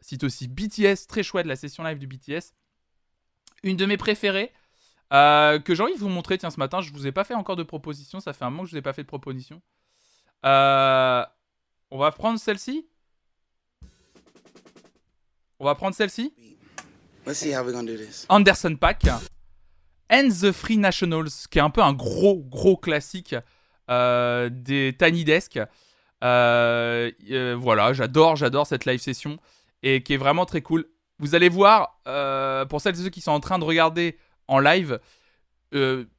cite 0.00 0.22
aussi 0.22 0.46
BTS, 0.46 1.06
très 1.08 1.22
chouette 1.24 1.46
la 1.46 1.56
session 1.56 1.82
live 1.82 1.98
du 1.98 2.06
BTS. 2.06 2.52
Une 3.64 3.76
de 3.76 3.86
mes 3.86 3.96
préférées, 3.96 4.52
que 5.10 5.74
j'ai 5.74 5.82
envie 5.82 5.94
de 5.94 5.98
vous 5.98 6.08
montrer, 6.08 6.38
tiens, 6.38 6.50
ce 6.50 6.60
matin, 6.60 6.82
je 6.82 6.92
vous 6.92 7.08
ai 7.08 7.12
pas 7.12 7.24
fait 7.24 7.34
encore 7.34 7.56
de 7.56 7.62
proposition, 7.64 8.20
ça 8.20 8.32
fait 8.32 8.44
un 8.44 8.50
moment 8.50 8.62
que 8.62 8.68
je 8.68 8.74
vous 8.74 8.78
ai 8.78 8.82
pas 8.82 8.92
fait 8.92 9.02
de 9.02 9.08
proposition. 9.08 9.60
Euh, 10.44 11.24
on 11.90 11.98
va 11.98 12.10
prendre 12.12 12.38
celle-ci 12.38 12.86
On 15.58 15.64
va 15.64 15.74
prendre 15.74 15.94
celle-ci 15.94 16.34
Let's 17.26 17.38
see 17.38 17.54
how 17.54 17.62
we're 17.62 17.72
gonna 17.72 17.90
do 17.90 17.96
this. 17.96 18.26
Anderson 18.28 18.76
Pack 18.76 19.04
and 20.10 20.28
the 20.28 20.52
Free 20.52 20.76
Nationals, 20.76 21.46
qui 21.50 21.58
est 21.58 21.62
un 21.62 21.70
peu 21.70 21.82
un 21.82 21.94
gros, 21.94 22.42
gros 22.42 22.76
classique 22.76 23.34
euh, 23.90 24.48
des 24.50 24.94
Tiny 24.98 25.24
Desk. 25.24 25.58
Euh, 26.22 27.10
euh, 27.30 27.56
voilà, 27.58 27.92
j'adore, 27.92 28.36
j'adore 28.36 28.66
cette 28.66 28.84
live 28.84 29.00
session 29.00 29.38
et 29.82 30.02
qui 30.02 30.14
est 30.14 30.18
vraiment 30.18 30.46
très 30.46 30.62
cool. 30.62 30.86
Vous 31.18 31.34
allez 31.34 31.48
voir, 31.48 32.00
pour 32.68 32.80
celles 32.80 32.98
et 32.98 33.04
ceux 33.04 33.10
qui 33.10 33.20
sont 33.20 33.30
en 33.30 33.40
train 33.40 33.58
de 33.58 33.64
regarder 33.64 34.18
en 34.48 34.58
live, 34.58 34.98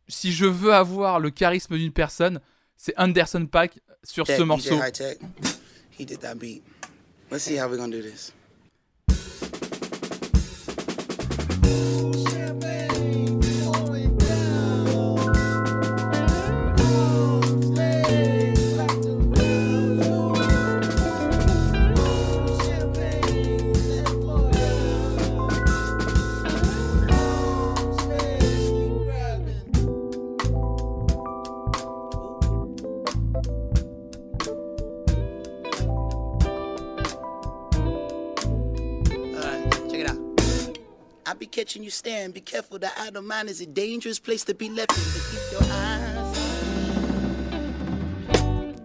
si 0.08 0.32
je 0.32 0.46
veux 0.46 0.74
avoir 0.74 1.20
le 1.20 1.30
charisme 1.30 1.78
d'une 1.78 1.92
personne, 1.92 2.40
c'est 2.78 2.94
Anderson 2.98 3.46
Pack 3.46 3.80
sur 4.04 4.28
ce 4.28 4.42
morceau. 4.44 4.80
He 5.98 6.06
did 6.06 6.20
that 6.22 6.36
beat. 6.36 6.64
Let's 7.32 7.44
see 7.44 7.56
how 7.56 7.68
we're 7.68 7.78
gonna 7.78 7.96
do 7.96 8.02
this. 8.02 8.34
Catching 41.56 41.84
you 41.84 41.90
staring. 41.90 42.32
Be 42.32 42.42
careful, 42.42 42.78
the 42.78 42.92
idle 43.00 43.22
mind 43.22 43.50
is 43.50 43.62
a 43.62 43.66
dangerous 43.66 44.20
place 44.20 44.44
to 44.44 44.54
be 44.54 44.70
left 44.70 44.92
in. 44.92 45.04
But 45.14 45.24
keep 45.32 45.52
your 45.54 45.64
eyes 45.72 46.38
on. 48.42 48.76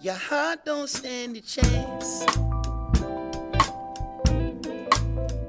Your 0.00 0.14
heart 0.14 0.64
don't 0.64 0.88
stand 0.88 1.36
a 1.36 1.42
chance. 1.42 2.24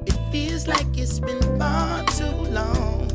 It 0.05 0.31
feels 0.33 0.67
like 0.67 0.85
it's 0.97 1.21
been 1.21 1.41
far 1.57 2.03
too 2.07 2.25
long. 2.51 3.07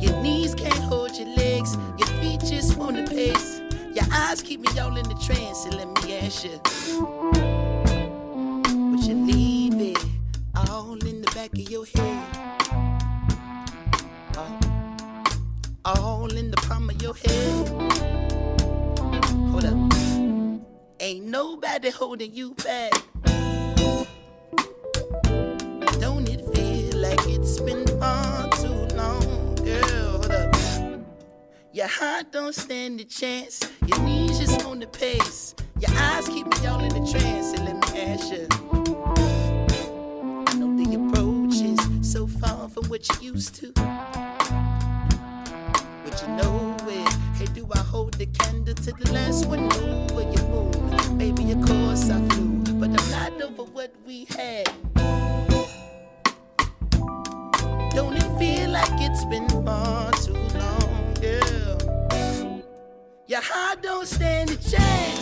Your 0.00 0.20
knees 0.22 0.56
can't 0.56 0.74
hold 0.74 1.16
your 1.16 1.28
legs, 1.36 1.76
your 1.96 2.08
feet 2.20 2.40
just 2.40 2.76
want 2.76 2.96
to 2.96 3.04
pace. 3.04 3.60
Your 3.94 4.06
eyes 4.12 4.42
keep 4.42 4.60
me 4.60 4.80
all 4.80 4.96
in 4.96 5.04
the 5.04 5.14
trance, 5.24 5.64
and 5.64 5.74
let 5.76 5.86
me 6.02 6.18
ask 6.18 6.44
you. 6.44 7.49
Back 11.40 11.52
of 11.54 11.70
your 11.70 11.86
head? 11.86 12.26
All, 14.36 14.58
all 15.86 16.36
in 16.36 16.50
the 16.50 16.56
palm 16.68 16.90
of 16.90 17.00
your 17.00 17.14
head. 17.14 17.68
Hold 19.50 19.64
up. 19.64 19.94
Ain't 21.00 21.24
nobody 21.24 21.88
holding 21.88 22.34
you 22.34 22.52
back. 22.56 22.92
Don't 25.98 26.28
it 26.28 26.44
feel 26.54 26.98
like 27.00 27.26
it's 27.26 27.58
been 27.60 27.86
far 27.98 28.50
too 28.60 28.94
long, 28.94 29.54
girl? 29.64 30.18
Hold 30.18 30.30
up. 30.32 30.54
Your 31.72 31.88
heart 31.88 32.32
don't 32.32 32.54
stand 32.54 33.00
a 33.00 33.04
chance. 33.04 33.62
Your 33.86 33.98
knees 34.00 34.38
just 34.40 34.66
on 34.66 34.78
the 34.78 34.88
pace. 34.88 35.54
Your 35.78 35.92
eyes 35.96 36.28
keep 36.28 36.46
me 36.46 36.66
all 36.66 36.84
in 36.84 36.90
the 36.90 37.10
trance. 37.10 37.54
And 37.54 37.64
let 37.64 37.76
me 37.76 38.00
ask 38.02 38.30
you. 38.30 38.46
I 40.46 40.54
know 40.54 40.76
the 40.76 40.96
approach 40.96 41.20
is 41.20 41.29
so 42.20 42.26
far 42.26 42.68
from 42.68 42.84
what 42.90 43.08
you 43.08 43.32
used 43.32 43.54
to. 43.54 43.72
But 43.72 43.86
you 46.20 46.28
know 46.36 46.76
it. 46.86 47.12
Hey, 47.38 47.46
do 47.54 47.66
I 47.72 47.78
hold 47.78 48.12
the 48.14 48.26
candle 48.26 48.74
to 48.74 48.92
the 48.92 49.10
last 49.10 49.46
one 49.46 49.72
over 49.72 50.22
your 50.34 50.46
moon? 50.50 51.16
Baby, 51.16 51.52
of 51.52 51.62
course 51.66 52.10
I 52.10 52.20
flew. 52.28 52.58
But 52.74 52.90
I'm 52.90 53.10
not 53.10 53.40
over 53.40 53.64
what 53.72 53.94
we 54.06 54.26
had. 54.36 54.66
Don't 57.94 58.16
it 58.22 58.38
feel 58.38 58.68
like 58.68 59.00
it's 59.00 59.24
been 59.24 59.48
far 59.64 60.12
too 60.12 60.34
long, 60.34 61.14
girl? 61.22 62.62
Your 63.28 63.40
heart 63.40 63.80
don't 63.82 64.06
stand 64.06 64.50
a 64.50 64.56
chance. 64.56 65.19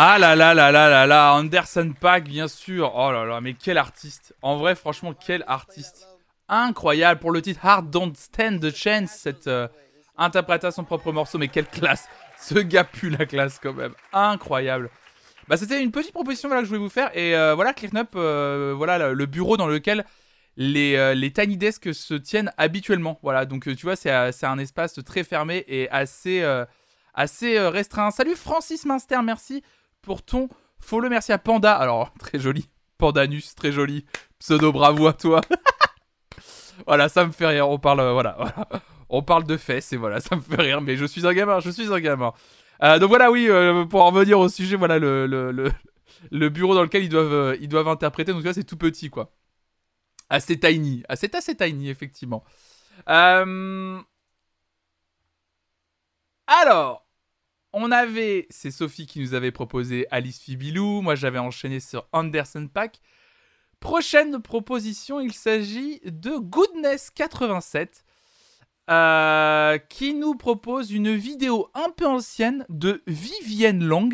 Ah 0.00 0.16
là 0.16 0.36
là 0.36 0.54
là 0.54 0.70
là 0.70 0.88
là 0.88 1.06
là, 1.08 1.34
Anderson 1.34 1.92
Pack, 2.00 2.28
bien 2.28 2.46
sûr. 2.46 2.92
Oh 2.94 3.10
là 3.10 3.24
là, 3.24 3.40
mais 3.40 3.54
quel 3.54 3.76
artiste. 3.76 4.32
En 4.42 4.56
vrai, 4.56 4.76
franchement, 4.76 5.12
quel 5.12 5.42
artiste. 5.48 6.06
Incroyable 6.48 7.18
pour 7.18 7.32
le 7.32 7.42
titre 7.42 7.58
Hard 7.66 7.90
Don't 7.90 8.14
Stand 8.14 8.60
the 8.60 8.72
Chance, 8.72 9.10
cette 9.10 9.48
euh, 9.48 9.66
interprétation 10.16 10.82
de 10.82 10.86
propre 10.86 11.10
morceau. 11.10 11.36
Mais 11.38 11.48
quelle 11.48 11.66
classe. 11.66 12.08
Ce 12.40 12.60
gars 12.60 12.84
pue 12.84 13.10
la 13.10 13.26
classe 13.26 13.58
quand 13.60 13.72
même. 13.72 13.92
Incroyable. 14.12 14.88
Bah, 15.48 15.56
c'était 15.56 15.82
une 15.82 15.90
petite 15.90 16.12
proposition 16.12 16.48
voilà, 16.48 16.62
que 16.62 16.66
je 16.66 16.68
voulais 16.68 16.84
vous 16.84 16.88
faire. 16.88 17.10
Et 17.16 17.34
euh, 17.34 17.56
voilà, 17.56 17.72
ClearNup, 17.72 18.10
euh, 18.14 18.74
voilà 18.76 18.98
le, 18.98 19.14
le 19.14 19.26
bureau 19.26 19.56
dans 19.56 19.66
lequel 19.66 20.04
les, 20.56 20.94
euh, 20.94 21.14
les 21.14 21.32
Tiny 21.32 21.56
Desks 21.56 21.92
se 21.92 22.14
tiennent 22.14 22.52
habituellement. 22.56 23.18
Voilà, 23.24 23.46
donc 23.46 23.66
euh, 23.66 23.74
tu 23.74 23.86
vois, 23.86 23.96
c'est 23.96 24.12
euh, 24.12 24.30
un 24.42 24.58
espace 24.58 25.00
très 25.04 25.24
fermé 25.24 25.64
et 25.66 25.90
assez, 25.90 26.42
euh, 26.42 26.64
assez 27.14 27.58
euh, 27.58 27.68
restreint. 27.68 28.12
Salut 28.12 28.36
Francis 28.36 28.86
Minster, 28.86 29.18
merci 29.24 29.64
pour 30.08 30.22
ton 30.22 30.48
follow. 30.80 31.10
Merci 31.10 31.32
à 31.32 31.38
Panda. 31.38 31.74
Alors, 31.74 32.12
très 32.18 32.38
joli. 32.38 32.68
Pandanus, 32.96 33.54
très 33.54 33.70
joli. 33.70 34.06
Pseudo 34.38 34.72
bravo 34.72 35.06
à 35.06 35.12
toi. 35.12 35.42
voilà, 36.86 37.10
ça 37.10 37.26
me 37.26 37.30
fait 37.30 37.46
rire. 37.46 37.68
On 37.68 37.78
parle, 37.78 38.00
euh, 38.00 38.12
voilà. 38.12 38.36
On 39.10 39.22
parle 39.22 39.44
de 39.44 39.56
fesses 39.56 39.92
et 39.92 39.96
voilà, 39.96 40.20
ça 40.20 40.34
me 40.36 40.40
fait 40.40 40.60
rire. 40.60 40.80
Mais 40.80 40.96
je 40.96 41.04
suis 41.04 41.26
un 41.26 41.32
gamin, 41.32 41.60
je 41.60 41.70
suis 41.70 41.92
un 41.92 42.00
gamin. 42.00 42.32
Euh, 42.82 42.98
donc 42.98 43.08
voilà, 43.10 43.30
oui, 43.30 43.48
euh, 43.48 43.84
pour 43.84 44.02
en 44.02 44.10
revenir 44.10 44.38
au 44.38 44.48
sujet, 44.48 44.76
voilà 44.76 44.98
le, 44.98 45.26
le, 45.26 45.72
le, 46.30 46.48
bureau 46.48 46.74
dans 46.74 46.82
lequel 46.82 47.04
ils 47.04 47.08
doivent, 47.08 47.56
ils 47.60 47.68
doivent 47.68 47.88
interpréter. 47.88 48.32
Donc 48.32 48.44
là, 48.44 48.52
c'est 48.52 48.64
tout 48.64 48.76
petit, 48.76 49.10
quoi. 49.10 49.32
Assez 50.30 50.58
tiny. 50.58 51.04
C'est 51.14 51.34
assez 51.34 51.54
tiny, 51.54 51.88
effectivement. 51.90 52.44
Alors, 56.46 57.07
on 57.72 57.90
avait, 57.90 58.46
c'est 58.50 58.70
Sophie 58.70 59.06
qui 59.06 59.20
nous 59.20 59.34
avait 59.34 59.52
proposé 59.52 60.06
Alice 60.10 60.40
Fibilou. 60.40 61.02
Moi, 61.02 61.14
j'avais 61.14 61.38
enchaîné 61.38 61.80
sur 61.80 62.06
Anderson 62.12 62.68
Pack. 62.72 63.00
Prochaine 63.80 64.40
proposition, 64.40 65.20
il 65.20 65.32
s'agit 65.32 66.00
de 66.04 66.36
Goodness 66.38 67.10
87. 67.10 68.04
euh, 68.90 69.76
qui 69.90 70.14
nous 70.14 70.34
propose 70.34 70.92
une 70.92 71.14
vidéo 71.14 71.68
un 71.74 71.90
peu 71.90 72.06
ancienne 72.06 72.64
de 72.70 73.02
Vivienne 73.06 73.84
Long, 73.84 74.08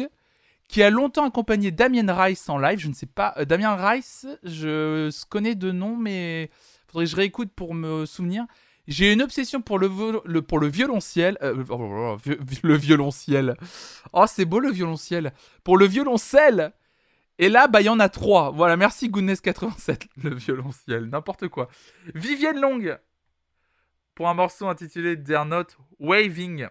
qui 0.68 0.82
a 0.82 0.90
longtemps 0.90 1.24
accompagné 1.24 1.70
Damien 1.70 2.12
Rice 2.12 2.48
en 2.48 2.58
live. 2.58 2.80
Je 2.80 2.88
ne 2.88 2.94
sais 2.94 3.06
pas, 3.06 3.34
euh, 3.36 3.44
Damien 3.44 3.76
Rice, 3.76 4.26
je 4.42 5.10
connais 5.28 5.54
de 5.54 5.70
nom, 5.70 5.96
mais 5.96 6.50
faudrait 6.88 7.04
que 7.04 7.10
je 7.12 7.16
réécoute 7.16 7.52
pour 7.54 7.72
me 7.72 8.04
souvenir. 8.04 8.46
J'ai 8.86 9.12
une 9.12 9.22
obsession 9.22 9.62
pour 9.62 9.78
le, 9.78 9.86
vo- 9.86 10.22
le- 10.26 10.42
pour 10.42 10.58
le 10.58 10.66
violonciel. 10.68 11.38
euh, 11.42 11.64
oh, 11.70 12.18
c'est 14.26 14.44
beau 14.44 14.60
le 14.60 14.70
violonciel. 14.70 15.32
Pour 15.62 15.78
le 15.78 15.86
violoncelle. 15.86 16.72
Et 17.38 17.48
là, 17.48 17.66
bah, 17.66 17.80
il 17.80 17.86
y 17.86 17.88
en 17.88 17.98
a 17.98 18.08
trois. 18.08 18.50
Voilà, 18.50 18.76
merci 18.76 19.08
Goodness87, 19.08 20.06
le 20.22 20.34
violonciel. 20.34 21.06
N'importe 21.06 21.48
quoi. 21.48 21.68
Vivienne 22.14 22.60
Long. 22.60 22.80
Pour 24.14 24.28
un 24.28 24.34
morceau 24.34 24.68
intitulé 24.68 25.20
They're 25.20 25.44
Not 25.46 25.66
Waving. 25.98 26.68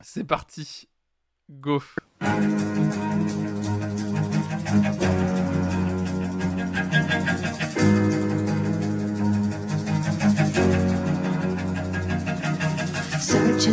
C'est 0.00 0.24
parti. 0.24 0.88
Go. 1.50 1.82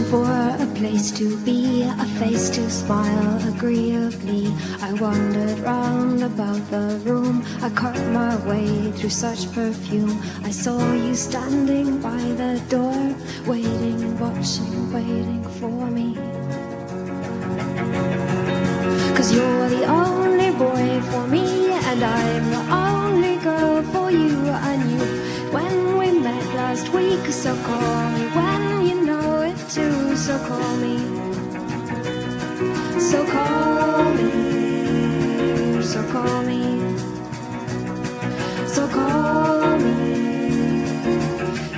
For 0.09 0.23
a 0.23 0.67
place 0.75 1.11
to 1.11 1.37
be, 1.43 1.83
a 1.83 2.05
face 2.19 2.49
to 2.49 2.69
smile 2.69 3.37
agreeably. 3.47 4.47
I 4.81 4.93
wandered 4.93 5.59
round 5.59 6.23
about 6.23 6.61
the 6.71 7.01
room. 7.03 7.43
I 7.61 7.69
cut 7.69 7.97
my 8.13 8.35
way 8.47 8.91
through 8.93 9.09
such 9.09 9.51
perfume. 9.51 10.17
I 10.43 10.51
saw 10.51 10.79
you 10.93 11.13
standing 11.13 11.99
by 12.01 12.23
the 12.41 12.61
door, 12.69 13.15
waiting 13.45 14.01
and 14.01 14.19
watching, 14.19 14.93
waiting 14.93 15.43
for 15.59 15.85
me. 15.97 16.15
Cause 19.17 19.33
you're 19.33 19.69
the 19.69 19.85
only 19.85 20.51
boy 20.51 21.01
for 21.11 21.27
me, 21.27 21.71
and 21.89 22.03
I'm 22.03 22.45
the 22.55 22.63
only 22.87 23.35
girl 23.43 23.83
for 23.91 24.09
you. 24.11 24.37
I 24.71 24.77
knew 24.87 25.07
when 25.51 25.97
we 25.97 26.19
met 26.19 26.45
last 26.55 26.93
week, 26.93 27.25
so 27.31 27.51
call 27.63 28.09
me 28.11 28.25
when 28.37 28.66
So 30.17 30.37
call 30.39 30.75
me, 30.77 30.97
so 32.99 33.23
call 33.27 34.13
me, 34.13 35.81
so 35.81 36.03
call 36.11 36.41
me, 36.41 36.97
so 38.67 38.87
call 38.87 39.77
me. 39.77 40.83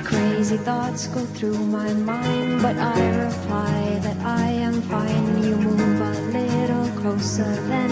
Crazy 0.02 0.56
thoughts 0.56 1.06
go 1.08 1.20
through 1.20 1.58
my 1.66 1.92
mind, 1.92 2.62
but 2.62 2.76
I 2.78 2.98
reply 3.24 4.00
that 4.02 4.16
I 4.24 4.46
am 4.48 4.80
fine. 4.82 5.44
You 5.44 5.56
move 5.56 6.00
a 6.00 6.20
little 6.32 6.88
closer, 7.00 7.54
then 7.68 7.90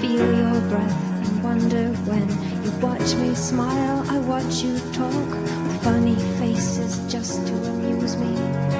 feel 0.00 0.24
your 0.24 0.60
breath 0.70 1.26
and 1.26 1.42
wonder 1.44 1.88
when 2.08 2.26
you 2.64 2.70
watch 2.80 3.14
me 3.16 3.34
smile. 3.34 4.04
I 4.08 4.18
watch 4.20 4.62
you 4.62 4.78
talk 4.92 5.12
with 5.12 5.82
funny 5.82 6.14
faces 6.38 6.98
just 7.12 7.46
to 7.48 7.52
amuse 7.52 8.16
me. 8.16 8.77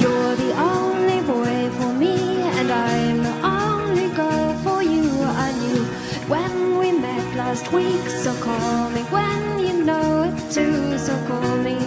You're 0.00 0.36
the 0.36 0.52
only 0.56 1.20
boy 1.22 1.70
for 1.78 1.92
me, 1.92 2.14
and 2.58 2.70
I'm 2.70 3.22
the 3.22 3.34
only 3.44 4.08
girl 4.14 4.54
for 4.64 4.82
you. 4.82 5.08
I 5.46 5.50
knew 5.60 5.84
when 6.28 6.78
we 6.78 6.92
met 6.92 7.36
last 7.36 7.72
week, 7.72 8.08
so 8.08 8.32
call 8.40 8.90
me 8.90 9.02
when 9.14 9.58
you 9.58 9.84
know 9.84 10.22
it 10.24 10.36
too. 10.52 10.98
So 10.98 11.14
call 11.26 11.56
me, 11.66 11.78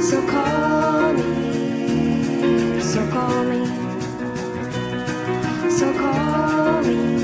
so 0.00 0.16
call 0.26 1.12
me, 1.12 2.80
so 2.80 3.00
call 3.10 3.44
me, 3.44 3.66
so 5.68 5.92
call 5.92 6.82
me. 6.82 7.15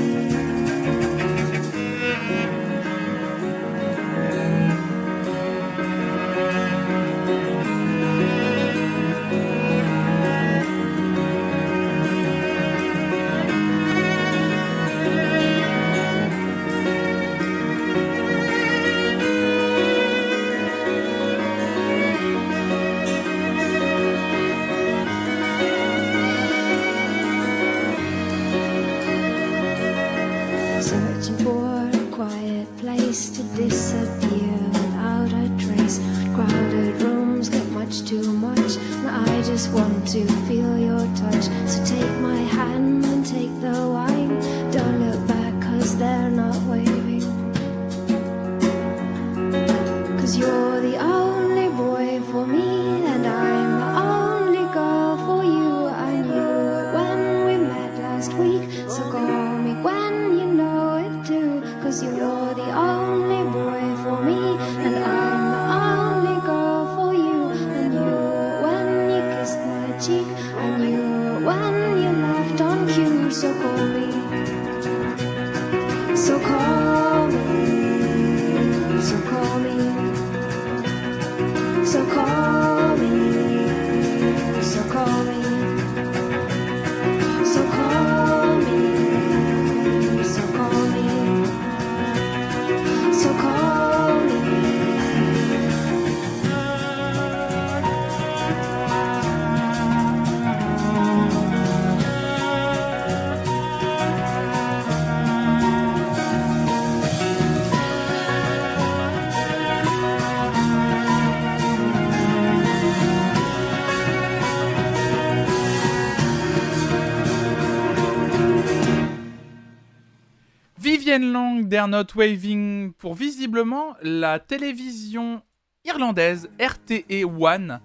Waving, 122.15 122.93
pour 122.93 123.13
visiblement 123.13 123.95
la 124.01 124.39
télévision 124.39 125.43
irlandaise 125.85 126.49
RTE 126.59 127.25
One. 127.39 127.79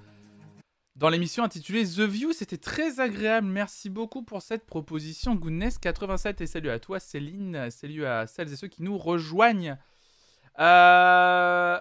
Dans 0.97 1.11
l'émission 1.11 1.45
intitulée 1.45 1.85
The 1.85 2.01
View, 2.01 2.33
c'était 2.33 2.57
très 2.57 3.01
agréable. 3.01 3.47
Merci 3.47 3.91
beaucoup 3.91 4.23
pour 4.23 4.43
cette 4.43 4.67
proposition, 4.67 5.37
Goodness87. 5.37 6.43
Et 6.43 6.47
salut 6.47 6.71
à 6.71 6.79
toi, 6.79 6.99
Céline. 6.99 7.71
Salut 7.71 8.07
à 8.07 8.27
celles 8.27 8.53
et 8.53 8.57
ceux 8.57 8.69
qui 8.69 8.83
nous 8.83 8.99
rejoignent. 8.99 9.77
Euh, 10.59 11.79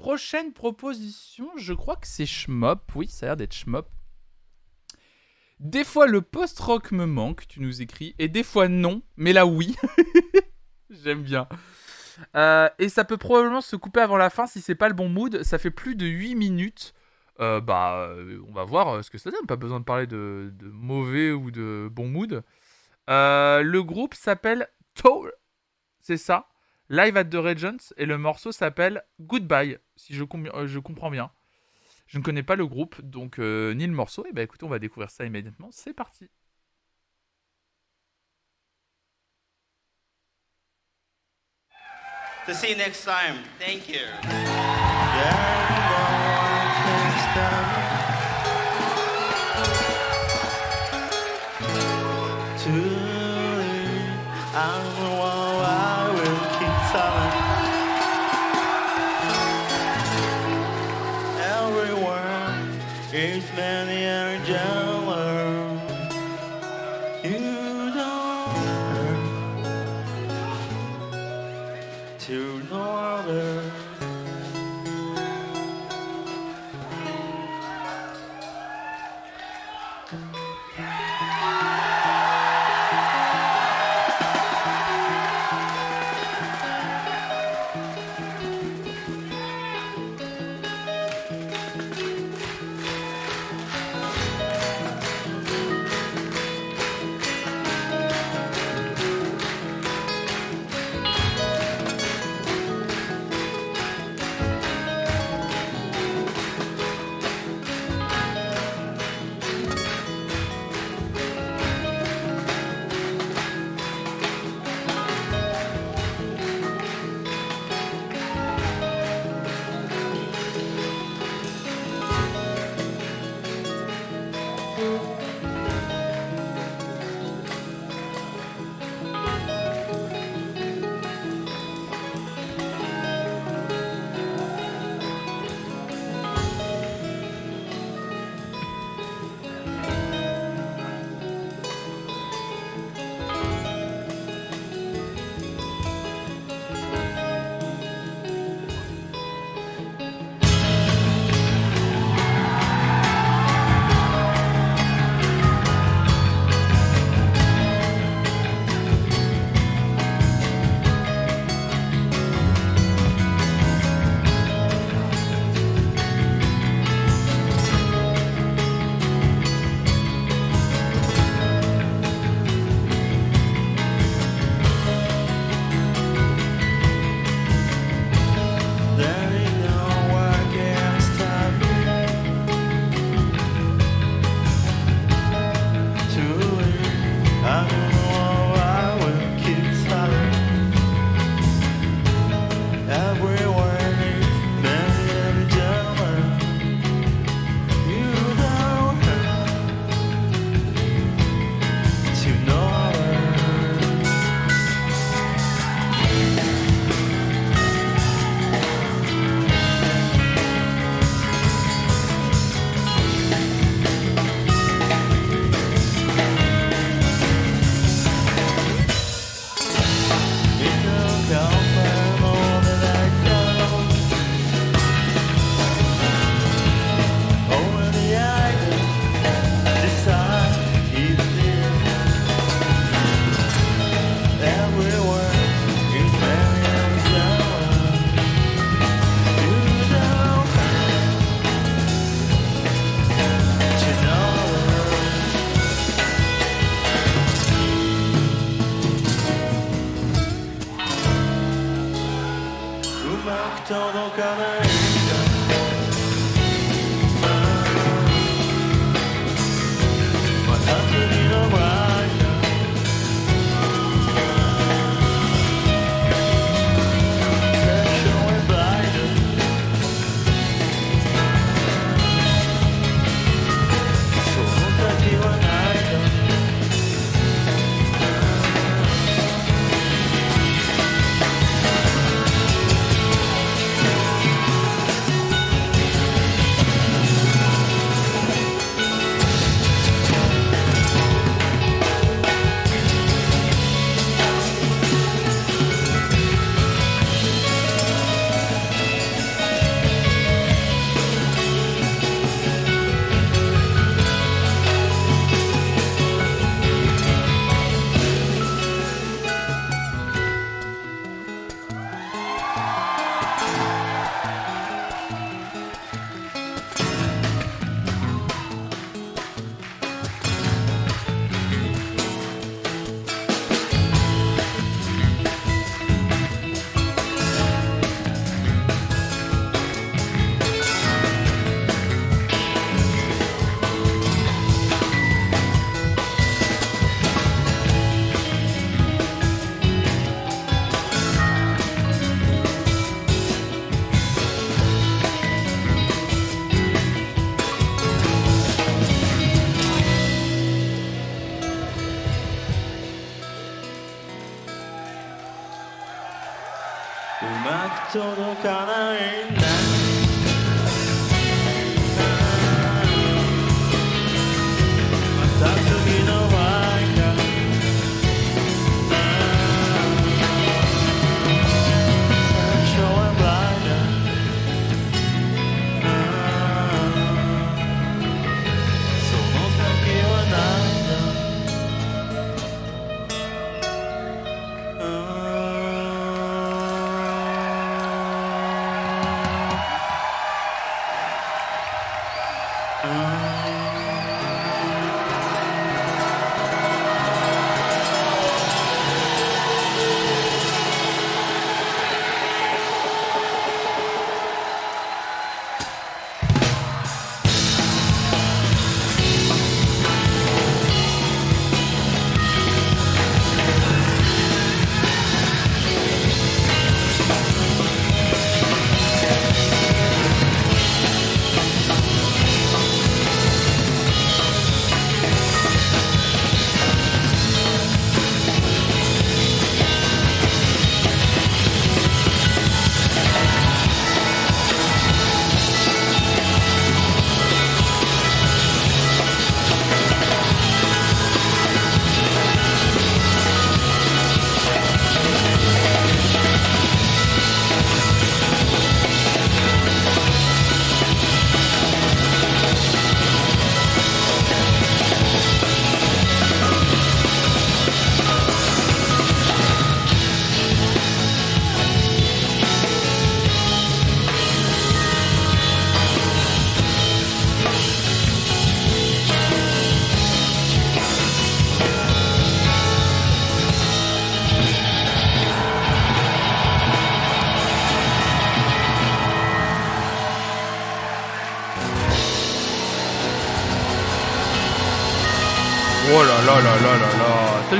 Prochaine 0.00 0.54
proposition, 0.54 1.50
je 1.56 1.74
crois 1.74 1.96
que 1.96 2.06
c'est 2.06 2.24
Schmop. 2.24 2.90
Oui, 2.94 3.06
ça 3.06 3.26
a 3.26 3.28
l'air 3.28 3.36
d'être 3.36 3.52
Schmop. 3.52 3.86
Des 5.58 5.84
fois, 5.84 6.06
le 6.06 6.22
post-rock 6.22 6.92
me 6.92 7.04
manque, 7.04 7.46
tu 7.46 7.60
nous 7.60 7.82
écris, 7.82 8.14
et 8.18 8.28
des 8.28 8.42
fois 8.42 8.68
non, 8.68 9.02
mais 9.18 9.34
là 9.34 9.44
oui. 9.44 9.76
J'aime 10.90 11.22
bien. 11.22 11.48
Euh, 12.36 12.68
et 12.78 12.88
ça 12.88 13.04
peut 13.04 13.16
probablement 13.16 13.60
se 13.60 13.76
couper 13.76 14.00
avant 14.00 14.16
la 14.16 14.30
fin 14.30 14.46
si 14.46 14.60
c'est 14.60 14.74
pas 14.74 14.88
le 14.88 14.94
bon 14.94 15.08
mood. 15.08 15.42
Ça 15.42 15.58
fait 15.58 15.70
plus 15.70 15.94
de 15.94 16.06
8 16.06 16.34
minutes. 16.34 16.94
Euh, 17.40 17.60
bah, 17.60 18.08
euh, 18.08 18.40
on 18.48 18.52
va 18.52 18.64
voir 18.64 19.02
ce 19.02 19.10
que 19.10 19.18
ça 19.18 19.30
donne. 19.30 19.46
Pas 19.46 19.56
besoin 19.56 19.80
de 19.80 19.84
parler 19.84 20.06
de, 20.06 20.52
mauvais 20.60 21.30
ou 21.30 21.50
de 21.50 21.88
bon 21.90 22.08
mood. 22.08 22.42
Le 23.08 23.80
groupe 23.80 24.14
s'appelle 24.14 24.68
Toll. 24.94 25.32
C'est 26.00 26.16
ça. 26.16 26.48
Live 26.88 27.16
at 27.16 27.24
the 27.24 27.36
Regents 27.36 27.94
et 27.96 28.04
le 28.04 28.18
morceau 28.18 28.50
s'appelle 28.50 29.04
Goodbye, 29.20 29.78
si 29.94 30.12
je, 30.12 30.24
je 30.64 30.78
comprends 30.80 31.10
bien. 31.10 31.30
Je 32.08 32.18
ne 32.18 32.24
connais 32.24 32.42
pas 32.42 32.56
le 32.56 32.66
groupe, 32.66 33.00
donc 33.00 33.38
ni 33.38 33.86
le 33.86 33.92
morceau. 33.92 34.26
Et 34.26 34.32
bah 34.32 34.42
écoutez, 34.42 34.66
on 34.66 34.68
va 34.68 34.80
découvrir 34.80 35.08
ça 35.08 35.24
immédiatement. 35.24 35.68
C'est 35.70 35.94
parti. 35.94 36.28
To 42.46 42.54
see 42.54 42.70
you 42.70 42.76
next 42.76 43.04
time. 43.04 43.44
Thank 43.58 43.88
you. 43.88 44.00
To 44.22 45.89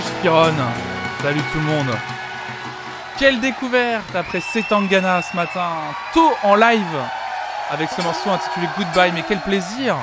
Salut 0.01 0.19
Spiron. 0.19 0.55
Salut 1.23 1.43
tout 1.53 1.59
le 1.59 1.65
monde. 1.65 1.97
Quelle 3.19 3.41
découverte 3.41 4.15
après 4.15 4.41
Setangana 4.41 5.21
ce 5.21 5.37
matin. 5.37 5.69
Tôt 6.15 6.33
en 6.43 6.55
live. 6.55 7.03
Avec 7.71 7.91
ce 7.95 8.01
morceau 8.03 8.31
intitulé 8.31 8.67
Goodbye. 8.79 9.13
Mais 9.13 9.25
quel 9.29 9.41
plaisir. 9.41 9.97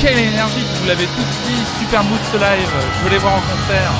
Quelle 0.00 0.18
énergie. 0.18 0.66
Vous 0.80 0.88
l'avez 0.88 1.06
tous 1.06 1.48
dit. 1.48 1.64
Super 1.78 2.02
mood 2.04 2.18
ce 2.32 2.36
live. 2.36 2.70
Je 2.98 3.04
veux 3.04 3.10
les 3.10 3.18
voir 3.18 3.34
en 3.34 3.40
concert. 3.40 3.92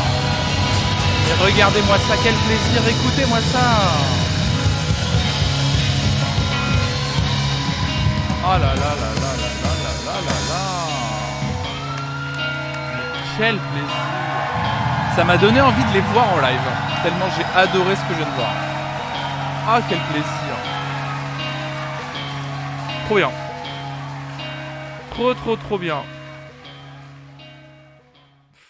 Et 1.29 1.45
regardez-moi 1.45 1.99
ça. 1.99 2.15
Quel 2.23 2.35
plaisir. 2.35 2.83
Écoutez-moi 2.89 3.39
ça. 3.53 3.61
Oh 8.45 8.49
là 8.49 8.59
là 8.59 8.75
là 8.75 8.75
là 8.75 8.75
là 8.75 9.21
là 9.21 9.33
là 9.33 9.36
Quel 13.39 13.57
plaisir 13.57 15.15
Ça 15.15 15.23
m'a 15.23 15.37
donné 15.37 15.61
envie 15.61 15.85
de 15.85 15.93
les 15.93 16.01
voir 16.01 16.33
en 16.33 16.41
live, 16.41 16.59
tellement 17.03 17.29
j'ai 17.37 17.45
adoré 17.55 17.95
ce 17.95 18.01
que 18.03 18.15
je 18.15 18.19
viens 18.19 18.31
de 18.31 18.35
voir. 18.35 18.51
Ah, 19.69 19.81
quel 19.89 19.99
plaisir 19.99 20.57
Trop 23.07 23.17
bien. 23.17 23.31
Trop, 25.11 25.35
trop, 25.35 25.57
trop 25.57 25.79
bien. 25.79 26.03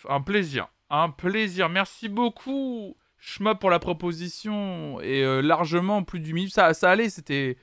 Un 0.08 0.20
plaisir. 0.20 0.68
Un 0.90 1.10
plaisir. 1.10 1.68
Merci 1.68 2.08
beaucoup, 2.08 2.96
Schma, 3.18 3.54
pour 3.54 3.70
la 3.70 3.78
proposition. 3.78 5.00
Et 5.00 5.22
euh, 5.22 5.42
largement 5.42 6.02
plus 6.02 6.20
du 6.20 6.34
minute. 6.34 6.52
Ça, 6.52 6.74
ça 6.74 6.90
allait, 6.90 7.08
c'était... 7.08 7.56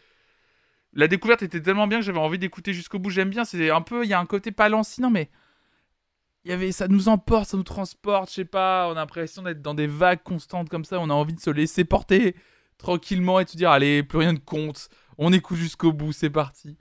La 0.94 1.08
découverte 1.08 1.44
était 1.44 1.62
tellement 1.62 1.88
bien 1.88 2.00
que 2.00 2.06
j'avais 2.06 2.20
envie 2.20 2.40
d'écouter 2.40 2.74
jusqu'au 2.74 3.00
bout. 3.00 3.10
J'aime 3.10 3.30
bien, 3.30 3.46
c'est 3.46 3.72
un 3.72 3.82
peu... 3.82 4.04
Il 4.06 4.10
y 4.10 4.14
a 4.14 4.20
un 4.20 4.26
côté 4.26 4.52
pas 4.52 4.70
lancinant, 4.70 5.10
mais 5.10 5.30
y 6.50 6.54
avait 6.54 6.72
ça 6.72 6.88
nous 6.88 7.08
emporte, 7.08 7.50
ça 7.50 7.58
nous 7.58 7.64
transporte, 7.64 8.30
je 8.30 8.36
sais 8.36 8.46
pas, 8.46 8.88
on 8.88 8.92
a 8.92 8.96
l'impression 8.96 9.42
d'être 9.44 9.62
dans 9.62 9.74
des 9.74 9.88
vagues 9.88 10.24
constantes 10.24 10.70
comme 10.70 10.86
ça, 10.86 11.00
on 11.00 11.10
a 11.10 11.14
envie 11.14 11.34
de 11.34 11.40
se 11.40 11.50
laisser 11.50 11.86
porter 11.86 12.36
tranquillement 12.78 13.40
et 13.40 13.46
de 13.46 13.50
se 13.50 13.58
dire 13.58 13.72
allez, 13.72 14.04
plus 14.04 14.20
rien 14.20 14.34
ne 14.34 14.40
compte, 14.40 14.90
on 15.18 15.32
écoute 15.32 15.58
jusqu'au 15.58 15.94
bout, 15.94 16.12
c'est 16.12 16.30
parti. 16.30 16.78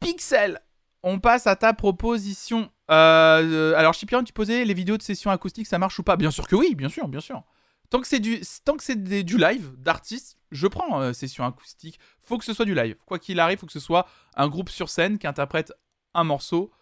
Pixel, 0.00 0.60
on 1.02 1.20
passe 1.20 1.46
à 1.46 1.56
ta 1.56 1.72
proposition. 1.72 2.70
Euh, 2.90 3.42
euh, 3.42 3.74
alors 3.76 3.94
Chipiron, 3.94 4.24
tu 4.24 4.32
posais 4.32 4.64
les 4.64 4.74
vidéos 4.74 4.98
de 4.98 5.02
session 5.02 5.30
acoustique, 5.30 5.66
ça 5.66 5.78
marche 5.78 5.98
ou 5.98 6.02
pas? 6.02 6.16
Bien 6.16 6.30
sûr 6.30 6.46
que 6.46 6.56
oui, 6.56 6.74
bien 6.74 6.88
sûr, 6.88 7.08
bien 7.08 7.20
sûr. 7.20 7.42
Tant 7.88 8.00
que 8.00 8.06
c'est 8.06 8.20
du, 8.20 8.40
tant 8.64 8.76
que 8.76 8.82
c'est 8.82 9.02
du 9.02 9.36
live 9.36 9.74
d'artistes, 9.78 10.38
je 10.50 10.66
prends 10.66 11.00
euh, 11.00 11.12
session 11.12 11.44
acoustique. 11.44 11.98
Faut 12.22 12.38
que 12.38 12.44
ce 12.44 12.54
soit 12.54 12.64
du 12.64 12.74
live. 12.74 12.96
Quoi 13.04 13.18
qu'il 13.18 13.38
arrive, 13.38 13.58
faut 13.58 13.66
que 13.66 13.72
ce 13.72 13.80
soit 13.80 14.06
un 14.34 14.48
groupe 14.48 14.70
sur 14.70 14.88
scène 14.88 15.18
qui 15.18 15.26
interprète 15.26 15.72
un 16.14 16.24
morceau 16.24 16.72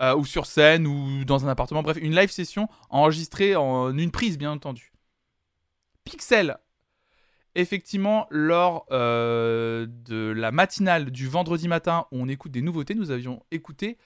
euh, 0.00 0.16
ou 0.16 0.24
sur 0.24 0.46
scène 0.46 0.86
ou 0.86 1.24
dans 1.24 1.44
un 1.44 1.48
appartement. 1.48 1.82
Bref, 1.82 1.98
une 2.00 2.14
live 2.14 2.30
session 2.30 2.68
enregistrée 2.88 3.56
en 3.56 3.96
une 3.96 4.10
prise, 4.10 4.38
bien 4.38 4.52
entendu. 4.52 4.92
Pixel. 6.04 6.56
Effectivement, 7.56 8.26
lors 8.30 8.86
euh, 8.92 9.86
de 9.88 10.32
la 10.36 10.52
matinale 10.52 11.10
du 11.10 11.26
vendredi 11.26 11.66
matin 11.68 12.06
où 12.12 12.22
on 12.22 12.28
écoute 12.28 12.52
des 12.52 12.62
nouveautés, 12.62 12.94
nous 12.94 13.10
avions 13.10 13.42
écouté 13.50 13.98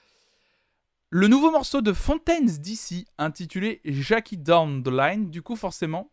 le 1.11 1.27
nouveau 1.27 1.51
morceau 1.51 1.81
de 1.81 1.93
Fontaines 1.93 2.57
DC 2.57 3.05
intitulé 3.17 3.79
Jackie 3.85 4.37
Down 4.37 4.83
the 4.83 4.89
Line. 4.89 5.29
Du 5.29 5.41
coup, 5.41 5.55
forcément, 5.55 6.11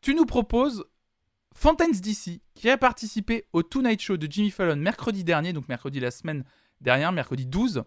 tu 0.00 0.14
nous 0.14 0.24
proposes 0.24 0.86
Fontaines 1.54 1.92
DC 1.92 2.40
qui 2.54 2.70
a 2.70 2.78
participé 2.78 3.44
au 3.52 3.62
Tonight 3.62 4.00
Show 4.00 4.16
de 4.16 4.30
Jimmy 4.30 4.50
Fallon 4.50 4.76
mercredi 4.76 5.24
dernier, 5.24 5.52
donc 5.52 5.68
mercredi 5.68 6.00
la 6.00 6.10
semaine 6.10 6.44
dernière, 6.80 7.12
mercredi 7.12 7.44
12 7.44 7.84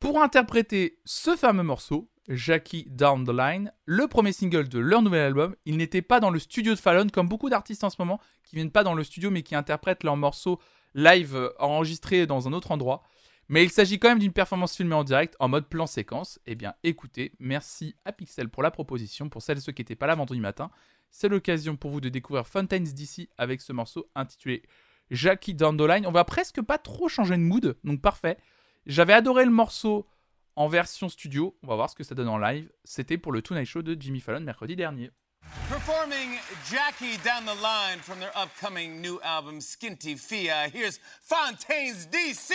pour 0.00 0.22
interpréter 0.22 0.98
ce 1.04 1.36
fameux 1.36 1.62
morceau, 1.62 2.10
Jackie 2.28 2.86
Down 2.88 3.24
the 3.24 3.30
Line, 3.30 3.72
le 3.84 4.08
premier 4.08 4.32
single 4.32 4.68
de 4.68 4.78
leur 4.78 5.02
nouvel 5.02 5.20
album. 5.20 5.54
Ils 5.66 5.76
n'étaient 5.76 6.02
pas 6.02 6.20
dans 6.20 6.30
le 6.30 6.38
studio 6.38 6.74
de 6.74 6.78
Fallon, 6.78 7.08
comme 7.08 7.28
beaucoup 7.28 7.50
d'artistes 7.50 7.84
en 7.84 7.90
ce 7.90 7.96
moment, 7.98 8.18
qui 8.42 8.56
viennent 8.56 8.70
pas 8.70 8.82
dans 8.82 8.94
le 8.94 9.04
studio 9.04 9.30
mais 9.30 9.42
qui 9.42 9.54
interprètent 9.54 10.02
leurs 10.02 10.16
morceaux 10.16 10.58
live 10.94 11.36
euh, 11.36 11.50
enregistrés 11.58 12.26
dans 12.26 12.48
un 12.48 12.52
autre 12.54 12.72
endroit. 12.72 13.02
Mais 13.48 13.62
il 13.62 13.70
s'agit 13.70 13.98
quand 13.98 14.08
même 14.08 14.18
d'une 14.20 14.32
performance 14.32 14.76
filmée 14.76 14.94
en 14.94 15.04
direct 15.04 15.36
en 15.38 15.48
mode 15.48 15.68
plan 15.68 15.86
séquence. 15.86 16.38
Eh 16.46 16.54
bien, 16.54 16.74
écoutez, 16.82 17.32
merci 17.38 17.94
à 18.04 18.12
Pixel 18.12 18.48
pour 18.48 18.62
la 18.62 18.70
proposition. 18.70 19.28
Pour 19.28 19.42
celles 19.42 19.58
et 19.58 19.60
ceux 19.60 19.72
qui 19.72 19.82
n'étaient 19.82 19.96
pas 19.96 20.06
là 20.06 20.14
vendredi 20.14 20.40
matin, 20.40 20.70
c'est 21.10 21.28
l'occasion 21.28 21.76
pour 21.76 21.90
vous 21.90 22.00
de 22.00 22.08
découvrir 22.08 22.46
Fontaines 22.46 22.84
DC 22.84 23.28
avec 23.36 23.60
ce 23.60 23.72
morceau 23.72 24.08
intitulé 24.14 24.62
Jackie 25.10 25.54
Down 25.54 25.76
the 25.76 25.82
Line. 25.82 26.06
On 26.06 26.12
va 26.12 26.24
presque 26.24 26.62
pas 26.62 26.78
trop 26.78 27.08
changer 27.08 27.36
de 27.36 27.42
mood, 27.42 27.76
donc 27.84 28.00
parfait. 28.00 28.38
J'avais 28.86 29.12
adoré 29.12 29.44
le 29.44 29.50
morceau 29.50 30.06
en 30.56 30.68
version 30.68 31.08
studio. 31.08 31.56
On 31.62 31.68
va 31.68 31.76
voir 31.76 31.90
ce 31.90 31.94
que 31.94 32.04
ça 32.04 32.14
donne 32.14 32.28
en 32.28 32.38
live. 32.38 32.70
C'était 32.84 33.18
pour 33.18 33.32
le 33.32 33.42
Tonight 33.42 33.66
Show 33.66 33.82
de 33.82 33.96
Jimmy 34.00 34.20
Fallon 34.20 34.40
mercredi 34.40 34.76
dernier. 34.76 35.10
Performing 35.68 36.38
Jackie 36.70 37.16
Down 37.24 37.44
the 37.44 37.60
Line 37.62 37.98
from 38.00 38.18
their 38.18 38.32
upcoming 38.36 39.00
new 39.00 39.18
album, 39.22 39.60
Skinty 39.60 40.16
Fia, 40.16 40.68
here's 40.68 41.00
Fontaines 41.22 42.06
DC. 42.06 42.52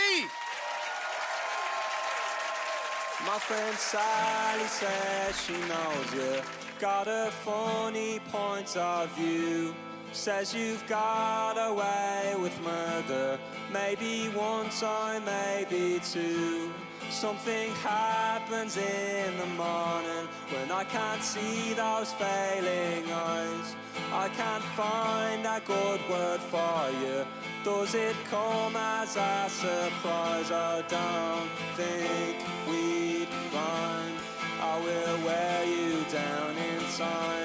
My 3.26 3.40
friend 3.40 3.76
Sally 3.78 4.68
says 4.68 5.42
she 5.46 5.54
knows 5.68 6.14
you. 6.14 6.42
Got 6.80 7.08
a 7.08 7.32
funny 7.44 8.20
point 8.32 8.76
of 8.78 9.10
view. 9.18 9.74
Says 10.12 10.54
you've 10.54 10.86
got 10.88 11.58
away 11.58 12.36
with 12.40 12.60
murder. 12.62 13.40
Maybe 13.72 14.30
one 14.30 14.70
time, 14.70 15.24
maybe 15.26 16.00
two. 16.12 16.72
Something 17.10 17.72
happens 17.76 18.78
in 18.78 19.38
the 19.38 19.46
morning 19.46 20.28
when 20.52 20.72
I 20.72 20.84
can't 20.86 21.22
see 21.22 21.74
those 21.74 22.12
failing 22.14 23.12
eyes. 23.12 23.76
I 24.12 24.30
can't 24.30 24.64
find 24.76 25.46
a 25.46 25.62
good 25.66 26.02
word 26.10 26.40
for 26.40 26.90
you. 27.02 27.26
Does 27.64 27.96
it 27.96 28.16
come 28.30 28.76
as 28.76 29.16
a 29.16 29.50
surprise? 29.50 30.52
I 30.52 30.84
don't 30.88 31.50
think 31.76 32.38
we'd 32.68 33.30
rhyme. 33.54 34.18
I 34.62 34.80
will 34.80 35.26
wear 35.26 35.66
you 35.66 36.04
down 36.12 36.58
in 36.58 36.80
time. 36.98 37.45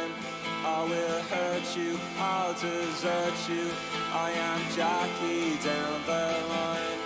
I 0.81 0.85
will 0.85 1.21
hurt 1.29 1.77
you, 1.77 1.99
I'll 2.17 2.55
desert 2.55 3.35
you. 3.51 3.69
I 4.15 4.31
am 4.31 4.61
Jackie 4.75 5.59
down 5.63 6.01
the 6.07 6.23
line. 6.49 7.01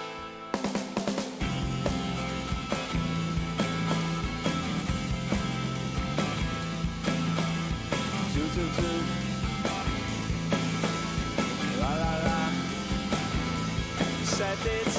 Two, 8.33 8.47
two, 8.55 8.69
two. 8.77 9.01
La 11.81 11.93
la 12.03 12.13
la. 12.27 12.41
Said 14.23 14.59
it's 14.67 14.94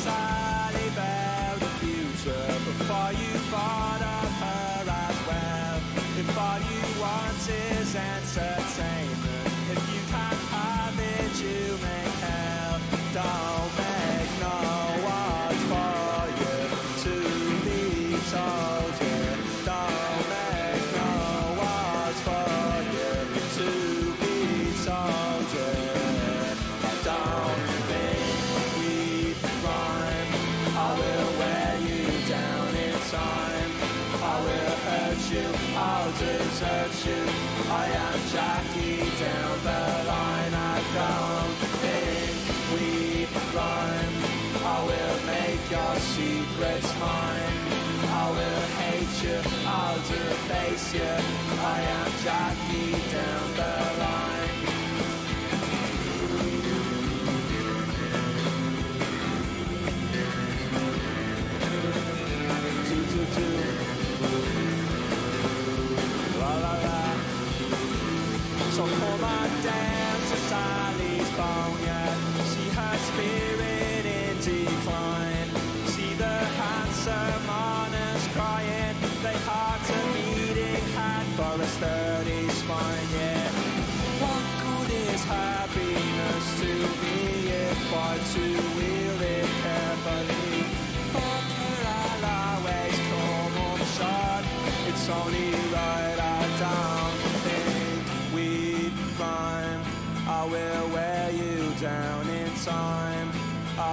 yeah. 50.96 51.35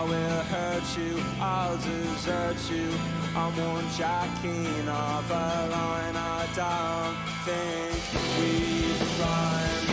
I 0.02 0.04
will 0.04 0.42
hurt 0.50 0.98
you, 0.98 1.22
I'll 1.40 1.76
desert 1.76 2.58
you. 2.68 2.90
I'm 3.36 3.54
one 3.56 3.88
jacking 3.96 4.88
of 4.88 5.30
a 5.30 5.68
line. 5.70 6.16
I 6.16 6.42
don't 6.58 7.18
think 7.46 8.02
we'd 8.34 8.98
rhyme. 9.22 9.84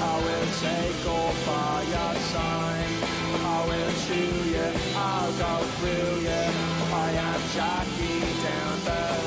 I 0.00 0.16
will 0.24 0.48
take 0.64 1.04
off 1.04 1.48
all 1.52 1.84
your 1.84 2.14
time. 2.32 2.94
I 3.44 3.58
will 3.68 3.92
chew 4.08 4.32
you, 4.56 4.68
I'll 4.96 5.32
go 5.36 5.54
through 5.76 6.16
you. 6.24 6.44
I 7.04 7.10
am 7.28 7.40
Jackie 7.52 8.24
down 8.40 8.76
the 8.88 9.17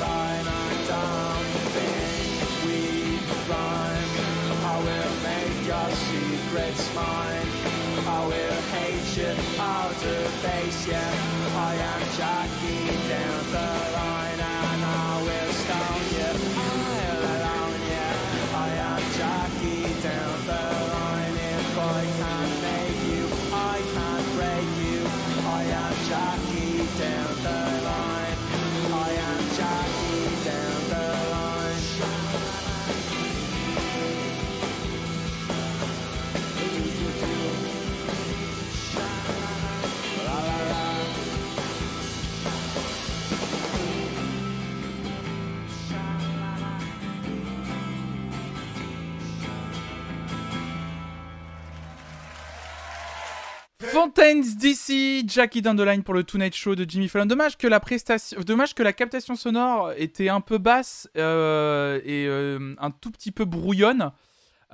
Fontaines 54.02 54.42
DC, 54.56 55.22
Jackie 55.28 55.62
Down 55.62 55.76
the 55.76 55.82
Line 55.82 56.02
pour 56.02 56.12
le 56.12 56.24
Tonight 56.24 56.56
Show 56.56 56.74
de 56.74 56.84
Jimmy 56.88 57.06
Fallon. 57.06 57.24
Dommage 57.24 57.56
que 57.56 57.68
la 57.68 57.78
prestation, 57.78 58.40
dommage 58.40 58.74
que 58.74 58.82
la 58.82 58.92
captation 58.92 59.36
sonore 59.36 59.92
était 59.96 60.28
un 60.28 60.40
peu 60.40 60.58
basse 60.58 61.08
euh, 61.16 62.00
et 62.04 62.26
euh, 62.26 62.74
un 62.78 62.90
tout 62.90 63.12
petit 63.12 63.30
peu 63.30 63.44
brouillonne. 63.44 64.10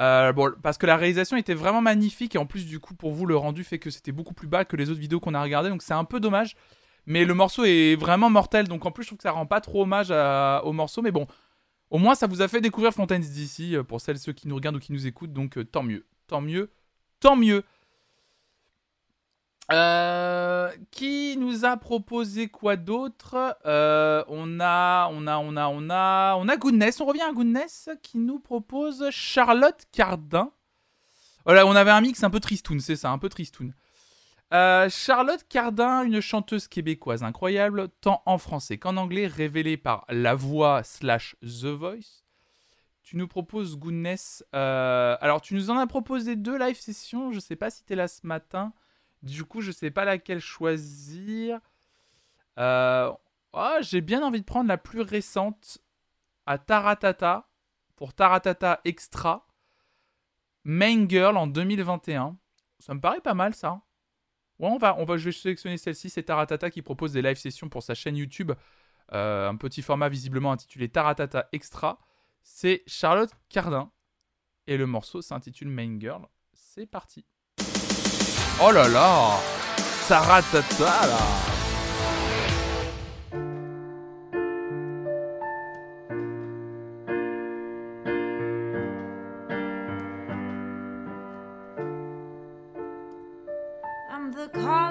Euh, 0.00 0.32
bon, 0.32 0.50
parce 0.62 0.78
que 0.78 0.86
la 0.86 0.96
réalisation 0.96 1.36
était 1.36 1.52
vraiment 1.52 1.82
magnifique 1.82 2.36
et 2.36 2.38
en 2.38 2.46
plus 2.46 2.64
du 2.64 2.80
coup 2.80 2.94
pour 2.94 3.12
vous 3.12 3.26
le 3.26 3.36
rendu 3.36 3.64
fait 3.64 3.78
que 3.78 3.90
c'était 3.90 4.12
beaucoup 4.12 4.32
plus 4.32 4.48
bas 4.48 4.64
que 4.64 4.76
les 4.76 4.88
autres 4.88 5.00
vidéos 5.00 5.20
qu'on 5.20 5.34
a 5.34 5.42
regardées 5.42 5.68
donc 5.68 5.82
c'est 5.82 5.92
un 5.92 6.04
peu 6.04 6.20
dommage. 6.20 6.56
Mais 7.04 7.26
le 7.26 7.34
morceau 7.34 7.66
est 7.66 7.96
vraiment 7.96 8.30
mortel 8.30 8.66
donc 8.66 8.86
en 8.86 8.90
plus 8.92 9.02
je 9.02 9.08
trouve 9.08 9.18
que 9.18 9.24
ça 9.24 9.32
rend 9.32 9.44
pas 9.44 9.60
trop 9.60 9.82
hommage 9.82 10.10
au 10.10 10.72
morceau 10.72 11.02
mais 11.02 11.12
bon 11.12 11.26
au 11.90 11.98
moins 11.98 12.14
ça 12.14 12.26
vous 12.26 12.40
a 12.40 12.48
fait 12.48 12.62
découvrir 12.62 12.94
Fontaines 12.94 13.20
DC 13.20 13.74
euh, 13.74 13.84
pour 13.84 14.00
celles 14.00 14.18
ceux 14.18 14.32
qui 14.32 14.48
nous 14.48 14.54
regardent 14.54 14.76
ou 14.76 14.80
qui 14.80 14.92
nous 14.92 15.06
écoutent 15.06 15.34
donc 15.34 15.58
tant 15.70 15.82
mieux, 15.82 16.06
tant 16.28 16.40
mieux, 16.40 16.70
tant 17.20 17.36
mieux. 17.36 17.62
Euh, 19.70 20.72
qui 20.90 21.36
nous 21.36 21.66
a 21.66 21.76
proposé 21.76 22.48
quoi 22.48 22.76
d'autre? 22.76 23.56
Euh, 23.66 24.24
On 24.28 24.60
a, 24.60 25.08
on 25.12 25.26
a, 25.26 25.36
on 25.38 25.56
a, 25.56 25.68
on 25.68 25.90
a, 25.90 26.36
on 26.38 26.48
a 26.48 26.56
Goodness. 26.56 27.00
On 27.00 27.06
revient 27.06 27.22
à 27.22 27.32
Goodness 27.32 27.90
qui 28.02 28.18
nous 28.18 28.38
propose 28.38 29.10
Charlotte 29.10 29.84
Cardin. 29.92 30.52
Voilà, 31.44 31.66
on 31.66 31.76
avait 31.76 31.90
un 31.90 32.00
mix 32.00 32.22
un 32.24 32.30
peu 32.30 32.40
tristoun, 32.40 32.80
c'est 32.80 32.96
ça, 32.96 33.10
un 33.10 33.18
peu 33.18 33.28
tristoun. 33.28 33.74
Euh, 34.54 34.88
Charlotte 34.88 35.44
Cardin, 35.48 36.02
une 36.02 36.20
chanteuse 36.20 36.68
québécoise 36.68 37.22
incroyable, 37.22 37.88
tant 38.00 38.22
en 38.24 38.38
français 38.38 38.78
qu'en 38.78 38.96
anglais, 38.96 39.26
révélée 39.26 39.76
par 39.76 40.06
La 40.08 40.34
Voix 40.34 40.82
slash 40.82 41.36
The 41.42 41.66
Voice. 41.66 42.24
Tu 43.02 43.16
nous 43.16 43.28
proposes 43.28 43.78
Goodness. 43.78 44.44
alors, 44.52 45.42
tu 45.42 45.54
nous 45.54 45.70
en 45.70 45.78
as 45.78 45.86
proposé 45.86 46.36
deux 46.36 46.58
live 46.58 46.78
sessions. 46.78 47.32
Je 47.32 47.40
sais 47.40 47.56
pas 47.56 47.68
si 47.68 47.84
tu 47.84 47.92
es 47.92 47.96
là 47.96 48.08
ce 48.08 48.26
matin. 48.26 48.72
Du 49.22 49.44
coup, 49.44 49.60
je 49.60 49.72
sais 49.72 49.90
pas 49.90 50.04
laquelle 50.04 50.40
choisir. 50.40 51.60
Euh, 52.58 53.12
Oh, 53.52 53.78
j'ai 53.80 54.00
bien 54.00 54.22
envie 54.22 54.40
de 54.40 54.44
prendre 54.44 54.68
la 54.68 54.78
plus 54.78 55.00
récente 55.00 55.78
à 56.46 56.58
Taratata 56.58 57.48
pour 57.96 58.14
Taratata 58.14 58.80
Extra. 58.84 59.46
Main 60.64 61.08
Girl 61.08 61.36
en 61.36 61.46
2021. 61.46 62.36
Ça 62.78 62.94
me 62.94 63.00
paraît 63.00 63.20
pas 63.20 63.34
mal 63.34 63.54
ça. 63.54 63.80
Ouais, 64.58 64.68
on 64.68 64.76
va, 64.76 65.16
je 65.16 65.24
vais 65.24 65.32
sélectionner 65.32 65.78
celle-ci. 65.78 66.10
C'est 66.10 66.24
Taratata 66.24 66.70
qui 66.70 66.82
propose 66.82 67.12
des 67.12 67.22
live 67.22 67.36
sessions 67.36 67.68
pour 67.68 67.82
sa 67.82 67.94
chaîne 67.94 68.16
YouTube. 68.16 68.52
Euh, 69.12 69.48
un 69.48 69.56
petit 69.56 69.82
format 69.82 70.08
visiblement 70.08 70.52
intitulé 70.52 70.88
Taratata 70.88 71.48
Extra. 71.52 71.98
C'est 72.42 72.82
Charlotte 72.86 73.32
Cardin. 73.48 73.90
Et 74.66 74.76
le 74.76 74.86
morceau 74.86 75.22
s'intitule 75.22 75.68
Main 75.68 75.98
Girl. 75.98 76.26
C'est 76.52 76.86
parti. 76.86 77.24
Oh 78.60 78.72
là 78.72 78.88
là 78.88 79.38
là 80.08 80.20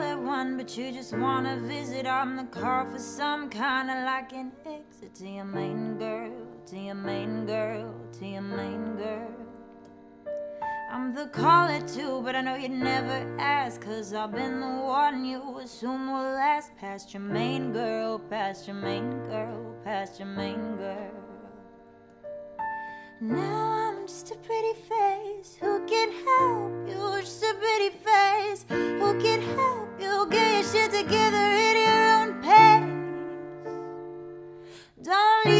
at 0.01 0.17
one, 0.17 0.55
but 0.55 0.77
you 0.77 0.93
just 0.93 1.13
wanna 1.17 1.59
visit. 1.59 2.05
I'm 2.05 2.37
the 2.37 2.45
call 2.45 2.85
for 2.85 2.99
some 2.99 3.49
kind 3.49 3.89
of 3.89 3.97
like 4.05 4.31
an 4.31 4.51
exit 4.65 5.13
to 5.15 5.27
your 5.27 5.45
main 5.45 5.97
girl, 5.97 6.31
to 6.67 6.77
your 6.77 6.95
main 6.95 7.45
girl, 7.45 7.93
to 8.19 8.25
your 8.25 8.43
main 8.43 8.95
girl. 8.95 9.46
I'm 10.89 11.13
the 11.13 11.27
call 11.27 11.67
at 11.67 11.85
two, 11.85 12.21
but 12.23 12.33
I 12.35 12.41
know 12.41 12.55
you'd 12.55 12.71
never 12.71 13.35
ask. 13.39 13.81
Cause 13.81 14.13
I've 14.13 14.31
been 14.31 14.61
the 14.61 14.67
one 14.67 15.25
you 15.25 15.59
assume 15.59 16.07
will 16.07 16.33
last 16.35 16.75
past 16.77 17.13
your 17.13 17.21
main 17.21 17.73
girl, 17.73 18.19
past 18.19 18.67
your 18.67 18.77
main 18.77 19.11
girl, 19.27 19.75
past 19.83 20.17
your 20.19 20.29
main 20.29 20.77
girl. 20.77 21.11
Now 23.19 23.89
I'm 23.89 24.07
just 24.07 24.31
a 24.31 24.35
pretty 24.35 24.73
face 24.73 25.57
who 25.59 25.85
can 25.87 26.09
help 26.25 26.87
you. 26.87 27.21
Just 27.21 27.43
a 27.43 27.53
pretty 27.55 27.89
face 27.97 28.65
who 28.69 29.19
can 29.19 29.41
help 29.57 29.89
you 29.99 30.27
get 30.29 30.53
your 30.53 30.63
shit 30.63 30.91
together 30.91 31.35
at 31.35 31.75
your 31.75 32.09
own 32.15 32.41
pace. 32.41 32.93
Don't 35.01 35.56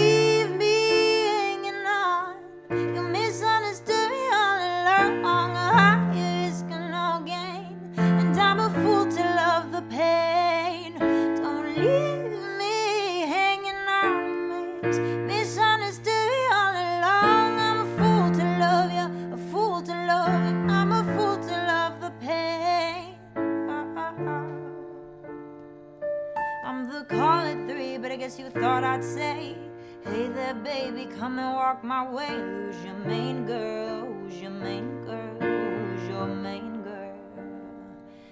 guess 28.27 28.39
you 28.39 28.49
thought 28.49 28.83
I'd 28.83 29.05
say, 29.05 29.55
Hey 30.03 30.27
there, 30.27 30.53
baby, 30.53 31.05
come 31.17 31.39
and 31.39 31.55
walk 31.55 31.81
my 31.81 32.03
way. 32.11 32.27
Who's 32.27 32.83
your 32.83 32.99
main 33.05 33.45
girl? 33.45 34.05
Who's 34.05 34.41
your 34.41 34.51
main 34.51 35.05
girl? 35.05 35.37
Who's 35.39 36.09
your 36.09 36.27
main 36.27 36.83
girl? 36.83 37.15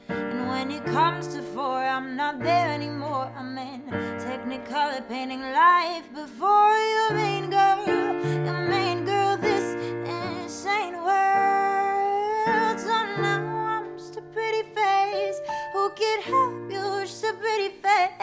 And 0.09 0.49
when 0.49 0.69
it 0.72 0.84
comes 0.85 1.30
to 1.30 1.41
four, 1.41 1.77
I'm 1.77 2.17
not 2.17 2.39
there 2.39 2.72
anymore. 2.73 3.31
I'm 3.38 3.57
in 3.57 3.84
technicolor 4.27 5.07
painting 5.07 5.39
life 5.39 6.07
before 6.13 6.77
your 6.95 7.11
main 7.13 7.49
girl. 7.49 7.88
Your 8.47 8.67
main 8.67 9.05
girl, 9.05 9.38
this 9.38 9.76
insane 10.19 10.95
world. 10.95 12.80
So 12.81 12.95
now 13.22 13.43
I'm 13.76 13.97
just 13.97 14.17
a 14.17 14.22
pretty 14.34 14.63
face 14.76 15.39
who 15.72 15.89
can 15.91 16.22
help 16.22 16.69
you. 16.69 16.85
Just 17.05 17.23
a 17.23 17.34
pretty 17.34 17.69
face 17.69 18.15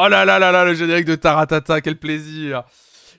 Oh 0.00 0.06
là 0.06 0.24
là 0.24 0.38
là 0.38 0.52
là, 0.52 0.64
le 0.64 0.74
générique 0.74 1.06
de 1.06 1.16
Taratata, 1.16 1.80
quel 1.80 1.98
plaisir 1.98 2.62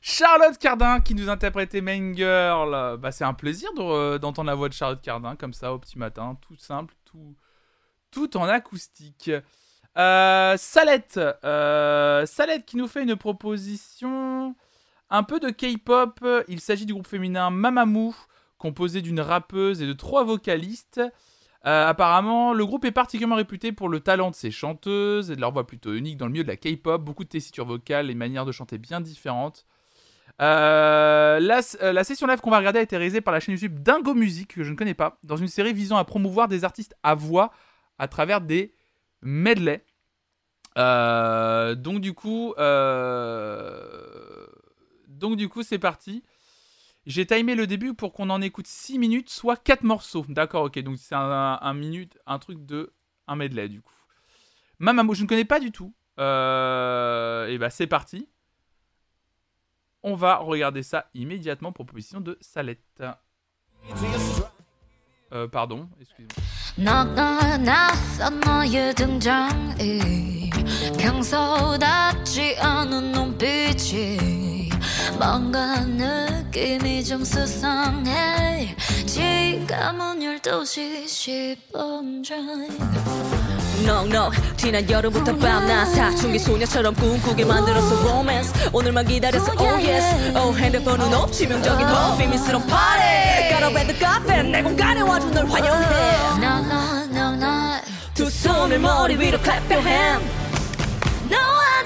Charlotte 0.02 0.58
Cardin 0.58 1.02
qui 1.02 1.14
nous 1.14 1.28
interprétait 1.28 1.82
Main 1.82 2.14
Girl. 2.16 2.98
Bah, 2.98 3.12
c'est 3.12 3.26
un 3.26 3.34
plaisir 3.34 3.74
de 3.74 3.82
re- 3.82 4.18
d'entendre 4.18 4.48
la 4.48 4.56
voix 4.56 4.70
de 4.70 4.74
Charlotte 4.74 5.02
Cardin 5.02 5.36
comme 5.36 5.52
ça 5.52 5.74
au 5.74 5.78
petit 5.78 6.00
matin, 6.00 6.38
tout 6.40 6.56
simple, 6.56 6.94
tout, 7.04 7.36
tout 8.12 8.38
en 8.38 8.46
acoustique. 8.46 9.30
Euh, 9.98 10.56
Salette, 10.56 11.20
euh, 11.44 12.26
Salette 12.26 12.66
qui 12.66 12.78
nous 12.78 12.88
fait 12.88 13.04
une 13.04 13.18
proposition 13.18 14.56
un 15.10 15.24
peu 15.24 15.42
de 15.42 15.50
K-pop. 15.50 16.26
Il 16.48 16.62
s'agit 16.62 16.86
du 16.86 16.94
groupe 16.94 17.08
féminin 17.08 17.50
Mamamoo, 17.50 18.16
composé 18.58 19.02
d'une 19.02 19.20
rappeuse 19.20 19.82
et 19.82 19.86
de 19.86 19.92
trois 19.92 20.24
vocalistes. 20.24 21.02
Euh, 21.66 21.88
apparemment, 21.88 22.54
le 22.54 22.66
groupe 22.66 22.86
est 22.86 22.92
particulièrement 22.92 23.36
réputé 23.36 23.74
pour 23.74 23.90
le 23.90 24.00
talent 24.00 24.30
de 24.30 24.36
ses 24.36 24.50
chanteuses 24.50 25.30
et 25.30 25.36
de 25.36 25.42
leur 25.42 25.52
voix 25.52 25.68
plutôt 25.68 25.94
unique 25.94 26.16
dans 26.18 26.26
le 26.26 26.32
milieu 26.32 26.44
de 26.44 26.50
la 26.50 26.56
K-pop, 26.56 27.04
beaucoup 27.04 27.26
de 27.26 27.30
tessiture 27.30 27.66
vocale 27.66 28.10
et 28.10 28.16
manières 28.16 28.46
de 28.46 28.54
chanter 28.54 28.78
bien 28.78 29.02
différentes. 29.02 29.66
Euh, 30.42 31.38
la, 31.42 31.60
euh, 31.82 31.92
la 31.92 32.04
session 32.06 32.26
live 32.28 32.40
qu'on 32.40 32.50
va 32.50 32.60
regarder 32.60 32.80
a 32.80 32.82
été 32.82 32.96
réalisée 32.96 33.20
par 33.20 33.34
la 33.34 33.42
chaîne 33.42 33.56
YouTube 33.56 33.80
Dingo 33.80 34.14
Music, 34.14 34.56
que 34.56 34.64
je 34.64 34.72
ne 34.72 34.78
connais 34.78 34.94
pas, 34.94 35.18
dans 35.24 35.36
une 35.36 35.50
série 35.50 35.74
visant 35.74 35.98
à 35.98 36.06
promouvoir 36.06 36.48
des 36.48 36.64
artistes 36.64 36.96
à 37.04 37.14
voix 37.14 37.52
à 37.98 38.08
travers 38.08 38.40
des 38.40 38.74
medley. 39.22 39.84
Donc 40.76 42.00
du 42.00 42.14
coup, 42.14 42.54
c'est 45.64 45.80
parti. 45.80 46.24
J'ai 47.10 47.26
timé 47.26 47.56
le 47.56 47.66
début 47.66 47.96
pour 47.96 48.14
qu'on 48.14 48.30
en 48.30 48.40
écoute 48.40 48.68
6 48.68 49.00
minutes, 49.00 49.32
soit 49.32 49.58
4 49.58 49.82
morceaux. 49.82 50.24
D'accord, 50.30 50.66
ok, 50.66 50.78
donc 50.84 51.00
c'est 51.00 51.16
un, 51.16 51.74
minute, 51.74 52.20
un 52.28 52.38
truc 52.38 52.64
de 52.68 52.94
un 53.28 53.36
medley 53.36 53.68
du 53.68 53.82
coup. 53.82 53.92
Mamamo, 54.78 55.16
je 55.16 55.24
ne 55.24 55.28
connais 55.28 55.44
pas 55.44 55.60
du 55.60 55.72
tout. 55.72 55.92
Euh, 56.20 57.48
et 57.48 57.58
bah 57.58 57.72
c'est 57.72 57.88
parti. 57.88 58.30
On 60.04 60.14
va 60.14 60.36
regarder 60.36 60.84
ça 60.84 61.10
immédiatement. 61.16 61.72
Proposition 61.72 62.22
de 62.22 62.38
Salette. 62.42 63.02
Euh, 65.32 65.48
pardon, 65.48 65.90
excusez-moi. 66.00 66.46
뭔가 75.18 75.80
느낌이 75.82 77.04
좀 77.04 77.24
수상해. 77.24 78.76
지금은 79.06 80.20
12시 80.20 81.06
10분 81.74 82.24
넉넉 83.86 84.34
지난 84.58 84.90
여름부터 84.90 85.36
밤낮 85.38 85.86
사춘기 85.86 86.38
소녀처럼 86.38 86.94
꿈꾸게 86.96 87.46
만들었어 87.46 88.00
romance. 88.02 88.54
오늘만 88.74 89.08
기다렸어 89.08 89.54
oh 89.58 89.90
yes. 89.90 90.38
oh 90.38 90.58
핸드폰은 90.58 91.14
없 91.14 91.32
치명적인 91.32 91.88
더 91.88 92.18
비밀스러운 92.18 92.66
party. 92.68 93.50
Got 93.50 93.64
a 93.64 93.74
bed 93.74 94.00
카페 94.00 94.44
내 94.44 94.62
공간에 94.62 95.02
와준 95.02 95.32
널 95.32 95.46
환영해. 95.48 95.86
No 96.38 96.58
no 96.60 97.06
no 97.06 97.34
no. 97.36 97.80
두 98.14 98.30
손을 98.30 98.80
머리 98.80 99.16
위로 99.18 99.38
clap 99.42 99.74
your 99.74 99.88
hand. 99.88 100.26
너와 101.30 101.79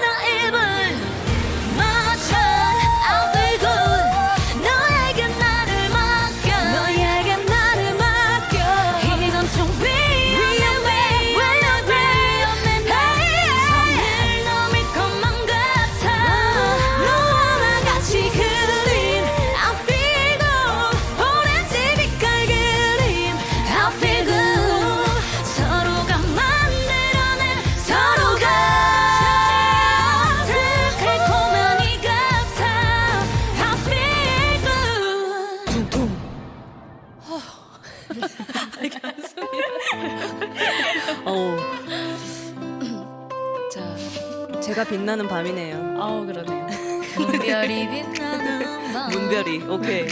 문별이가 44.74 44.84
빛나는 44.84 45.28
밤이네요. 45.28 45.96
아우 46.00 46.26
그러네요. 46.26 46.66
문별이 47.16 47.88
빛나는 47.88 48.92
밤. 48.92 49.10
문별이. 49.10 49.62
오케이. 49.64 50.06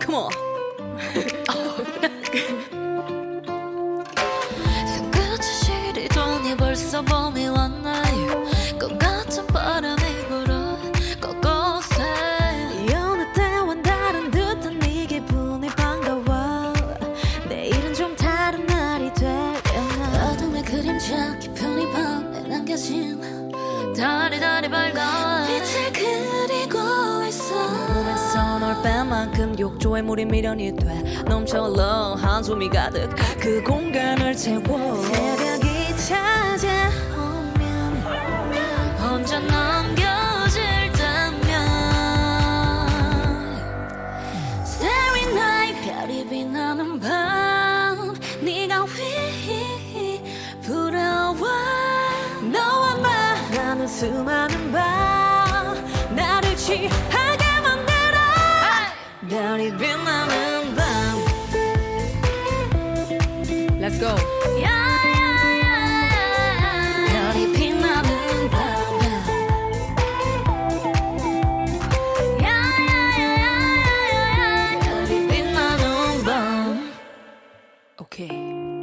컴온. 0.00 0.30
욕조에 30.10 30.16
물이 30.16 30.24
미련이 30.24 30.74
돼. 30.74 31.02
넘쳐 31.26 31.62
흘러 31.62 32.14
한숨이 32.14 32.68
가득 32.68 33.08
그 33.38 33.62
공간을 33.62 34.34
채워. 34.36 34.96
새벽이 35.02 35.96
찾아오면 35.96 37.56
혼자 38.98 39.38
남겨질 39.38 40.62
때면 40.92 41.52
Starry 44.64 45.74
별이 45.84 46.28
빛나는 46.28 46.98
밤. 46.98 48.14
네가 48.42 48.80
휘 48.80 50.20
불어와 50.62 51.34
너와 52.52 52.96
나라는 52.96 53.86
수많은 53.86 54.72
밤. 54.72 56.16
나를 56.16 56.56
취하 56.56 57.19
go. 63.99 64.15
별이 67.07 67.53
빛나는 67.53 68.49
밤 68.49 68.59
별이 74.79 75.27
빛나는 75.27 76.23
밤 76.23 76.93
오케이. 77.99 78.29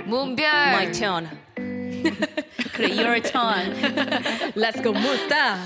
문별 0.05 0.47
My 0.47 0.93
turn. 0.93 1.29
그래, 2.75 2.89
your 2.91 3.21
turn. 3.21 3.75
Let's 4.55 4.83
go, 4.83 4.93
무스타. 4.93 5.59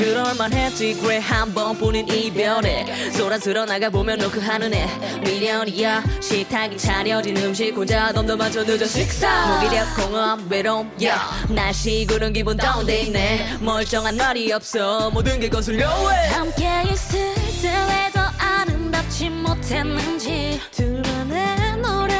그럴만 0.00 0.52
했지. 0.52 0.94
그래 0.94 1.18
한 1.18 1.52
번뿐인 1.52 2.08
이별에. 2.08 3.10
소란스러 3.12 3.66
나가보면 3.66 4.18
너그 4.18 4.40
하늘에 4.40 4.86
미련이야. 5.24 6.02
식탁이 6.20 6.78
차려진 6.78 7.36
음식 7.36 7.76
혼자 7.76 8.10
덤덤하죠. 8.12 8.64
늦은 8.64 8.86
식사. 8.86 9.60
무기력 9.60 9.94
공허함 9.96 10.46
외로움. 10.50 10.90
yeah. 10.98 11.20
날씨 11.54 12.06
구름 12.08 12.32
기분 12.32 12.56
다운돼 12.56 13.02
있네. 13.02 13.58
멀쩡한 13.60 14.16
날이 14.16 14.50
없어. 14.52 15.10
모든 15.10 15.38
게 15.38 15.48
거슬려 15.48 15.86
왜 16.08 16.28
함께 16.28 16.82
있을 16.90 17.34
때왜더 17.62 18.20
아름답지 18.38 19.28
못했는지. 19.28 20.60
둘만의 20.72 21.76
노래 21.82 22.19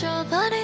your 0.00 0.24
body 0.24 0.61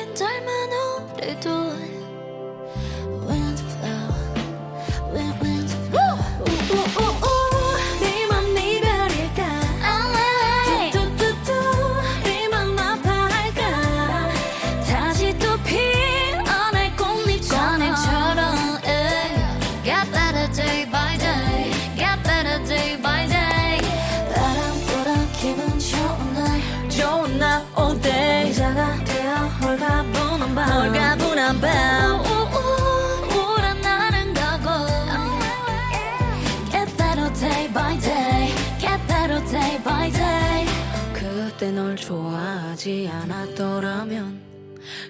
좋아하지 42.08 43.06
않았더라면 43.12 44.40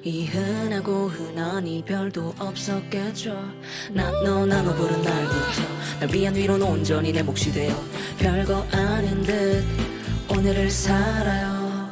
이 0.02 0.26
흔하고 0.26 1.06
흔한 1.06 1.64
이별도 1.64 2.34
없었겠죠. 2.40 3.40
난너 3.92 4.46
나눠 4.46 4.74
부른 4.74 5.02
날부터 5.02 5.62
날 6.00 6.12
위한 6.12 6.34
위로는 6.34 6.66
온전히 6.66 7.12
내 7.12 7.22
몫이 7.22 7.52
되어 7.52 7.72
별거 8.18 8.66
아닌 8.72 9.22
듯 9.22 9.64
오늘을 10.28 10.68
살아요. 10.68 11.88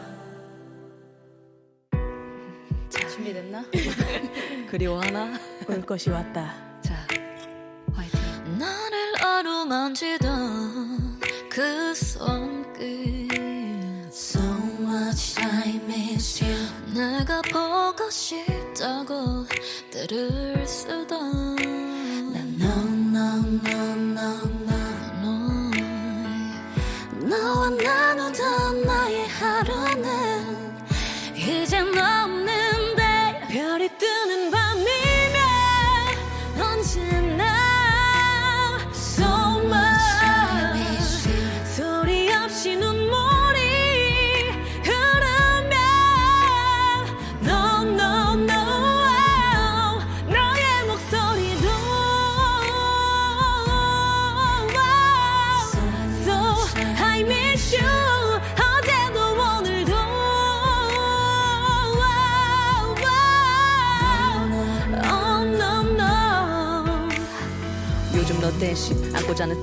준비됐나? 3.08 3.64
그리워하나? 4.68 5.38
올 5.68 5.82
것이 5.82 6.10
왔다. 6.10 6.52
자 6.82 7.06
나를 8.58 9.24
어루만지던 9.24 11.20
그 11.48 11.94
손끝 11.94 13.15
much 14.96 15.36
I 15.38 15.78
miss 15.84 16.42
you. 16.42 16.56
내가 16.94 17.42
보고 17.42 18.08
싶다고 18.10 19.46
때를 19.92 20.66
쓰던 20.66 21.56
난 22.32 22.56
no 22.60 22.72
no 23.12 23.28
no 23.64 23.84
no 24.16 24.30
no. 25.20 25.34
너와 27.28 27.70
나누던 27.70 28.82
나의 28.86 29.28
하루는 29.28 30.76
이젠 31.36 31.88
없 31.98 32.25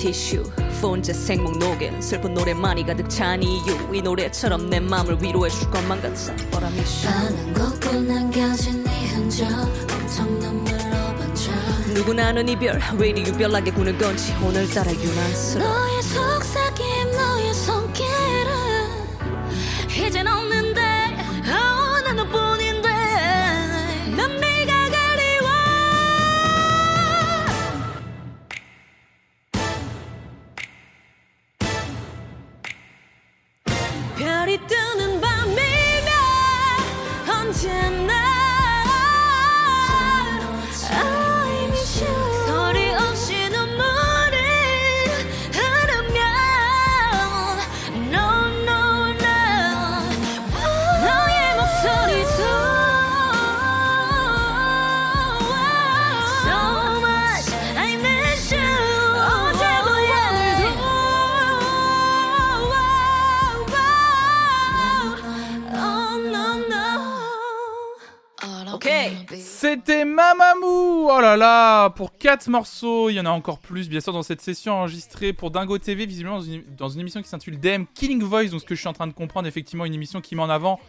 티슈 0.04 0.44
폰제 0.82 1.14
생목 1.14 1.58
녹엔 1.58 2.02
슬픈 2.02 2.34
노래만이 2.34 2.86
가득 2.86 3.10
찬 3.10 3.42
이유. 3.42 3.62
이 3.94 4.02
노래처럼 4.02 4.70
내 4.70 4.78
맘을 4.78 5.18
위로해 5.22 5.50
줄 5.50 5.72
것만 5.72 6.02
같아. 6.02 6.36
But 6.52 6.66
I 6.66 6.74
miss 6.74 7.08
you. 7.08 7.24
많은 7.24 7.54
곳곳 7.54 7.96
남겨진 8.04 8.84
네 8.84 9.08
흔적 9.08 9.48
엄청 9.94 10.28
눈물로 10.40 11.16
번져 11.18 11.52
누구나 11.94 12.28
아는 12.28 12.50
이별 12.50 12.82
왜 12.98 13.10
이리 13.12 13.22
유별나게 13.22 13.72
구는 13.72 13.98
건지 13.98 14.34
오늘따라 14.44 14.92
유난스러워. 14.92 15.70
너의 15.70 16.04
속삭 16.04 16.63
Pour 71.96 72.18
4 72.18 72.50
morceaux, 72.50 73.10
il 73.10 73.16
y 73.16 73.20
en 73.20 73.26
a 73.26 73.30
encore 73.30 73.60
plus, 73.60 73.90
bien 73.90 74.02
sûr, 74.02 74.14
dans 74.14 74.24
cette 74.24 74.42
session 74.42 74.74
enregistrée 74.74 75.34
pour 75.34 75.52
Dingo 75.52 75.78
TV, 75.78 76.06
visiblement 76.06 76.40
dans 76.78 76.90
une, 76.90 77.00
émission 77.00 77.22
qui 77.22 77.30
s'intitule 77.30 77.60
DM 77.60 77.84
Killing 77.94 78.24
Voice, 78.24 78.50
donc 78.50 78.62
ce 78.62 78.66
que 78.66 78.76
je 78.76 78.80
suis 78.80 78.90
en 78.90 78.94
train 78.94 79.08
de 79.08 79.14
comprendre, 79.14 79.48
effectivement, 79.48 79.86
une 79.86 79.94
émission 79.94 80.22
qui 80.22 80.36
met 80.36 80.42
en 80.42 80.50
avant 80.50 80.80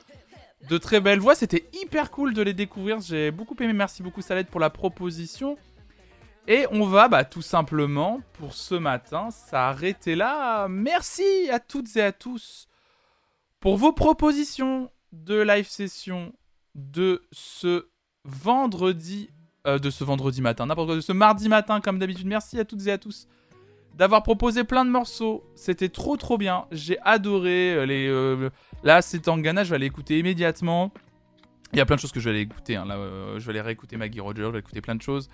de 0.68 0.78
très 0.78 1.00
belles 1.00 1.20
voix. 1.20 1.34
C'était 1.34 1.68
hyper 1.82 2.10
cool 2.10 2.32
de 2.32 2.42
les 2.42 2.54
découvrir, 2.54 3.00
j'ai 3.00 3.30
beaucoup 3.30 3.56
aimé, 3.60 3.72
merci 3.72 4.02
beaucoup 4.02 4.22
Salette 4.22 4.48
pour 4.48 4.60
la 4.60 4.70
proposition. 4.70 5.58
Et 6.46 6.66
on 6.70 6.84
va 6.86 7.08
bah, 7.08 7.24
tout 7.24 7.42
simplement, 7.42 8.20
pour 8.34 8.54
ce 8.54 8.74
matin, 8.74 9.30
s'arrêter 9.30 10.14
là. 10.14 10.68
Merci 10.68 11.24
à 11.50 11.58
toutes 11.58 11.96
et 11.96 12.02
à 12.02 12.12
tous 12.12 12.68
pour 13.60 13.78
vos 13.78 13.92
propositions 13.92 14.90
de 15.12 15.40
live 15.40 15.68
session 15.68 16.34
de 16.74 17.22
ce 17.32 17.88
vendredi, 18.24 19.30
euh, 19.66 19.78
de 19.78 19.88
ce 19.88 20.04
vendredi 20.04 20.42
matin, 20.42 20.66
n'importe 20.66 20.88
quoi, 20.88 20.96
de 20.96 21.00
ce 21.00 21.12
mardi 21.12 21.48
matin 21.48 21.80
comme 21.80 21.98
d'habitude. 21.98 22.26
Merci 22.26 22.58
à 22.58 22.64
toutes 22.64 22.86
et 22.86 22.92
à 22.92 22.98
tous 22.98 23.26
d'avoir 23.96 24.22
proposé 24.22 24.64
plein 24.64 24.84
de 24.84 24.90
morceaux. 24.90 25.42
C'était 25.54 25.88
trop 25.88 26.16
trop 26.16 26.36
bien. 26.36 26.66
J'ai 26.70 26.98
adoré 27.00 27.74
euh, 27.74 27.86
les. 27.86 28.06
euh, 28.08 28.50
là, 28.82 29.00
c'est 29.00 29.26
en 29.28 29.38
Ghana, 29.38 29.64
je 29.64 29.70
vais 29.70 29.76
aller 29.76 29.86
écouter 29.86 30.18
immédiatement. 30.18 30.92
Il 31.72 31.78
y 31.78 31.80
a 31.80 31.86
plein 31.86 31.96
de 31.96 32.00
choses 32.00 32.12
que 32.12 32.20
je 32.20 32.24
vais 32.28 32.34
aller 32.34 32.44
écouter. 32.44 32.76
hein, 32.76 32.84
je 33.38 33.44
vais 33.44 33.50
aller 33.50 33.60
réécouter 33.60 33.96
Maggie 33.96 34.20
Rogers, 34.20 34.44
je 34.46 34.50
vais 34.50 34.58
écouter 34.58 34.80
plein 34.80 34.94
de 34.96 35.02
choses. 35.02 35.30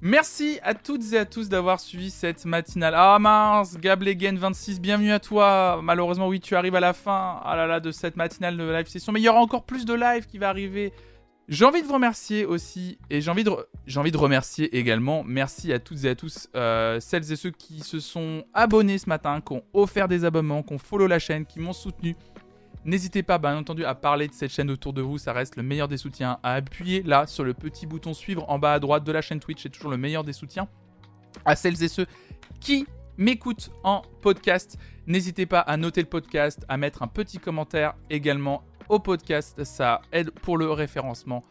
Merci 0.00 0.58
à 0.62 0.74
toutes 0.74 1.12
et 1.12 1.18
à 1.18 1.24
tous 1.24 1.48
d'avoir 1.48 1.80
suivi 1.80 2.10
cette 2.10 2.44
matinale. 2.44 2.94
Ah 2.96 3.18
mince, 3.18 3.78
Gablegen26, 3.78 4.80
bienvenue 4.80 5.12
à 5.12 5.20
toi. 5.20 5.80
Malheureusement, 5.82 6.28
oui, 6.28 6.40
tu 6.40 6.56
arrives 6.56 6.74
à 6.74 6.80
la 6.80 6.92
fin 6.92 7.40
ah 7.44 7.56
là 7.56 7.66
là, 7.66 7.80
de 7.80 7.90
cette 7.90 8.16
matinale 8.16 8.56
de 8.56 8.64
live 8.70 8.86
session. 8.86 9.12
Mais 9.12 9.20
il 9.20 9.24
y 9.24 9.28
aura 9.28 9.40
encore 9.40 9.64
plus 9.64 9.84
de 9.84 9.94
live 9.94 10.26
qui 10.26 10.38
va 10.38 10.48
arriver. 10.48 10.92
J'ai 11.46 11.66
envie 11.66 11.82
de 11.82 11.86
vous 11.86 11.92
remercier 11.92 12.46
aussi, 12.46 12.98
et 13.10 13.20
j'ai 13.20 13.30
envie, 13.30 13.44
de 13.44 14.16
remercier 14.16 14.78
également, 14.78 15.22
merci 15.24 15.74
à 15.74 15.78
toutes 15.78 16.04
et 16.04 16.08
à 16.08 16.14
tous, 16.14 16.48
euh, 16.56 17.00
celles 17.00 17.30
et 17.30 17.36
ceux 17.36 17.50
qui 17.50 17.80
se 17.80 18.00
sont 18.00 18.44
abonnés 18.54 18.96
ce 18.96 19.10
matin, 19.10 19.42
qui 19.42 19.52
ont 19.52 19.62
offert 19.74 20.08
des 20.08 20.24
abonnements, 20.24 20.62
qui 20.62 20.72
ont 20.72 20.78
follow 20.78 21.06
la 21.06 21.18
chaîne, 21.18 21.44
qui 21.44 21.60
m'ont 21.60 21.74
soutenu. 21.74 22.16
N'hésitez 22.86 23.22
pas, 23.22 23.36
bien 23.36 23.58
entendu, 23.58 23.84
à 23.84 23.94
parler 23.94 24.26
de 24.26 24.32
cette 24.32 24.52
chaîne 24.52 24.70
autour 24.70 24.94
de 24.94 25.02
vous, 25.02 25.18
ça 25.18 25.34
reste 25.34 25.56
le 25.56 25.62
meilleur 25.62 25.86
des 25.86 25.98
soutiens. 25.98 26.38
À 26.42 26.54
appuyer 26.54 27.02
là 27.02 27.26
sur 27.26 27.44
le 27.44 27.52
petit 27.52 27.86
bouton 27.86 28.14
suivre 28.14 28.48
en 28.48 28.58
bas 28.58 28.72
à 28.72 28.78
droite 28.78 29.04
de 29.04 29.12
la 29.12 29.20
chaîne 29.20 29.40
Twitch, 29.40 29.62
c'est 29.62 29.70
toujours 29.70 29.90
le 29.90 29.98
meilleur 29.98 30.24
des 30.24 30.32
soutiens. 30.32 30.68
À 31.44 31.56
celles 31.56 31.82
et 31.82 31.88
ceux 31.88 32.06
qui 32.58 32.86
m'écoutent 33.18 33.70
en 33.82 34.00
podcast, 34.22 34.78
n'hésitez 35.06 35.44
pas 35.44 35.60
à 35.60 35.76
noter 35.76 36.00
le 36.00 36.08
podcast, 36.08 36.64
à 36.68 36.78
mettre 36.78 37.02
un 37.02 37.06
petit 37.06 37.38
commentaire 37.38 37.94
également 38.08 38.64
au 38.88 38.98
podcast, 38.98 39.64
ça 39.64 40.00
aide 40.12 40.30
pour 40.30 40.58
le 40.58 40.70
référencement. 40.70 41.44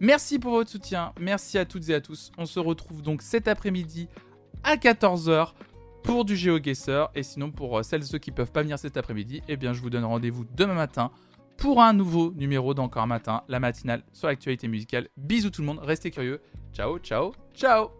Merci 0.00 0.38
pour 0.38 0.52
votre 0.52 0.70
soutien, 0.70 1.12
merci 1.18 1.58
à 1.58 1.64
toutes 1.64 1.88
et 1.88 1.94
à 1.94 2.00
tous. 2.00 2.32
On 2.36 2.46
se 2.46 2.58
retrouve 2.60 3.02
donc 3.02 3.22
cet 3.22 3.48
après-midi 3.48 4.08
à 4.62 4.76
14h 4.76 5.52
pour 6.02 6.24
du 6.24 6.36
GeoGuessr. 6.36 7.10
Et 7.14 7.22
sinon, 7.22 7.50
pour 7.50 7.78
euh, 7.78 7.82
celles 7.82 8.02
et 8.02 8.06
ceux 8.06 8.18
qui 8.18 8.30
peuvent 8.30 8.52
pas 8.52 8.62
venir 8.62 8.78
cet 8.78 8.96
après-midi, 8.96 9.42
eh 9.48 9.56
bien, 9.56 9.72
je 9.72 9.80
vous 9.80 9.90
donne 9.90 10.04
rendez-vous 10.04 10.44
demain 10.54 10.74
matin 10.74 11.10
pour 11.56 11.82
un 11.82 11.92
nouveau 11.92 12.32
numéro 12.32 12.74
d'Encore 12.74 13.02
un 13.02 13.06
matin, 13.06 13.42
la 13.48 13.60
matinale 13.60 14.02
sur 14.12 14.28
l'actualité 14.28 14.68
musicale. 14.68 15.08
Bisous 15.16 15.50
tout 15.50 15.62
le 15.62 15.66
monde, 15.66 15.80
restez 15.82 16.10
curieux. 16.10 16.40
Ciao, 16.72 16.98
ciao, 16.98 17.32
ciao 17.54 17.90